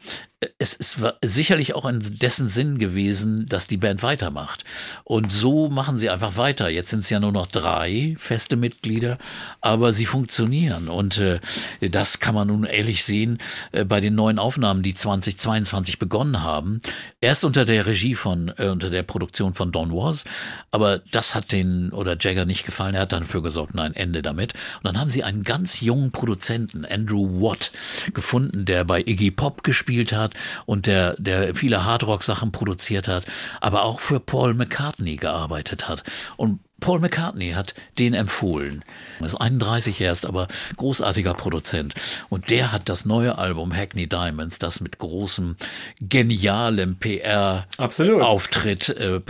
es 0.58 0.74
ist 0.74 0.98
sicherlich 1.24 1.76
auch 1.76 1.86
in 1.86 2.20
dessen 2.20 2.50
Sinn 2.50 2.78
gewesen, 2.78 3.46
dass 3.48 3.68
die 3.68 3.78
Band 3.78 4.04
weitermacht. 4.04 4.64
Und 5.04 5.32
so 5.32 5.70
machen 5.70 5.98
sie 5.98 6.10
einfach 6.10 6.38
weiter. 6.38 6.70
Jetzt 6.70 6.90
sind 6.90 7.02
es 7.02 7.10
ja 7.10 7.20
nur 7.20 7.32
noch 7.32 7.48
drei 7.48 8.16
feste 8.18 8.56
Mitglieder, 8.56 9.18
aber 9.62 9.94
sie 9.94 10.06
funktionieren. 10.06 10.88
Und 10.88 11.18
äh, 11.18 11.40
das 11.82 12.20
kann 12.20 12.36
man 12.36 12.48
nun 12.48 12.64
ehrlich 12.64 13.04
sehen 13.04 13.40
äh, 13.72 13.86
bei 13.86 14.00
den 14.00 14.16
neuen 14.16 14.40
Aufnahmen, 14.40 14.84
die 14.84 14.94
2022 14.94 16.00
begonnen 16.00 16.44
haben. 16.44 16.82
Erst 17.22 17.46
unter 17.46 17.66
der 17.66 17.86
Regie 17.86 18.16
von, 18.16 18.54
äh, 18.58 18.68
unter 18.68 18.90
der 18.90 19.04
Produktion 19.04 19.54
von 19.54 19.72
Don 19.72 19.92
Was. 19.92 20.26
Aber 20.72 21.00
das 21.12 21.36
hat 21.36 21.52
den 21.52 21.92
oder 21.92 22.18
Jagger 22.20 22.46
nicht 22.46 22.66
gefallen. 22.66 22.96
Er 22.96 23.02
hat 23.02 23.12
dafür 23.12 23.44
gesorgt, 23.44 23.76
nein, 23.76 23.96
Ende 23.96 24.22
damit. 24.22 24.54
Und 24.78 24.86
dann 24.86 25.00
haben 25.00 25.10
sie 25.10 25.24
einen 25.24 25.44
ganz 25.44 25.82
jungen 25.82 26.12
Produzenten, 26.12 26.86
Andrew 26.86 27.42
Watt, 27.42 27.72
gefunden, 28.14 28.66
der 28.66 28.84
bei 28.84 29.02
Iggy 29.02 29.32
Pop 29.32 29.64
gespielt 29.64 30.14
hat 30.14 30.33
und 30.66 30.86
der, 30.88 31.16
der 31.18 31.56
viele 31.56 31.86
Hardrock-Sachen 31.86 32.52
produziert 32.52 33.08
hat, 33.08 33.26
aber 33.62 33.84
auch 33.84 34.00
für 34.00 34.20
Paul 34.20 34.54
McCartney 34.54 35.16
gearbeitet 35.18 35.88
hat. 35.88 36.04
Und 36.38 36.60
Paul 36.80 37.00
McCartney 37.00 37.52
hat 37.52 37.74
den 37.98 38.14
empfohlen. 38.14 38.84
Er 39.22 39.28
ist 39.28 39.36
31 39.36 40.02
erst, 40.02 40.26
aber 40.26 40.50
großartiger 40.76 41.34
Produzent. 41.34 41.94
Und 42.28 42.50
der 42.50 42.74
hat 42.74 42.90
das 42.90 43.06
neue 43.06 43.38
Album 43.38 43.74
Hackney 43.74 44.08
Diamonds, 44.08 44.60
das 44.60 44.82
mit 44.82 44.98
großem, 44.98 45.56
genialem. 46.02 46.98
PR-Auftritt 46.98 48.90
äh, 48.90 49.22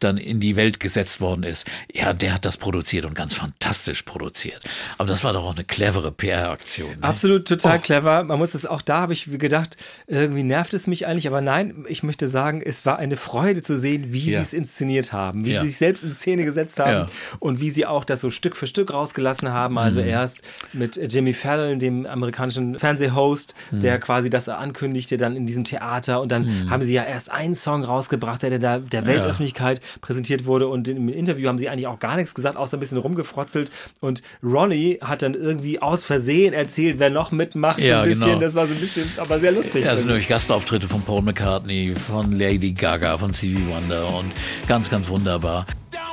dann 0.00 0.16
in 0.16 0.40
die 0.40 0.56
Welt 0.56 0.80
gesetzt 0.80 1.20
worden 1.20 1.42
ist. 1.42 1.66
Ja, 1.92 2.12
der 2.14 2.32
hat 2.34 2.44
das 2.44 2.56
produziert 2.56 3.04
und 3.04 3.14
ganz 3.14 3.34
fantastisch 3.34 4.02
produziert. 4.02 4.62
Aber 4.98 5.08
das 5.08 5.22
war 5.24 5.32
doch 5.32 5.44
auch 5.44 5.54
eine 5.54 5.64
clevere 5.64 6.12
PR-Aktion. 6.12 6.90
Ne? 7.00 7.02
Absolut 7.02 7.46
total 7.46 7.78
Oh. 7.78 7.80
clever. 7.80 8.24
Man 8.24 8.38
muss 8.38 8.54
es 8.54 8.64
auch 8.66 8.80
da 8.82 8.98
habe 9.02 9.12
ich 9.12 9.28
gedacht, 9.38 9.76
irgendwie 10.06 10.42
nervt 10.42 10.72
es 10.74 10.86
mich 10.86 11.06
eigentlich, 11.06 11.26
aber 11.26 11.40
nein, 11.40 11.84
ich 11.88 12.02
möchte 12.02 12.28
sagen, 12.28 12.62
es 12.64 12.86
war 12.86 12.98
eine 12.98 13.16
Freude 13.16 13.62
zu 13.62 13.78
sehen, 13.78 14.12
wie 14.12 14.30
Ja. 14.30 14.38
sie 14.38 14.42
es 14.42 14.52
inszeniert 14.54 15.12
haben, 15.12 15.44
wie 15.44 15.52
Ja. 15.52 15.60
sie 15.62 15.68
sich 15.68 15.76
selbst 15.78 16.02
in 16.04 16.14
Szene 16.14 16.44
gesetzt 16.44 16.78
haben 16.78 16.90
Ja. 16.90 17.01
Und 17.38 17.60
wie 17.60 17.70
sie 17.70 17.86
auch 17.86 18.04
das 18.04 18.20
so 18.20 18.30
Stück 18.30 18.56
für 18.56 18.66
Stück 18.66 18.92
rausgelassen 18.92 19.48
haben. 19.50 19.78
Also 19.78 20.00
Mhm. 20.00 20.08
erst 20.08 20.42
mit 20.72 20.96
Jimmy 21.12 21.32
Fallon, 21.34 21.78
dem 21.78 22.06
amerikanischen 22.06 22.78
Fernsehhost, 22.78 23.54
Mhm. 23.70 23.80
der 23.80 23.98
quasi 23.98 24.30
das 24.30 24.48
ankündigte 24.48 25.16
dann 25.16 25.36
in 25.36 25.46
diesem 25.46 25.64
Theater 25.64 26.20
und 26.20 26.32
dann 26.32 26.70
haben 26.70 26.82
sie 26.82 26.92
ja 26.94 27.02
erst 27.04 27.30
einen 27.30 27.54
Song 27.54 27.84
rausgebracht, 27.84 28.42
der 28.42 28.50
der, 28.50 28.58
der, 28.58 28.78
der 28.80 29.06
Weltöffentlichkeit 29.06 29.80
präsentiert 30.00 30.44
wurde 30.46 30.68
und 30.68 30.88
im 30.88 31.08
Interview 31.08 31.48
haben 31.48 31.58
sie 31.58 31.68
eigentlich 31.68 31.86
auch 31.86 31.98
gar 31.98 32.16
nichts 32.16 32.34
gesagt, 32.34 32.56
außer 32.56 32.76
ein 32.76 32.80
bisschen 32.80 32.98
rumgefrotzelt 32.98 33.70
und 34.00 34.22
Ronnie 34.42 34.98
hat 35.02 35.22
dann 35.22 35.34
irgendwie 35.34 35.80
aus 35.82 36.04
Versehen 36.04 36.52
erzählt, 36.54 36.98
wer 36.98 37.10
noch 37.10 37.32
mitmacht, 37.32 37.78
so 37.78 37.84
Ja, 37.84 38.02
ein 38.02 38.08
bisschen, 38.08 38.26
genau. 38.26 38.40
das 38.40 38.54
war 38.54 38.66
so 38.66 38.74
ein 38.74 38.80
bisschen, 38.80 39.10
aber 39.16 39.40
sehr 39.40 39.52
lustig. 39.52 39.84
Ja, 39.84 39.96
sind 39.96 40.08
nämlich 40.08 40.28
Gastauftritte 40.28 40.88
von 40.88 41.02
Paul 41.02 41.22
McCartney, 41.22 41.94
von 41.94 42.32
Lady 42.38 42.72
Gaga, 42.72 43.18
von 43.18 43.32
Stevie 43.32 43.66
Wonder 43.68 44.06
und 44.14 44.32
ganz, 44.68 44.90
ganz 44.90 45.08
wunderbar. 45.08 45.66
Don't 45.92 46.11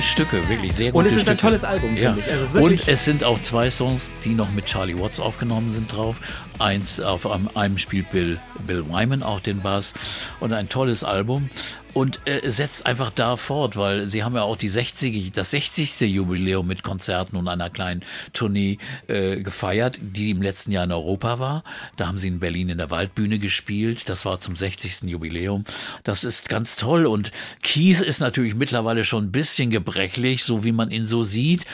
Tolle 0.00 0.02
Stücke, 0.02 0.48
wirklich 0.48 0.72
sehr 0.72 0.94
Und 0.94 1.04
gute 1.04 1.14
es 1.14 1.20
ist 1.22 1.28
ein 1.28 1.36
Stücke. 1.36 1.40
tolles 1.42 1.64
Album, 1.64 1.96
ja. 1.96 2.12
finde 2.12 2.26
ich. 2.26 2.32
Also 2.32 2.58
Und 2.58 2.88
es 2.88 3.04
sind 3.04 3.22
auch 3.24 3.40
zwei 3.42 3.70
Songs, 3.70 4.10
die 4.24 4.30
noch 4.34 4.50
mit 4.52 4.64
Charlie 4.66 4.98
Watts 4.98 5.20
aufgenommen 5.20 5.72
sind 5.72 5.94
drauf. 5.94 6.16
Eins 6.58 7.00
auf 7.00 7.30
einem, 7.30 7.50
einem 7.54 7.76
spielt 7.78 8.10
Bill, 8.10 8.38
Bill 8.66 8.84
Wyman 8.88 9.22
auch 9.22 9.40
den 9.40 9.60
Bass 9.60 9.92
und 10.40 10.52
ein 10.52 10.68
tolles 10.68 11.04
Album. 11.04 11.50
Und 11.92 12.20
äh, 12.26 12.48
setzt 12.50 12.86
einfach 12.86 13.10
da 13.10 13.36
fort, 13.36 13.76
weil 13.76 14.08
sie 14.08 14.22
haben 14.22 14.34
ja 14.34 14.42
auch 14.42 14.56
die 14.56 14.68
60, 14.68 15.32
das 15.32 15.50
60. 15.50 16.00
Jubiläum 16.00 16.66
mit 16.66 16.82
Konzerten 16.82 17.36
und 17.36 17.48
einer 17.48 17.70
kleinen 17.70 18.02
Tournee 18.32 18.78
äh, 19.08 19.42
gefeiert, 19.42 19.98
die 20.00 20.30
im 20.30 20.40
letzten 20.40 20.70
Jahr 20.70 20.84
in 20.84 20.92
Europa 20.92 21.38
war. 21.38 21.64
Da 21.96 22.06
haben 22.06 22.18
sie 22.18 22.28
in 22.28 22.38
Berlin 22.38 22.68
in 22.68 22.78
der 22.78 22.90
Waldbühne 22.90 23.38
gespielt. 23.38 24.08
Das 24.08 24.24
war 24.24 24.40
zum 24.40 24.56
60. 24.56 25.02
Jubiläum. 25.02 25.64
Das 26.04 26.24
ist 26.24 26.48
ganz 26.48 26.76
toll. 26.76 27.06
Und 27.06 27.32
Kies 27.62 28.00
ist 28.00 28.20
natürlich 28.20 28.54
mittlerweile 28.54 29.04
schon 29.04 29.24
ein 29.24 29.32
bisschen 29.32 29.70
gebrechlich, 29.70 30.44
so 30.44 30.64
wie 30.64 30.72
man 30.72 30.90
ihn 30.90 31.06
so 31.06 31.24
sieht. 31.24 31.66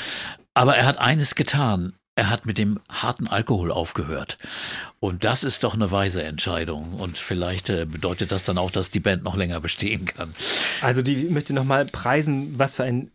Aber 0.55 0.77
er 0.77 0.87
hat 0.87 0.99
eines 0.99 1.35
getan. 1.35 1.93
Er 2.17 2.31
hat 2.31 2.47
mit 2.47 2.57
dem 2.57 2.81
harten 2.89 3.27
Alkohol 3.29 3.71
aufgehört. 3.71 4.39
Und 5.01 5.23
das 5.25 5.45
ist 5.45 5.63
doch 5.65 5.75
eine 5.75 5.91
weise 5.93 6.23
Entscheidung. 6.23 6.95
Und 6.95 7.19
vielleicht 7.19 7.69
äh, 7.69 7.85
bedeutet 7.85 8.33
das 8.33 8.43
dann 8.43 8.57
auch, 8.57 8.71
dass 8.71 8.91
die 8.91 9.01
Band 9.01 9.23
noch 9.23 9.37
länger 9.37 9.61
bestehen 9.61 10.07
kann. 10.07 10.33
Also 10.81 11.03
die 11.03 11.27
ich 11.27 11.31
möchte 11.31 11.53
nochmal 11.53 11.85
preisen, 11.85 12.59
was 12.59 12.75
für 12.75 12.85
ein 12.85 13.11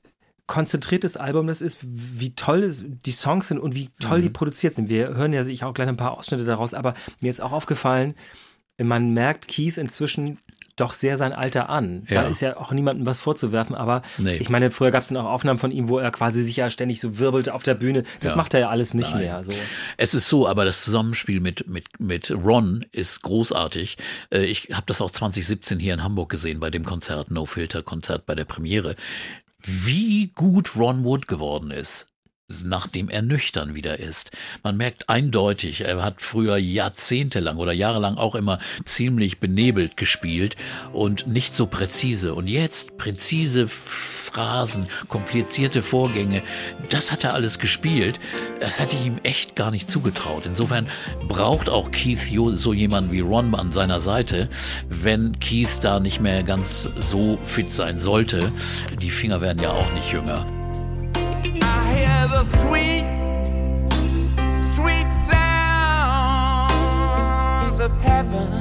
konzentriertes 0.46 1.18
Album 1.18 1.48
das 1.48 1.62
ist, 1.62 1.80
wie 1.82 2.36
toll 2.36 2.72
die 3.06 3.12
Songs 3.12 3.48
sind 3.48 3.58
und 3.60 3.74
wie 3.74 3.90
toll 4.00 4.22
die 4.22 4.30
Mhm. 4.30 4.34
produziert 4.34 4.74
sind. 4.76 4.90
Wir 4.90 5.08
hören 5.16 5.34
ja 5.34 5.44
sicher 5.46 5.68
auch 5.68 5.74
gleich 5.74 5.88
ein 5.88 5.98
paar 5.98 6.18
Ausschnitte 6.18 6.44
daraus, 6.46 6.74
aber 6.74 6.94
mir 7.22 7.30
ist 7.32 7.42
auch 7.42 7.54
aufgefallen, 7.54 8.14
man 8.78 9.14
merkt 9.14 9.48
Keith 9.48 9.78
inzwischen 9.78 10.40
doch 10.76 10.94
sehr 10.94 11.18
sein 11.18 11.34
Alter 11.34 11.70
an. 11.70 12.04
Da 12.10 12.16
Ja. 12.16 12.22
ist 12.24 12.42
ja 12.42 12.58
auch 12.58 12.72
niemandem 12.72 13.06
was 13.06 13.20
vorzuwerfen, 13.20 13.76
aber 13.76 14.02
Nee. 14.18 14.38
ich 14.38 14.50
meine, 14.50 14.72
früher 14.72 14.92
gab 14.92 15.02
es 15.02 15.10
dann 15.10 15.18
auch 15.18 15.26
Aufnahmen 15.30 15.60
von 15.60 15.72
ihm, 15.72 15.88
wo 15.90 16.00
er 16.00 16.12
quasi 16.12 16.44
sich 16.44 16.56
ja 16.58 16.70
ständig 16.70 17.00
so 17.02 17.20
wirbelte 17.20 17.54
auf 17.54 17.64
der 17.64 17.76
Bühne. 17.76 18.04
Das 18.22 18.32
Ja. 18.34 18.38
macht 18.38 18.54
er 18.54 18.60
ja 18.62 18.70
alles 18.70 18.94
nicht 18.94 19.12
Nein. 19.12 19.24
mehr. 19.24 19.44
So. 19.44 19.52
Es 19.98 20.14
ist 20.14 20.28
so, 20.30 20.48
aber 20.48 20.66
das 20.66 20.84
Zusammenspiel 20.84 21.40
mit, 21.40 21.68
mit, 21.68 22.00
mit 22.00 22.32
Ron 22.32 22.86
ist 22.92 23.22
großartig. 23.22 23.98
Äh, 24.32 24.46
Ich 24.46 24.70
habe 24.74 24.84
das 24.88 25.02
auch 25.02 25.12
2017 25.12 25.80
hier 25.80 25.94
in 25.94 26.04
Hamburg 26.04 26.30
gesehen 26.30 26.60
bei 26.60 26.70
dem 26.70 26.84
Konzert, 26.86 27.32
No 27.32 27.46
Filter 27.46 27.82
Konzert 27.84 28.26
bei 28.26 28.36
der 28.36 28.46
Premiere. 28.46 28.96
Wie 29.64 30.28
gut 30.34 30.76
Ron 30.76 31.04
Wood 31.04 31.28
geworden 31.28 31.72
ist. 31.72 32.08
Nachdem 32.64 33.10
er 33.10 33.22
nüchtern 33.22 33.76
wieder 33.76 34.00
ist. 34.00 34.32
Man 34.64 34.78
merkt 34.78 35.10
eindeutig, 35.10 35.82
er 35.82 36.04
hat 36.04 36.22
früher 36.22 36.58
jahrzehntelang 36.58 37.58
oder 37.58 37.74
jahrelang 37.74 38.18
auch 38.18 38.36
immer 38.36 38.60
ziemlich 38.86 39.40
benebelt 39.40 39.98
gespielt 39.98 40.56
und 40.94 41.28
nicht 41.28 41.56
so 41.56 41.66
präzise. 41.66 42.34
Und 42.36 42.48
jetzt 42.48 42.98
präzise 42.98 43.68
Phrasen, 43.68 44.88
komplizierte 45.10 45.82
Vorgänge, 45.82 46.42
das 46.90 47.12
hat 47.12 47.24
er 47.24 47.34
alles 47.34 47.60
gespielt. 47.60 48.20
Das 48.60 48.80
hatte 48.80 48.96
ich 48.96 49.06
ihm 49.06 49.20
echt 49.24 49.56
gar 49.56 49.72
nicht 49.72 49.92
zugetraut. 49.92 50.44
Insofern 50.46 50.88
braucht 51.28 51.70
auch 51.70 51.92
Keith 51.92 52.32
so 52.54 52.74
jemanden 52.74 53.12
wie 53.12 53.20
Ron 53.20 53.54
an 53.56 53.72
seiner 53.72 54.00
Seite, 54.00 54.48
wenn 54.88 55.40
Keith 55.40 55.80
da 55.82 56.00
nicht 56.00 56.22
mehr 56.22 56.44
ganz 56.44 56.90
so 57.04 57.38
fit 57.44 57.74
sein 57.74 58.00
sollte. 58.00 58.52
Die 59.02 59.10
Finger 59.10 59.42
werden 59.42 59.62
ja 59.62 59.72
auch 59.72 59.92
nicht 59.94 60.12
jünger. 60.12 60.61
Sweet, 62.44 63.06
sweet 64.60 65.12
sounds 65.14 65.38
of 67.80 67.92
heaven 68.02 68.61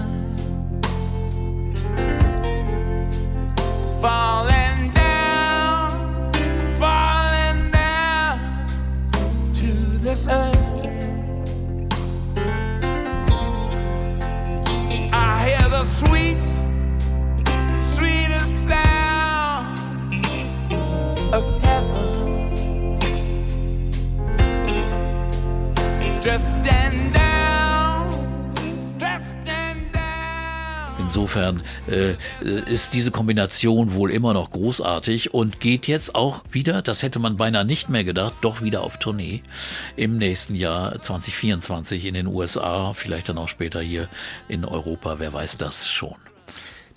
Insofern 31.10 31.64
äh, 31.88 32.14
ist 32.72 32.94
diese 32.94 33.10
Kombination 33.10 33.94
wohl 33.94 34.12
immer 34.12 34.32
noch 34.32 34.52
großartig 34.52 35.34
und 35.34 35.58
geht 35.58 35.88
jetzt 35.88 36.14
auch 36.14 36.44
wieder, 36.52 36.82
das 36.82 37.02
hätte 37.02 37.18
man 37.18 37.36
beinahe 37.36 37.64
nicht 37.64 37.88
mehr 37.88 38.04
gedacht, 38.04 38.34
doch 38.42 38.62
wieder 38.62 38.84
auf 38.84 38.98
Tournee 38.98 39.42
im 39.96 40.18
nächsten 40.18 40.54
Jahr 40.54 41.02
2024 41.02 42.04
in 42.04 42.14
den 42.14 42.28
USA, 42.28 42.92
vielleicht 42.92 43.28
dann 43.28 43.38
auch 43.38 43.48
später 43.48 43.80
hier 43.80 44.08
in 44.46 44.64
Europa, 44.64 45.16
wer 45.18 45.32
weiß 45.32 45.58
das 45.58 45.88
schon. 45.88 46.14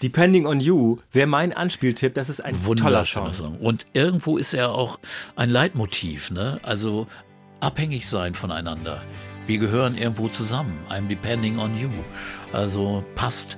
Depending 0.04 0.46
on 0.46 0.60
You 0.60 1.00
wäre 1.12 1.26
mein 1.26 1.52
Anspieltipp. 1.52 2.14
Das 2.14 2.30
ist 2.30 2.40
ein 2.40 2.56
toller 2.76 3.06
Song. 3.06 3.34
Song. 3.34 3.58
Und 3.58 3.88
irgendwo 3.94 4.38
ist 4.38 4.54
er 4.54 4.76
auch 4.76 5.00
ein 5.36 5.50
Leitmotiv, 5.50 6.30
ne? 6.30 6.60
Also 6.62 7.08
abhängig 7.62 8.08
sein 8.08 8.36
voneinander. 8.36 9.02
Wir 9.48 9.58
gehören 9.58 9.98
irgendwo 9.98 10.28
zusammen. 10.28 10.78
I'm 10.90 11.08
depending 11.08 11.58
on 11.58 11.76
you. 11.80 11.90
Also 12.52 13.04
passt. 13.16 13.58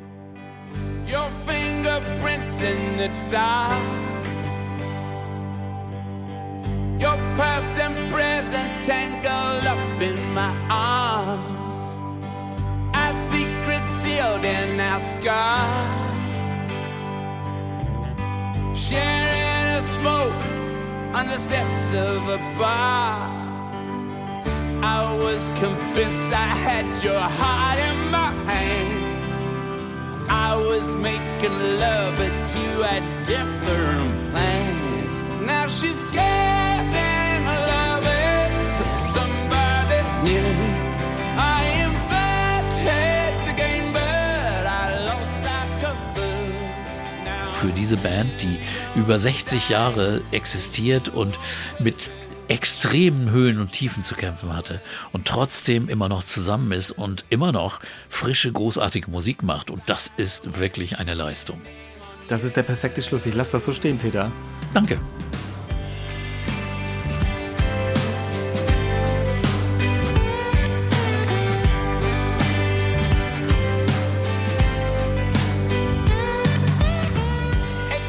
Your 1.07 1.29
fingerprints 1.45 2.61
in 2.61 2.97
the 2.97 3.09
dark. 3.29 3.83
Your 6.99 7.17
past 7.37 7.79
and 7.79 7.95
present 8.11 8.85
tangled 8.85 9.65
up 9.65 10.01
in 10.01 10.17
my 10.33 10.53
arms. 10.69 11.77
Our 12.95 13.13
secrets 13.29 13.87
sealed 14.01 14.45
in 14.45 14.79
our 14.79 14.99
scars. 14.99 16.65
Sharing 18.73 19.67
a 19.77 19.81
smoke 19.95 20.43
on 21.15 21.27
the 21.27 21.37
steps 21.37 21.91
of 21.93 22.27
a 22.29 22.37
bar. 22.57 23.45
I 24.81 25.15
was 25.15 25.47
convinced 25.59 26.27
I 26.27 26.51
had 26.67 27.03
your 27.03 27.19
heart 27.19 27.79
in 27.79 28.11
my 28.11 28.31
hands. 28.51 29.04
I 30.29 30.55
was 30.55 30.93
making 30.95 31.57
love, 31.79 32.17
but 32.17 32.55
you 32.55 32.81
had 32.81 33.03
different 33.25 34.31
plans. 34.31 35.13
Now 35.45 35.67
she's 35.67 36.03
giving 36.03 37.45
love 37.45 38.03
to 38.77 38.87
somebody 38.87 40.01
new. 40.23 40.85
Für 47.65 47.71
diese 47.71 47.97
Band, 47.97 48.29
die 48.43 48.59
über 48.99 49.17
60 49.17 49.69
Jahre 49.69 50.21
existiert 50.31 51.09
und 51.09 51.39
mit 51.79 51.95
extremen 52.47 53.31
Höhen 53.31 53.59
und 53.59 53.71
Tiefen 53.71 54.03
zu 54.03 54.15
kämpfen 54.15 54.55
hatte 54.55 54.81
und 55.11 55.27
trotzdem 55.27 55.89
immer 55.89 56.09
noch 56.09 56.23
zusammen 56.23 56.71
ist 56.71 56.91
und 56.91 57.25
immer 57.29 57.51
noch 57.51 57.79
frische, 58.09 58.51
großartige 58.51 59.09
Musik 59.09 59.43
macht. 59.43 59.71
Und 59.71 59.83
das 59.87 60.11
ist 60.17 60.59
wirklich 60.59 60.99
eine 60.99 61.13
Leistung. 61.13 61.61
Das 62.27 62.43
ist 62.43 62.57
der 62.57 62.63
perfekte 62.63 63.01
Schluss. 63.01 63.25
Ich 63.25 63.35
lasse 63.35 63.53
das 63.53 63.65
so 63.65 63.73
stehen, 63.73 63.97
Peter. 63.97 64.31
Danke. 64.73 64.99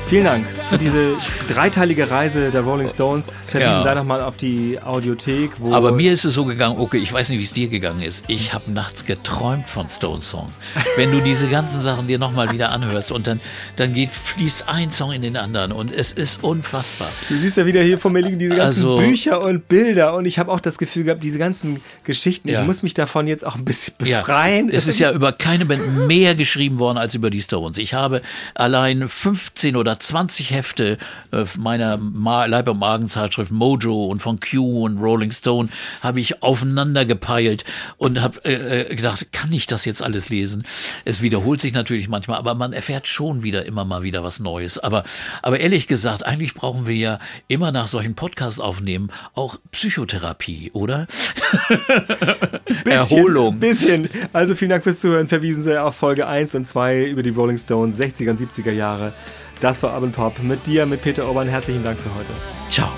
Vielen 0.08 0.24
Dank 0.24 0.46
für 0.68 0.78
diese 0.78 1.16
dreiteilige 1.46 2.10
Reise 2.10 2.50
der 2.50 2.62
Rolling 2.62 2.88
Stones. 2.88 3.46
Verwiesen 3.48 3.72
Ja. 3.72 3.82
sei 3.84 3.94
nochmal 3.94 4.20
auf 4.20 4.36
die 4.36 4.78
Audiothek, 4.82 5.52
wo. 5.60 5.72
Aber 5.72 5.92
mir 5.92 6.12
ist 6.12 6.24
es 6.24 6.34
so 6.34 6.44
gegangen, 6.44 6.76
okay, 6.78 6.98
ich 6.98 7.12
weiß 7.12 7.28
nicht, 7.28 7.38
wie 7.38 7.44
es 7.44 7.52
dir 7.52 7.68
gegangen 7.68 8.00
ist. 8.02 8.24
Ich 8.26 8.52
habe 8.52 8.70
nachts 8.72 9.04
geträumt 9.04 9.68
von 9.68 9.88
Stone 9.88 10.22
Song. 10.22 10.50
Wenn 10.96 11.12
du 11.12 11.20
diese 11.20 11.46
ganzen 11.46 11.82
Sachen 11.82 12.08
dir 12.08 12.18
nochmal 12.18 12.50
wieder 12.50 12.70
anhörst 12.70 13.12
und 13.12 13.26
dann, 13.28 13.40
dann 13.76 13.92
geht, 13.94 14.10
fließt 14.12 14.64
ein 14.68 14.90
Song 14.90 15.12
in 15.12 15.22
den 15.22 15.36
anderen 15.36 15.70
und 15.72 15.92
es 15.92 16.10
ist 16.12 16.42
unfassbar. 16.42 17.08
Du 17.28 17.36
siehst 17.36 17.56
ja 17.56 17.64
wieder 17.66 17.82
hier 17.82 17.98
vor 17.98 18.10
mir 18.10 18.20
liegen 18.22 18.38
diese 18.38 18.56
ganzen 18.56 18.82
Also- 18.86 18.96
Bücher 18.96 19.40
und 19.42 19.68
Bilder 19.68 20.14
und 20.14 20.26
ich 20.26 20.38
habe 20.38 20.50
auch 20.50 20.60
das 20.60 20.78
Gefühl 20.78 21.04
gehabt, 21.04 21.22
diese 21.22 21.38
ganzen 21.38 21.80
Geschichten, 22.04 22.48
Ja. 22.48 22.60
ich 22.60 22.66
muss 22.66 22.82
mich 22.82 22.94
davon 22.94 23.28
jetzt 23.28 23.46
auch 23.46 23.54
ein 23.54 23.64
bisschen 23.64 23.94
Ja, 24.04 24.20
befreien. 24.20 24.68
es 24.70 24.86
ist 24.88 24.98
ja 24.98 25.12
über 25.12 25.32
keine 25.32 25.64
Band 25.64 26.06
mehr 26.08 26.34
geschrieben 26.34 26.78
worden 26.80 26.98
als 26.98 27.14
über 27.14 27.30
die 27.30 27.40
Stones. 27.42 27.78
Ich 27.78 27.94
habe 27.94 28.20
allein 28.54 29.08
15 29.08 29.76
oder 29.76 29.98
20 29.98 30.50
Hefte 30.56 30.98
äh, 31.32 31.44
meiner 31.58 31.98
Leib- 31.98 32.68
und 32.68 32.78
Magenzeitschrift 32.78 33.50
Mojo 33.50 34.06
und 34.06 34.20
von 34.20 34.40
Q 34.40 34.84
und 34.84 34.98
Rolling 34.98 35.30
Stone 35.30 35.68
habe 36.00 36.20
ich 36.20 36.42
aufeinander 36.42 37.04
gepeilt 37.04 37.64
und 37.98 38.22
habe 38.22 38.44
äh, 38.44 38.82
äh, 38.82 38.94
gedacht, 38.94 39.32
kann 39.32 39.52
ich 39.52 39.66
das 39.66 39.84
jetzt 39.84 40.02
alles 40.02 40.28
lesen? 40.28 40.64
Es 41.04 41.22
wiederholt 41.22 41.60
sich 41.60 41.72
natürlich 41.72 42.08
manchmal, 42.08 42.38
aber 42.38 42.54
man 42.54 42.72
erfährt 42.72 43.06
schon 43.06 43.42
wieder 43.42 43.66
immer 43.66 43.84
mal 43.84 44.02
wieder 44.02 44.24
was 44.24 44.40
Neues. 44.40 44.78
Aber, 44.78 45.04
aber 45.42 45.60
ehrlich 45.60 45.86
gesagt, 45.86 46.24
eigentlich 46.24 46.54
brauchen 46.54 46.86
wir 46.86 46.94
ja 46.94 47.18
immer 47.48 47.72
nach 47.72 47.86
solchen 47.86 48.14
Podcasts 48.14 48.58
aufnehmen 48.58 49.10
auch 49.34 49.58
Psychotherapie, 49.70 50.70
oder? 50.72 51.06
Erholung. 52.84 53.58
Bisschen. 53.58 54.08
Also 54.32 54.54
vielen 54.54 54.70
Dank 54.70 54.82
fürs 54.82 55.00
Zuhören. 55.00 55.28
Verwiesen 55.28 55.62
Sie 55.62 55.80
auf 55.80 55.96
Folge 55.96 56.26
1 56.26 56.54
und 56.54 56.66
2 56.66 57.04
über 57.04 57.22
die 57.22 57.30
Rolling 57.30 57.58
Stones 57.58 57.98
60er 57.98 58.30
und 58.30 58.40
70er 58.40 58.72
Jahre. 58.72 59.12
Das 59.60 59.82
war 59.82 59.94
Urban 59.94 60.12
Pop 60.12 60.42
mit 60.42 60.66
dir, 60.66 60.86
mit 60.86 61.02
Peter 61.02 61.26
Urban. 61.26 61.48
Herzlichen 61.48 61.82
Dank 61.82 61.98
für 61.98 62.14
heute. 62.14 62.30
Ciao. 62.68 62.88